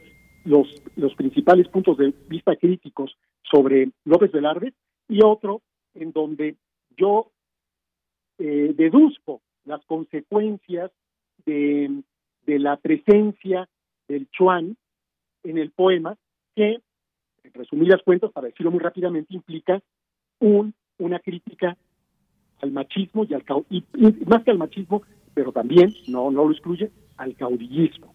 [0.46, 4.74] los, los principales puntos de vista críticos sobre López Velarde,
[5.08, 5.62] y otro
[5.94, 6.56] en donde
[6.98, 7.32] yo
[8.38, 10.92] eh, deduzco las consecuencias
[11.46, 12.02] de,
[12.46, 13.68] de la presencia
[14.08, 14.76] del Chuan
[15.44, 16.16] en el poema,
[16.56, 16.80] que,
[17.44, 19.82] en resumidas cuentas, para decirlo muy rápidamente, implica
[20.40, 21.78] un, una crítica
[22.62, 23.84] al machismo y al y,
[24.26, 25.02] más que al machismo,
[25.34, 28.14] pero también, no, no lo excluye, al caudillismo.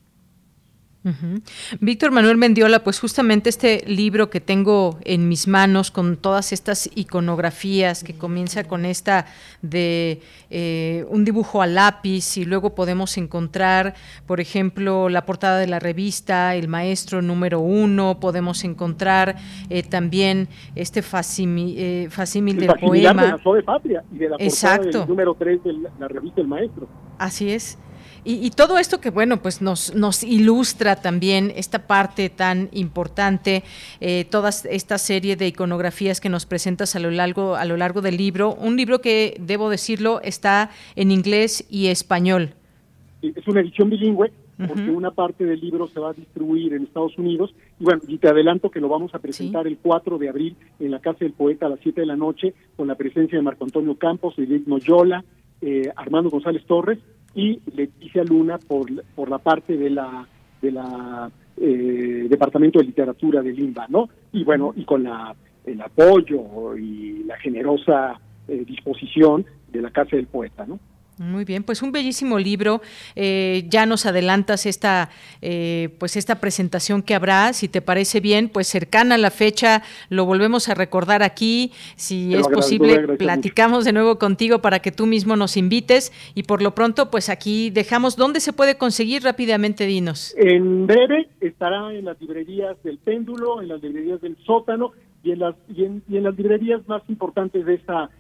[1.81, 6.89] Víctor Manuel Mendiola, pues justamente este libro que tengo en mis manos con todas estas
[6.95, 9.27] iconografías que comienza con esta
[9.61, 13.95] de eh, un dibujo a lápiz y luego podemos encontrar,
[14.27, 19.37] por ejemplo, la portada de la revista El Maestro número uno, podemos encontrar
[19.69, 23.23] eh, también este facímil, eh, del poema.
[23.23, 25.05] De la Patria y de la Exacto.
[25.07, 26.89] número tres de la revista El Maestro.
[27.19, 27.79] Así es.
[28.27, 33.63] Y, todo esto que, bueno, pues nos, nos ilustra también esta parte tan importante,
[34.01, 38.01] eh, toda esta serie de iconografías que nos presentas a lo, largo, a lo largo
[38.01, 38.55] del libro.
[38.55, 42.55] Un libro que, debo decirlo, está en inglés y español.
[43.21, 47.19] Es una edición bilingüe, porque una parte del libro se va a distribuir en Estados
[47.19, 47.55] Unidos.
[47.79, 50.91] Y bueno, y te adelanto que lo vamos a presentar el 4 de abril en
[50.91, 53.65] la Casa del Poeta a las 7 de la noche, con la presencia de Marco
[53.65, 55.25] Antonio Campos, Edith Noyola,
[55.61, 56.99] eh, Armando González Torres
[57.35, 60.27] y Leticia Luna por, por la parte de la
[60.61, 64.09] de la eh, Departamento de Literatura de Limba, ¿no?
[64.33, 65.35] Y bueno, y con la,
[65.65, 70.79] el apoyo y la generosa eh, disposición de la Casa del Poeta, ¿no?
[71.19, 72.81] Muy bien, pues un bellísimo libro.
[73.15, 75.11] Eh, ya nos adelantas esta,
[75.43, 77.53] eh, pues esta presentación que habrá.
[77.53, 81.71] Si te parece bien, pues cercana a la fecha, lo volvemos a recordar aquí.
[81.95, 86.13] Si es posible, platicamos de nuevo contigo para que tú mismo nos invites.
[86.35, 88.17] Y por lo pronto, pues aquí dejamos.
[88.17, 90.35] ¿Dónde se puede conseguir rápidamente, Dinos?
[90.37, 94.93] En breve estará en las librerías del Péndulo, en las librerías del Sótano
[95.23, 98.11] y en las y en las librerías más importantes de esta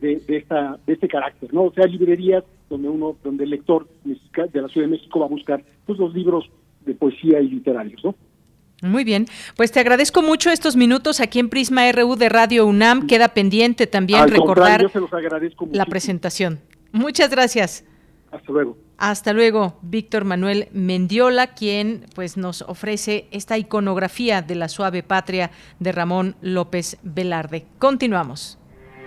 [0.00, 1.64] de, de, esta, de este carácter, ¿no?
[1.64, 5.28] O sea, librerías donde uno, donde el lector de la Ciudad de México va a
[5.28, 6.50] buscar pues los libros
[6.84, 8.14] de poesía y literarios, ¿no?
[8.82, 9.26] Muy bien,
[9.56, 13.06] pues te agradezco mucho estos minutos aquí en Prisma RU de Radio UNAM.
[13.06, 14.90] Queda pendiente también recordar
[15.70, 16.60] la presentación.
[16.92, 17.84] Muchas gracias.
[18.30, 18.78] Hasta luego.
[18.96, 25.50] Hasta luego, Víctor Manuel Mendiola, quien pues nos ofrece esta iconografía de la suave patria
[25.78, 27.66] de Ramón López Velarde.
[27.78, 28.59] Continuamos.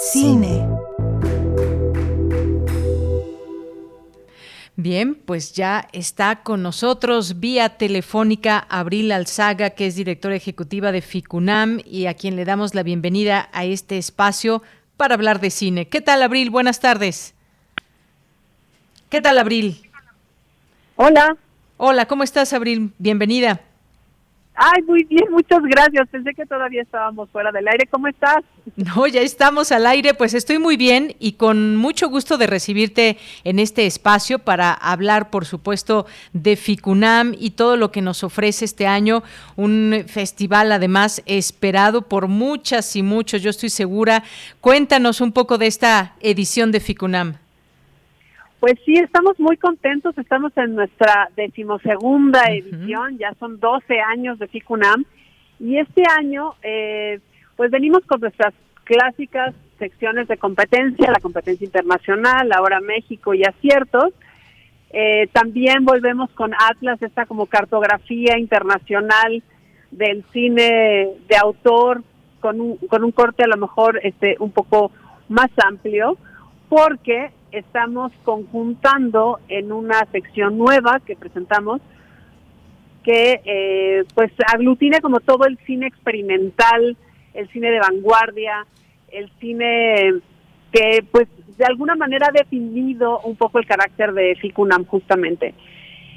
[0.00, 0.66] Cine.
[4.76, 11.02] Bien, pues ya está con nosotros vía telefónica Abril Alzaga, que es directora ejecutiva de
[11.02, 14.62] FICUNAM y a quien le damos la bienvenida a este espacio
[14.96, 15.86] para hablar de cine.
[15.88, 16.48] ¿Qué tal, Abril?
[16.48, 17.34] Buenas tardes.
[19.10, 19.90] ¿Qué tal, Abril?
[20.96, 21.36] Hola.
[21.76, 22.94] Hola, ¿cómo estás, Abril?
[22.96, 23.60] Bienvenida.
[24.62, 26.06] Ay, muy bien, muchas gracias.
[26.10, 27.86] Pensé que todavía estábamos fuera del aire.
[27.86, 28.44] ¿Cómo estás?
[28.76, 30.12] No, ya estamos al aire.
[30.12, 35.30] Pues estoy muy bien y con mucho gusto de recibirte en este espacio para hablar,
[35.30, 36.04] por supuesto,
[36.34, 39.22] de FICUNAM y todo lo que nos ofrece este año.
[39.56, 44.24] Un festival, además, esperado por muchas y muchos, yo estoy segura.
[44.60, 47.36] Cuéntanos un poco de esta edición de FICUNAM.
[48.60, 54.48] Pues sí, estamos muy contentos, estamos en nuestra decimosegunda edición, ya son 12 años de
[54.48, 55.06] FICUNAM
[55.58, 57.20] y este año eh,
[57.56, 58.52] pues venimos con nuestras
[58.84, 64.12] clásicas secciones de competencia, la competencia internacional, ahora México y aciertos.
[64.90, 69.42] Eh, también volvemos con Atlas, esta como cartografía internacional
[69.90, 72.02] del cine de autor,
[72.40, 74.92] con un, con un corte a lo mejor este un poco
[75.30, 76.18] más amplio,
[76.68, 81.80] porque estamos conjuntando en una sección nueva que presentamos
[83.02, 86.96] que eh, pues aglutina como todo el cine experimental,
[87.34, 88.66] el cine de vanguardia,
[89.10, 90.14] el cine
[90.72, 95.54] que pues de alguna manera ha definido un poco el carácter de FICUNAM justamente.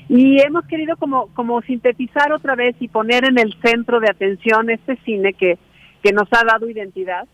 [0.09, 4.69] Y hemos querido como, como sintetizar otra vez y poner en el centro de atención
[4.69, 5.57] este cine que,
[6.03, 7.25] que nos ha dado identidad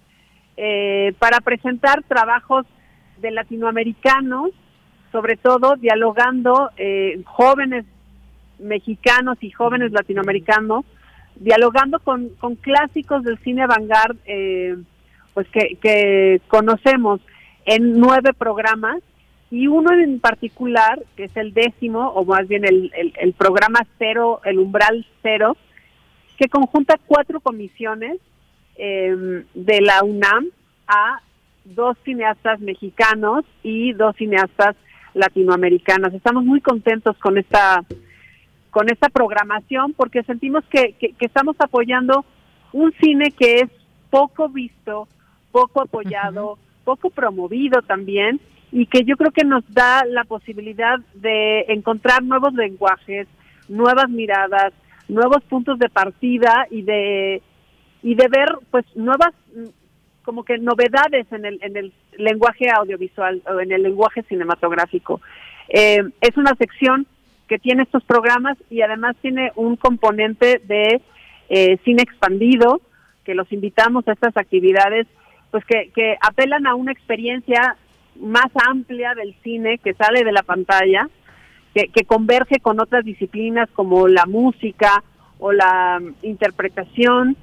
[0.55, 2.65] eh, para presentar trabajos
[3.21, 4.51] de latinoamericanos,
[5.11, 7.85] sobre todo dialogando eh, jóvenes
[8.59, 10.85] mexicanos y jóvenes latinoamericanos,
[11.35, 14.77] dialogando con, con clásicos del cine vanguard, eh,
[15.33, 17.21] pues que, que conocemos
[17.65, 19.01] en nueve programas.
[19.51, 24.41] Y uno en particular, que es el décimo, o más bien el, el, programa cero,
[24.45, 25.57] el umbral cero,
[26.37, 28.19] que conjunta cuatro comisiones
[28.75, 30.49] em, de la UNAM
[30.87, 31.21] a
[31.65, 34.75] dos cineastas mexicanos y dos cineastas
[35.13, 36.13] latinoamericanas.
[36.13, 37.83] Estamos muy contentos con esta
[38.69, 42.23] con esta programación porque sentimos que, que, estamos apoyando
[42.71, 43.69] un cine que es
[44.11, 45.07] poco visto,
[45.51, 48.39] poco apoyado, poco promovido también
[48.71, 53.27] y que yo creo que nos da la posibilidad de encontrar nuevos lenguajes,
[53.67, 54.71] nuevas miradas,
[55.07, 57.41] nuevos puntos de partida y de
[58.03, 59.33] y de ver pues nuevas
[60.29, 65.21] como que novedades en el en el lenguaje audiovisual o en el lenguaje cinematográfico.
[65.69, 67.07] Eh, es una sección
[67.47, 71.01] que tiene estos programas y además tiene un componente de
[71.49, 72.79] eh, cine expandido
[73.25, 75.07] que los invitamos a estas actividades
[75.49, 77.75] pues que, que apelan a una experiencia
[78.19, 81.09] más amplia del cine que sale de la pantalla,
[81.73, 85.03] que, converge con otras disciplinas como la música
[85.39, 87.35] o la interpretación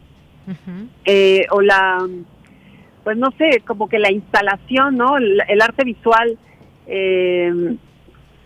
[1.05, 2.07] eh, o la,
[3.07, 5.17] pues no sé, como que la instalación, ¿no?
[5.17, 6.37] El, arte visual,
[6.89, 7.77] eh,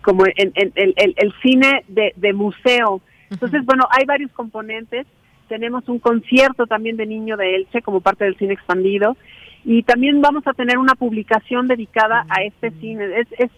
[0.03, 3.01] como en, el, cine de, de museo.
[3.31, 5.07] Entonces, bueno, hay varios componentes.
[5.47, 9.17] Tenemos un concierto también de Niño de Elche como parte del cine expandido
[9.65, 13.19] y también vamos a tener una publicación dedicada a este cine.
[13.19, 13.49] Es, es,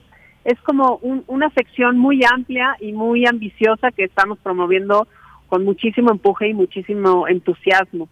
[0.45, 5.09] es como una sección muy amplia y muy ambiciosa que estamos promoviendo
[5.49, 8.07] con muchísimo empuje y muchísimo entusiasmo.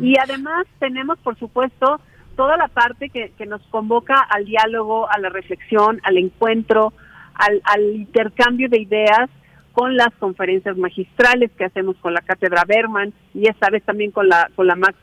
[0.00, 2.00] Y además tenemos, por supuesto,
[2.36, 6.92] toda la parte que, que, nos convoca al diálogo, a la reflexión, al encuentro,
[7.34, 9.28] al, intercambio de ideas
[9.72, 14.28] con las conferencias magistrales que hacemos con la Cátedra Berman y esta vez también con
[14.28, 14.96] la, con la Max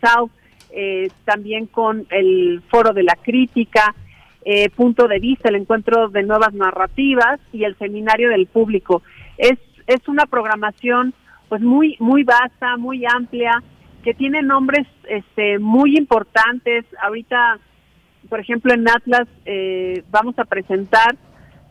[0.72, 3.94] eh, también con el foro de la crítica,
[4.44, 9.04] eh, punto de vista, el encuentro de nuevas narrativas y el seminario del público.
[9.38, 11.14] Es, es una programación
[11.50, 13.62] pues muy, muy vasta, muy amplia,
[14.04, 16.86] que tiene nombres este, muy importantes.
[17.02, 17.60] Ahorita,
[18.30, 21.16] por ejemplo, en Atlas eh, vamos a presentar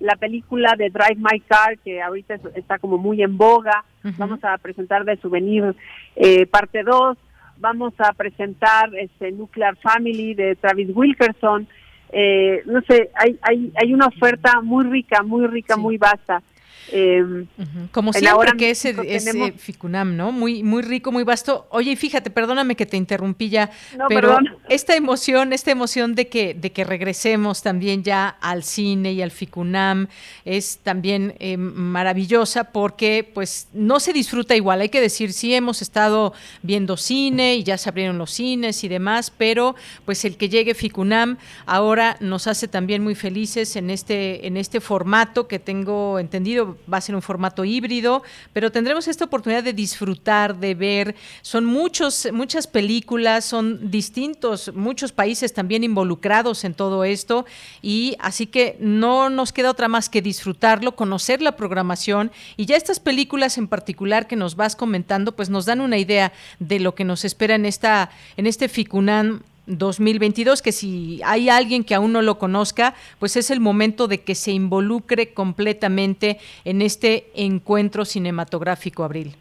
[0.00, 3.84] la película de Drive My Car, que ahorita está como muy en boga.
[4.18, 5.76] Vamos a presentar de Souvenir
[6.16, 7.16] eh, parte 2
[7.62, 11.66] vamos a presentar este Nuclear Family de Travis Wilkerson.
[12.10, 16.42] Eh, no sé, hay, hay, hay una oferta muy rica, muy rica, muy vasta.
[16.90, 17.44] Eh,
[17.90, 20.32] Como siempre que ese, ese Ficunam, ¿no?
[20.32, 21.66] Muy, muy rico, muy vasto.
[21.70, 23.70] Oye, y fíjate, perdóname que te interrumpí ya,
[24.08, 24.38] pero
[24.68, 29.30] esta emoción, esta emoción de que, de que regresemos también ya al cine y al
[29.30, 30.08] Ficunam
[30.44, 34.80] es también eh, maravillosa porque pues no se disfruta igual.
[34.80, 36.32] Hay que decir, sí hemos estado
[36.62, 40.74] viendo cine y ya se abrieron los cines y demás, pero pues el que llegue
[40.74, 46.71] Ficunam ahora nos hace también muy felices en este, en este formato que tengo entendido
[46.92, 48.22] va a ser un formato híbrido,
[48.52, 51.14] pero tendremos esta oportunidad de disfrutar, de ver.
[51.42, 57.46] Son muchos, muchas películas, son distintos, muchos países también involucrados en todo esto
[57.80, 62.76] y así que no nos queda otra más que disfrutarlo, conocer la programación y ya
[62.76, 66.94] estas películas en particular que nos vas comentando, pues nos dan una idea de lo
[66.94, 72.12] que nos espera en esta en este Ficunán 2022, que si hay alguien que aún
[72.12, 78.04] no lo conozca, pues es el momento de que se involucre completamente en este encuentro
[78.04, 79.36] cinematográfico, Abril.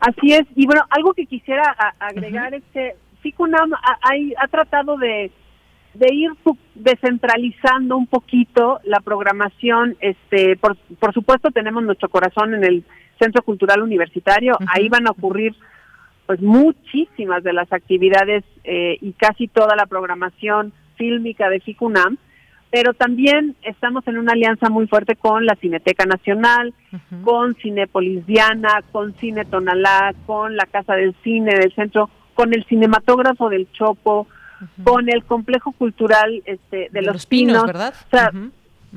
[0.00, 3.98] Así es, y bueno, algo que quisiera agregar es que FICUNAM ha,
[4.38, 5.32] ha, tratado de,
[5.94, 6.30] de ir
[6.76, 9.96] descentralizando un poquito la programación.
[10.00, 12.84] Este, por, por supuesto, tenemos nuestro corazón en el
[13.18, 15.54] Centro Cultural Universitario, ahí van a ocurrir
[16.28, 22.18] pues muchísimas de las actividades eh, y casi toda la programación fílmica de FICUNAM,
[22.70, 26.74] pero también estamos en una alianza muy fuerte con la Cineteca Nacional,
[27.24, 32.62] con Cinépolis Diana, con Cine Tonalá, con la Casa del Cine del Centro, con el
[32.66, 34.26] cinematógrafo del Chopo,
[34.84, 37.94] con el complejo cultural este, de, los, Pinos, ¿verdad?
[38.06, 38.32] O sea,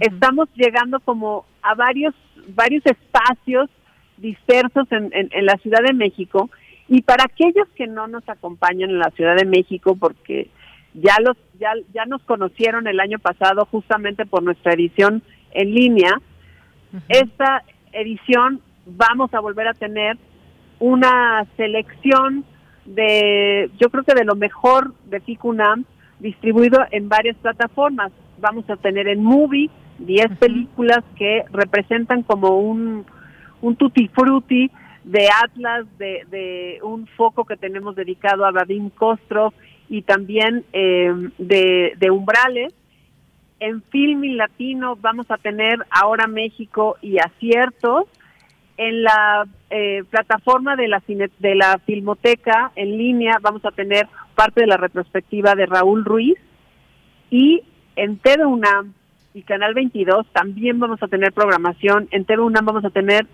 [0.01, 2.13] estamos llegando como a varios
[2.49, 3.69] varios espacios
[4.17, 6.49] dispersos en, en la Ciudad de México
[6.91, 10.49] y para aquellos que no nos acompañan en la Ciudad de México, porque
[10.93, 16.19] ya los ya, ya nos conocieron el año pasado justamente por nuestra edición en línea,
[17.07, 17.63] esta
[17.93, 20.17] edición vamos a volver a tener
[20.79, 22.43] una selección
[22.83, 25.85] de, yo creo que de lo mejor de FICUNAM
[26.19, 28.11] distribuido en varias plataformas.
[28.41, 29.69] Vamos a tener en Movie
[29.99, 33.05] 10 películas que representan como un,
[33.61, 34.69] un tutti frutti
[35.03, 39.53] de Atlas, de, de un foco que tenemos dedicado a Vadim Kostrov
[39.89, 42.73] y también eh, de, de umbrales.
[43.59, 48.05] En Filming Latino vamos a tener ahora México y aciertos.
[48.77, 54.61] En la eh, plataforma de la, de la Filmoteca en línea vamos a tener parte
[54.61, 56.37] de la retrospectiva de Raúl Ruiz
[57.29, 57.61] y
[57.95, 58.93] en TV UNAM
[59.33, 62.07] y Canal 22 también vamos a tener programación.
[62.11, 63.27] En TV UNAM vamos a tener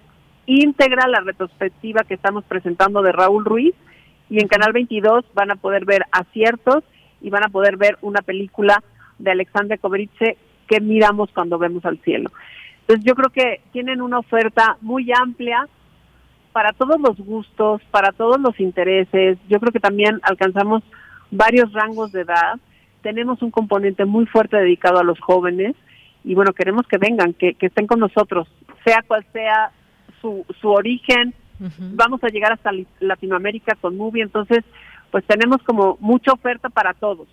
[0.47, 3.75] íntegra la retrospectiva que estamos presentando de Raúl Ruiz
[4.29, 6.83] y en Canal 22 van a poder ver aciertos
[7.21, 8.81] y van a poder ver una película
[9.19, 10.37] de Alexandre Kobritze
[10.67, 12.31] que miramos cuando vemos al cielo.
[12.81, 15.67] Entonces yo creo que tienen una oferta muy amplia
[16.53, 19.37] para todos los gustos, para todos los intereses.
[19.49, 20.81] Yo creo que también alcanzamos
[21.29, 22.57] varios rangos de edad.
[23.01, 25.75] Tenemos un componente muy fuerte dedicado a los jóvenes
[26.23, 28.47] y bueno, queremos que vengan, que estén con nosotros,
[28.85, 29.71] sea cual sea
[30.21, 31.33] su, su origen.
[31.79, 34.63] Vamos a llegar hasta Latinoamérica con Movie, entonces
[35.09, 37.27] pues tenemos como mucha oferta para todos.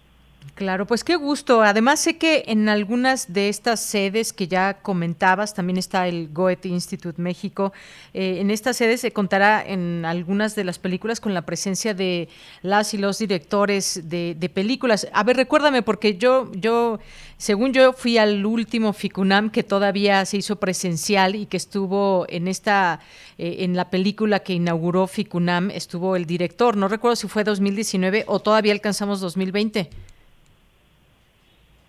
[0.55, 1.63] Claro, pues qué gusto.
[1.63, 6.69] Además sé que en algunas de estas sedes que ya comentabas, también está el Goethe
[6.69, 7.73] Institute México,
[8.13, 12.29] eh, en estas sedes se contará en algunas de las películas con la presencia de
[12.63, 15.09] las y los directores de, películas.
[15.13, 17.01] A ver, recuérdame, porque yo, yo,
[17.37, 22.47] según yo fui al último FICUNAM que todavía se hizo presencial y que estuvo en
[22.47, 23.01] esta,
[23.39, 26.77] eh, en la película que inauguró FICUNAM, estuvo el director.
[26.77, 29.91] No recuerdo si fue 2019 o todavía alcanzamos 2020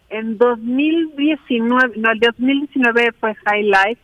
[0.10, 4.00] en 2019, no, el 2019 fue Highlight.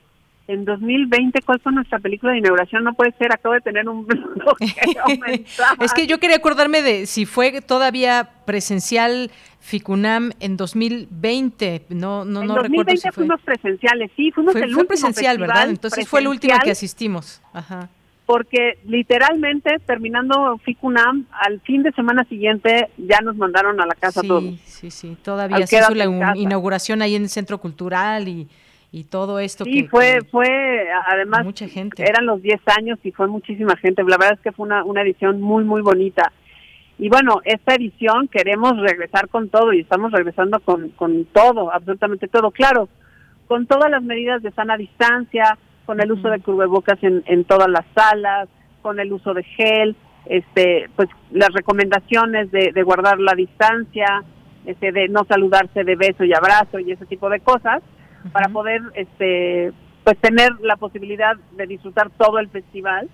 [0.47, 2.83] En 2020, ¿cuál fue nuestra película de inauguración?
[2.83, 4.05] No puede ser, acabo de tener un
[5.79, 12.41] Es que yo quería acordarme de si fue todavía presencial Ficunam en 2020, no no
[12.41, 15.69] en no 2020 recuerdo si fuimos presenciales, sí, fuimos fue, el fue presencial, ¿verdad?
[15.69, 17.41] Entonces fue el último que asistimos.
[17.53, 17.89] Ajá
[18.25, 24.21] porque literalmente terminando FICUNAM, al fin de semana siguiente ya nos mandaron a la casa
[24.21, 24.59] sí, todos.
[24.63, 28.47] Sí, sí, todavía se hizo la inauguración ahí en el Centro Cultural y,
[28.91, 29.63] y todo esto.
[29.63, 32.03] Sí, fue, fue, además, mucha gente.
[32.03, 34.03] eran los 10 años y fue muchísima gente.
[34.03, 36.31] La verdad es que fue una, una edición muy, muy bonita.
[36.97, 42.27] Y bueno, esta edición queremos regresar con todo y estamos regresando con, con todo, absolutamente
[42.27, 42.51] todo.
[42.51, 42.89] Claro,
[43.47, 45.57] con todas las medidas de sana distancia,
[45.91, 48.47] con el uso de cubrebocas en, en todas las salas,
[48.81, 49.93] con el uso de gel,
[50.25, 54.23] este, pues las recomendaciones de, de guardar la distancia,
[54.65, 57.83] este, de no saludarse de beso y abrazo y ese tipo de cosas,
[58.31, 59.73] para poder, este,
[60.05, 63.09] pues tener la posibilidad de disfrutar todo el festival.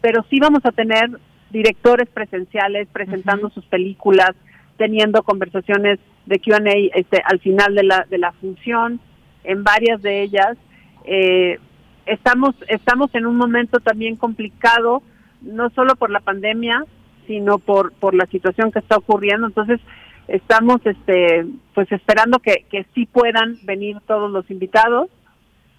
[0.00, 1.10] Pero sí vamos a tener
[1.50, 4.30] directores presenciales presentando sus películas,
[4.78, 9.00] teniendo conversaciones de Q&A este, al final de la, de la función,
[9.44, 10.56] en varias de ellas.
[11.04, 11.58] Eh,
[12.06, 15.02] estamos estamos en un momento también complicado
[15.40, 16.84] no solo por la pandemia
[17.26, 19.46] sino por por la situación que está ocurriendo.
[19.46, 19.80] Entonces
[20.28, 25.08] estamos este pues esperando que que sí puedan venir todos los invitados.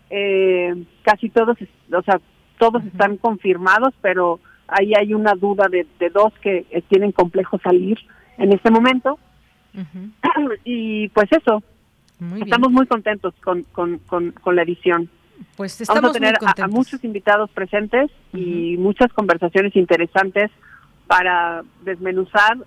[0.09, 1.57] Eh, casi todos
[1.91, 2.19] o sea
[2.59, 7.59] todos están confirmados pero ahí hay una duda de, de dos que eh, tienen complejo
[7.63, 7.97] salir
[8.37, 9.19] en este momento.
[10.63, 11.63] Y pues eso
[12.39, 15.09] estamos muy contentos con, con, con, con la edición
[15.55, 20.51] pues estamos Vamos a tener a, muchos invitados presentes y muchas conversaciones interesantes
[21.07, 22.57] para desmenuzar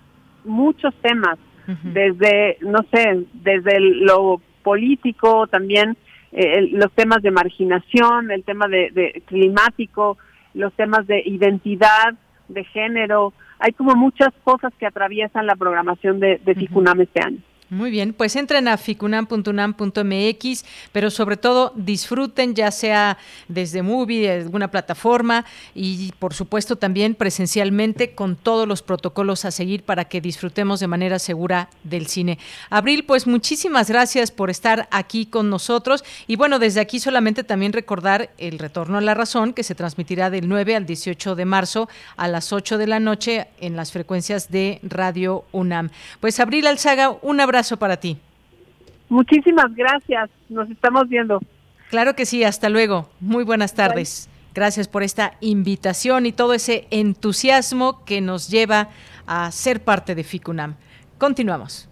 [0.45, 1.37] muchos temas,
[1.83, 5.97] desde, no sé, desde lo político, también
[6.31, 10.17] eh, los temas de marginación, el tema de, climático,
[10.53, 12.13] los temas de identidad,
[12.47, 13.33] de género.
[13.59, 17.39] Hay como muchas cosas que atraviesan la programación de, de FICUNAM este año.
[17.69, 23.17] Muy bien, pues entren a ficunam.unam.mx, pero sobre todo disfruten ya sea
[23.49, 25.43] desde Movie, alguna plataforma
[25.75, 30.87] y por supuesto también presencialmente con todos los protocolos a seguir para que disfrutemos de
[30.87, 32.39] manera segura del cine.
[32.69, 37.73] Abril, pues muchísimas gracias por estar aquí con nosotros y bueno, desde aquí solamente también
[37.73, 41.89] recordar el retorno a la razón que se transmitirá del 9 al 18 de marzo
[42.15, 45.89] a las 8 de la noche en las frecuencias de Radio UNAM.
[46.21, 48.17] Pues Abril Alzaga, un abrazo abrazo para ti.
[49.09, 50.29] Muchísimas gracias.
[50.47, 51.39] Nos estamos viendo.
[51.89, 52.43] Claro que sí.
[52.43, 53.09] Hasta luego.
[53.19, 54.29] Muy buenas tardes.
[54.53, 58.89] Gracias por esta invitación y todo ese entusiasmo que nos lleva
[59.25, 60.75] a ser parte de FICUNAM.
[61.17, 61.89] Continuamos.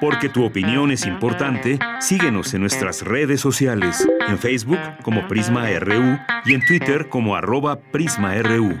[0.00, 6.18] Porque tu opinión es importante, síguenos en nuestras redes sociales, en Facebook como Prisma RU
[6.44, 8.76] y en Twitter como arroba PrismaRU.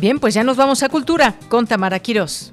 [0.00, 2.52] Bien, pues ya nos vamos a Cultura con Tamara Quirós.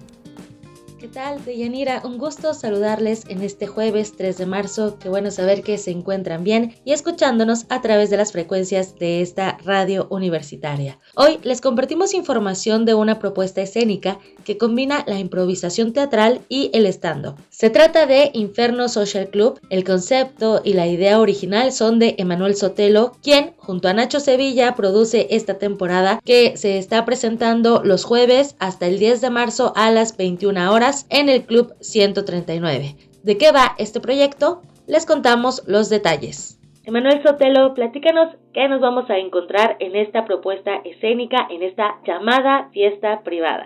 [1.05, 1.45] ¿Qué tal?
[1.45, 4.97] Deyanira, un gusto saludarles en este jueves 3 de marzo.
[4.97, 9.21] Qué bueno saber que se encuentran bien y escuchándonos a través de las frecuencias de
[9.21, 10.97] esta radio universitaria.
[11.13, 16.87] Hoy les compartimos información de una propuesta escénica que combina la improvisación teatral y el
[16.87, 17.35] stand-up.
[17.51, 19.59] Se trata de Inferno Social Club.
[19.69, 24.73] El concepto y la idea original son de Emanuel Sotelo, quien junto a Nacho Sevilla
[24.73, 29.91] produce esta temporada que se está presentando los jueves hasta el 10 de marzo a
[29.91, 32.95] las 21 horas en el Club 139.
[33.23, 34.61] ¿De qué va este proyecto?
[34.87, 36.59] Les contamos los detalles.
[36.85, 42.69] Emanuel Sotelo, platícanos qué nos vamos a encontrar en esta propuesta escénica, en esta llamada
[42.71, 43.65] fiesta privada.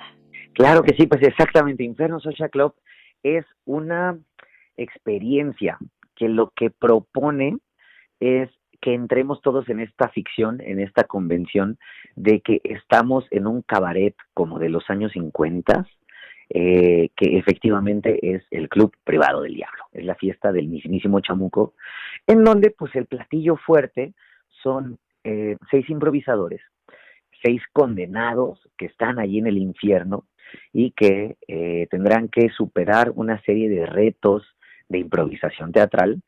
[0.54, 1.84] Claro que sí, pues exactamente.
[1.84, 2.74] Inferno Social Club
[3.24, 4.18] es una
[4.78, 5.78] experiencia
[6.16, 7.58] que lo que propone
[8.20, 8.50] es
[8.82, 11.78] que entremos todos en esta ficción, en esta convención
[12.16, 15.86] de que estamos en un cabaret como de los años 50,
[16.50, 21.76] eh, que efectivamente es el club privado del diablo, es la fiesta del mismísimo chamuco,
[22.26, 24.14] en donde pues el platillo fuerte
[24.64, 26.62] son eh, seis improvisadores,
[27.44, 30.26] seis condenados que están allí en el infierno
[30.74, 34.44] y que eh, tendrán que superar una serie de retos
[34.88, 36.24] de improvisación teatral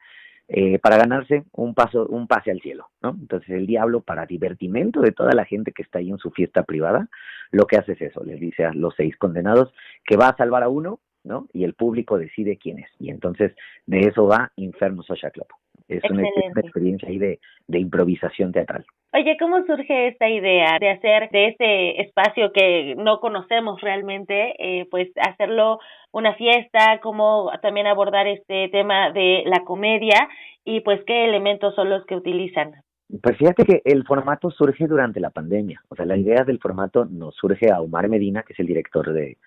[0.53, 3.15] eh, para ganarse un paso, un pase al cielo, ¿no?
[3.17, 6.63] Entonces el diablo, para divertimento de toda la gente que está ahí en su fiesta
[6.63, 7.07] privada,
[7.51, 9.73] lo que hace es eso, les dice a los seis condenados
[10.03, 11.47] que va a salvar a uno, ¿no?
[11.53, 12.89] Y el público decide quién es.
[12.99, 13.53] Y entonces
[13.85, 15.47] de eso va Inferno Club.
[15.87, 16.23] Es una,
[16.55, 18.85] experiencia ahí de, de improvisación teatral.
[19.13, 24.87] Oye, ¿cómo surge esta idea de hacer de este espacio que no conocemos realmente, eh,
[24.89, 25.79] pues hacerlo
[26.11, 30.29] una fiesta, cómo también abordar este tema de la comedia
[30.63, 32.71] y pues qué elementos son los que utilizan?
[33.21, 37.03] Pues fíjate que el formato surge durante la pandemia, o sea, la idea del formato
[37.03, 39.37] nos surge a Omar Medina, que es el director de,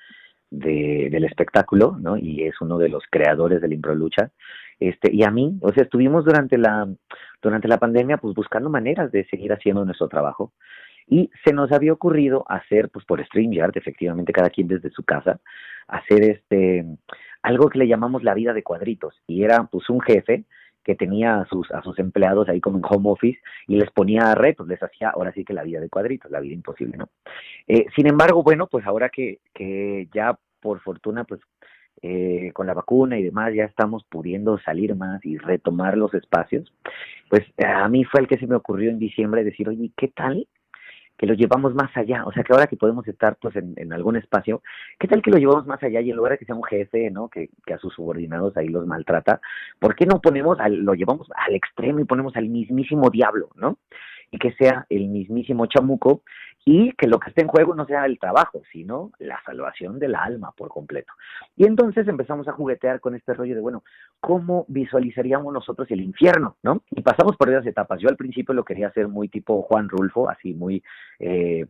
[0.50, 2.16] de, del espectáculo, ¿no?
[2.16, 4.30] Y es uno de los creadores del Impro Lucha.
[4.80, 6.88] Este, y a mí, o sea, estuvimos durante la,
[7.40, 10.52] durante la pandemia pues buscando maneras de seguir haciendo nuestro trabajo
[11.06, 15.40] y se nos había ocurrido hacer pues por StreamYard, efectivamente cada quien desde su casa,
[15.86, 16.84] hacer este
[17.42, 20.44] algo que le llamamos la vida de cuadritos y era pues un jefe
[20.82, 24.34] que tenía a sus, a sus empleados ahí como en home office y les ponía
[24.34, 27.08] retos, les hacía ahora sí que la vida de cuadritos, la vida imposible, ¿no?
[27.66, 31.40] Eh, sin embargo, bueno, pues ahora que, que ya por fortuna pues
[32.06, 36.70] eh, con la vacuna y demás ya estamos pudiendo salir más y retomar los espacios,
[37.30, 40.46] pues a mí fue el que se me ocurrió en diciembre decir, oye, ¿qué tal
[41.16, 42.26] que lo llevamos más allá?
[42.26, 44.62] O sea, que ahora que podemos estar pues en, en algún espacio,
[44.98, 47.10] ¿qué tal que lo llevamos más allá y en lugar de que sea un jefe,
[47.10, 47.28] ¿no?
[47.28, 49.40] Que, que a sus subordinados ahí los maltrata,
[49.78, 53.78] ¿por qué no ponemos, al, lo llevamos al extremo y ponemos al mismísimo diablo, ¿no?
[54.30, 56.22] Y que sea el mismísimo chamuco
[56.64, 60.14] y que lo que esté en juego no sea el trabajo, sino la salvación del
[60.14, 61.12] alma por completo.
[61.56, 63.82] Y entonces empezamos a juguetear con este rollo de, bueno,
[64.20, 66.56] ¿cómo visualizaríamos nosotros el infierno?
[66.62, 66.82] ¿no?
[66.90, 68.00] Y pasamos por esas etapas.
[68.00, 70.82] Yo al principio lo quería hacer muy tipo Juan Rulfo, así muy...
[71.18, 71.66] Eh,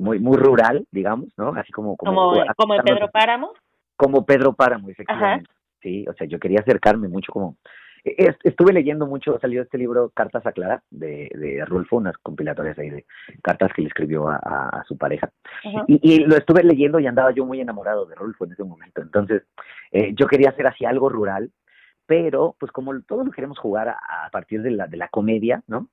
[0.00, 1.50] muy muy rural, digamos, ¿no?
[1.50, 3.52] Así como como como, Pedro Páramo.
[3.96, 5.50] Como Pedro Páramo, efectivamente.
[5.82, 7.56] Sí, o sea, yo quería acercarme mucho como
[8.04, 12.90] Estuve leyendo mucho, salió este libro Cartas a Clara de, de Rulfo, unas compilatorias ahí
[12.90, 13.06] de
[13.42, 15.30] cartas que le escribió a, su pareja.
[15.86, 19.02] y, lo estuve leyendo y andaba yo muy enamorado de Rulfo en ese momento.
[19.02, 19.42] Entonces,
[19.92, 21.50] eh, yo quería hacer así algo rural,
[22.06, 25.88] pero pues como todos lo queremos jugar a, partir de la, de la comedia, ¿no?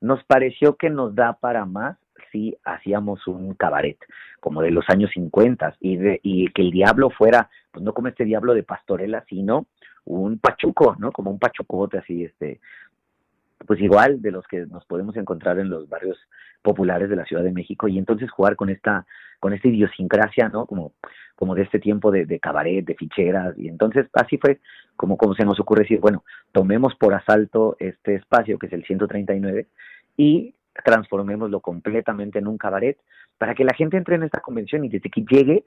[0.00, 1.96] Nos pareció que nos da para más
[2.32, 3.98] si hacíamos un cabaret,
[4.40, 8.08] como de los años 50, y, de, y que el diablo fuera, pues no como
[8.08, 9.66] este diablo de pastorela, sino
[10.04, 11.12] un pachuco, ¿no?
[11.12, 12.60] Como un pachucote así, este,
[13.66, 16.18] pues igual de los que nos podemos encontrar en los barrios
[16.62, 19.06] populares de la Ciudad de México y entonces jugar con esta
[19.38, 20.66] con esta idiosincrasia, ¿no?
[20.66, 20.92] Como
[21.34, 24.60] como de este tiempo de, cabaret, de ficheras y entonces así fue
[24.96, 28.84] como como se nos ocurre decir, bueno, tomemos por asalto este espacio que es el
[28.84, 29.66] 139
[30.16, 30.54] y
[30.84, 32.98] transformémoslo completamente en un cabaret
[33.38, 35.64] para que la gente entre en esta convención y desde que llegue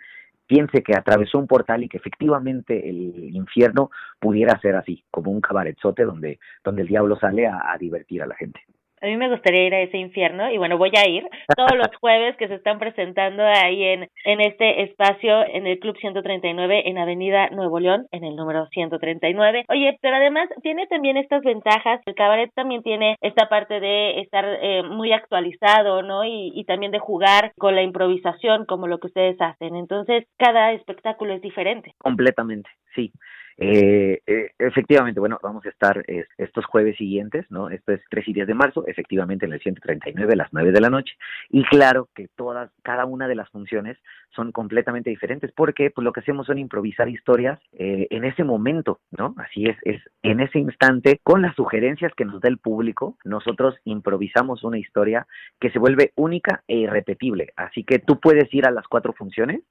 [0.54, 3.90] piense que atravesó un portal y que efectivamente el infierno
[4.20, 8.36] pudiera ser así, como un cabaretzote donde, donde el diablo sale a divertir a la
[8.36, 8.60] gente.
[9.04, 11.28] A mí me gustaría ir a ese infierno y bueno, voy a ir
[11.58, 15.98] todos los jueves que se están presentando ahí en, en este espacio en el Club
[15.98, 19.66] 139 en Avenida Nuevo León, en el número 139.
[19.68, 22.00] Oye, pero además tiene también estas ventajas.
[22.06, 26.24] El cabaret también tiene esta parte de estar eh, muy actualizado, ¿no?
[26.24, 29.76] Y, y también de jugar con la improvisación como lo que ustedes hacen.
[29.76, 31.94] Entonces, cada espectáculo es diferente.
[31.98, 33.12] Completamente, sí.
[33.58, 36.04] Eh, eh, efectivamente, bueno, vamos a estar
[36.38, 37.70] estos jueves siguientes, ¿no?
[37.70, 40.82] Esto es 3 y 10 de marzo, efectivamente en el 139 a las 9 de
[40.82, 41.14] la noche.
[41.50, 43.98] Y claro que todas, cada una de las funciones
[44.36, 49.00] son completamente diferentes porque pues lo que hacemos son improvisar historias eh, en ese momento,
[49.12, 49.36] ¿no?
[49.38, 53.76] Así es, es en ese instante, con las sugerencias que nos da el público, nosotros
[53.84, 55.28] improvisamos una historia
[55.60, 57.54] que se vuelve única e irrepetible.
[57.56, 59.62] Así que tú puedes ir a las cuatro funciones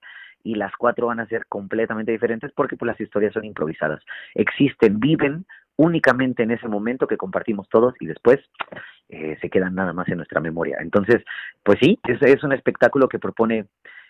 [0.43, 4.03] y las cuatro van a ser completamente diferentes porque pues las historias son improvisadas.
[4.35, 5.47] Existen, viven
[5.77, 8.41] únicamente en ese momento que compartimos todos y después
[9.09, 10.79] eh, se quedan nada más en nuestra memoria.
[10.81, 11.23] Entonces,
[11.63, 13.67] pues sí, es, un espectáculo que propone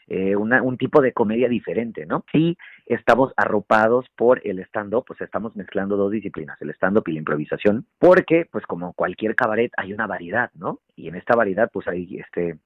[0.09, 2.24] eh, un tipo de comedia diferente, ¿no?
[2.32, 2.56] Y
[2.86, 7.86] estamos arropados por el stand-up, pues estamos mezclando dos disciplinas, el stand-up y la improvisación,
[7.98, 10.80] porque pues como cualquier cabaret hay una variedad, ¿no?
[10.96, 12.59] Y en esta variedad pues hay este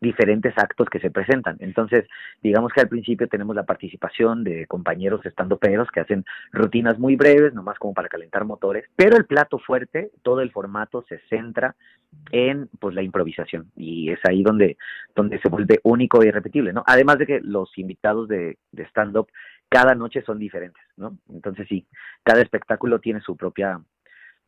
[0.00, 1.56] diferentes actos que se presentan.
[1.60, 2.06] Entonces,
[2.42, 7.16] digamos que al principio tenemos la participación de compañeros estando peros que hacen rutinas muy
[7.16, 11.74] breves, nomás como para calentar motores, pero el plato fuerte, todo el formato se centra
[12.32, 14.78] en pues la improvisación y es ahí donde
[15.14, 16.82] donde se vuelve único y irrepetible, ¿no?
[16.86, 19.28] Además de que los invitados de, de stand up
[19.68, 21.18] cada noche son diferentes, ¿no?
[21.28, 21.86] Entonces sí,
[22.22, 23.80] cada espectáculo tiene su propia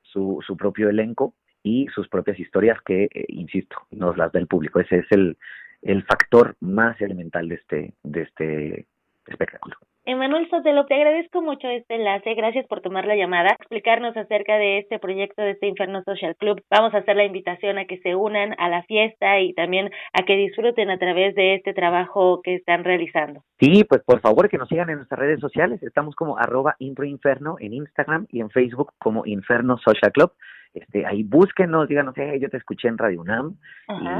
[0.02, 4.46] su, su propio elenco y sus propias historias que, eh, insisto, nos las da el
[4.46, 4.80] público.
[4.80, 5.36] Ese es el,
[5.82, 8.86] el factor más elemental de este, de este
[9.26, 9.76] espectáculo.
[10.06, 14.78] Emanuel Sotelo, te agradezco mucho este enlace, gracias por tomar la llamada, explicarnos acerca de
[14.78, 16.62] este proyecto de este Inferno Social Club.
[16.70, 20.22] Vamos a hacer la invitación a que se unan a la fiesta y también a
[20.24, 23.44] que disfruten a través de este trabajo que están realizando.
[23.60, 27.56] Sí, pues por favor que nos sigan en nuestras redes sociales, estamos como arroba improinferno
[27.60, 30.32] en Instagram y en Facebook como Inferno Social Club
[30.72, 33.56] este, ahí búsquenos, díganos, hey, yo te escuché en Radio UNAM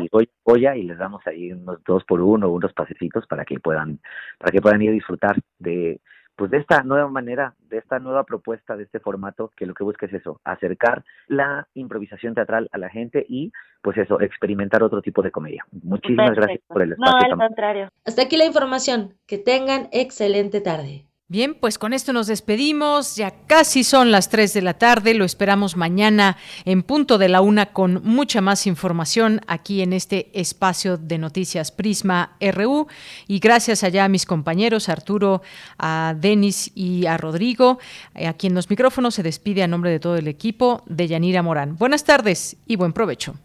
[0.02, 3.60] y voy, voy y les damos ahí unos dos por uno, unos pasecitos para que
[3.60, 4.00] puedan,
[4.38, 6.00] para que puedan ir a disfrutar de,
[6.40, 9.84] pues de esta nueva manera, de esta nueva propuesta, de este formato, que lo que
[9.84, 13.52] busca es eso, acercar la improvisación teatral a la gente y,
[13.82, 15.66] pues eso, experimentar otro tipo de comedia.
[15.82, 17.28] Muchísimas gracias por el espacio.
[17.28, 17.88] No, al contrario.
[18.06, 19.14] Hasta aquí la información.
[19.26, 21.09] Que tengan excelente tarde.
[21.30, 23.14] Bien, pues con esto nos despedimos.
[23.14, 25.14] Ya casi son las 3 de la tarde.
[25.14, 30.28] Lo esperamos mañana en punto de la una con mucha más información aquí en este
[30.34, 32.88] espacio de noticias Prisma RU.
[33.28, 35.40] Y gracias allá a mis compañeros, Arturo,
[35.78, 37.78] a Denis y a Rodrigo.
[38.16, 41.44] Eh, aquí en los micrófonos se despide a nombre de todo el equipo de Yanira
[41.44, 41.76] Morán.
[41.76, 43.36] Buenas tardes y buen provecho.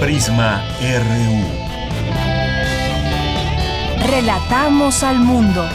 [0.00, 1.59] Prisma RU.
[4.06, 5.68] Relatamos al mundo.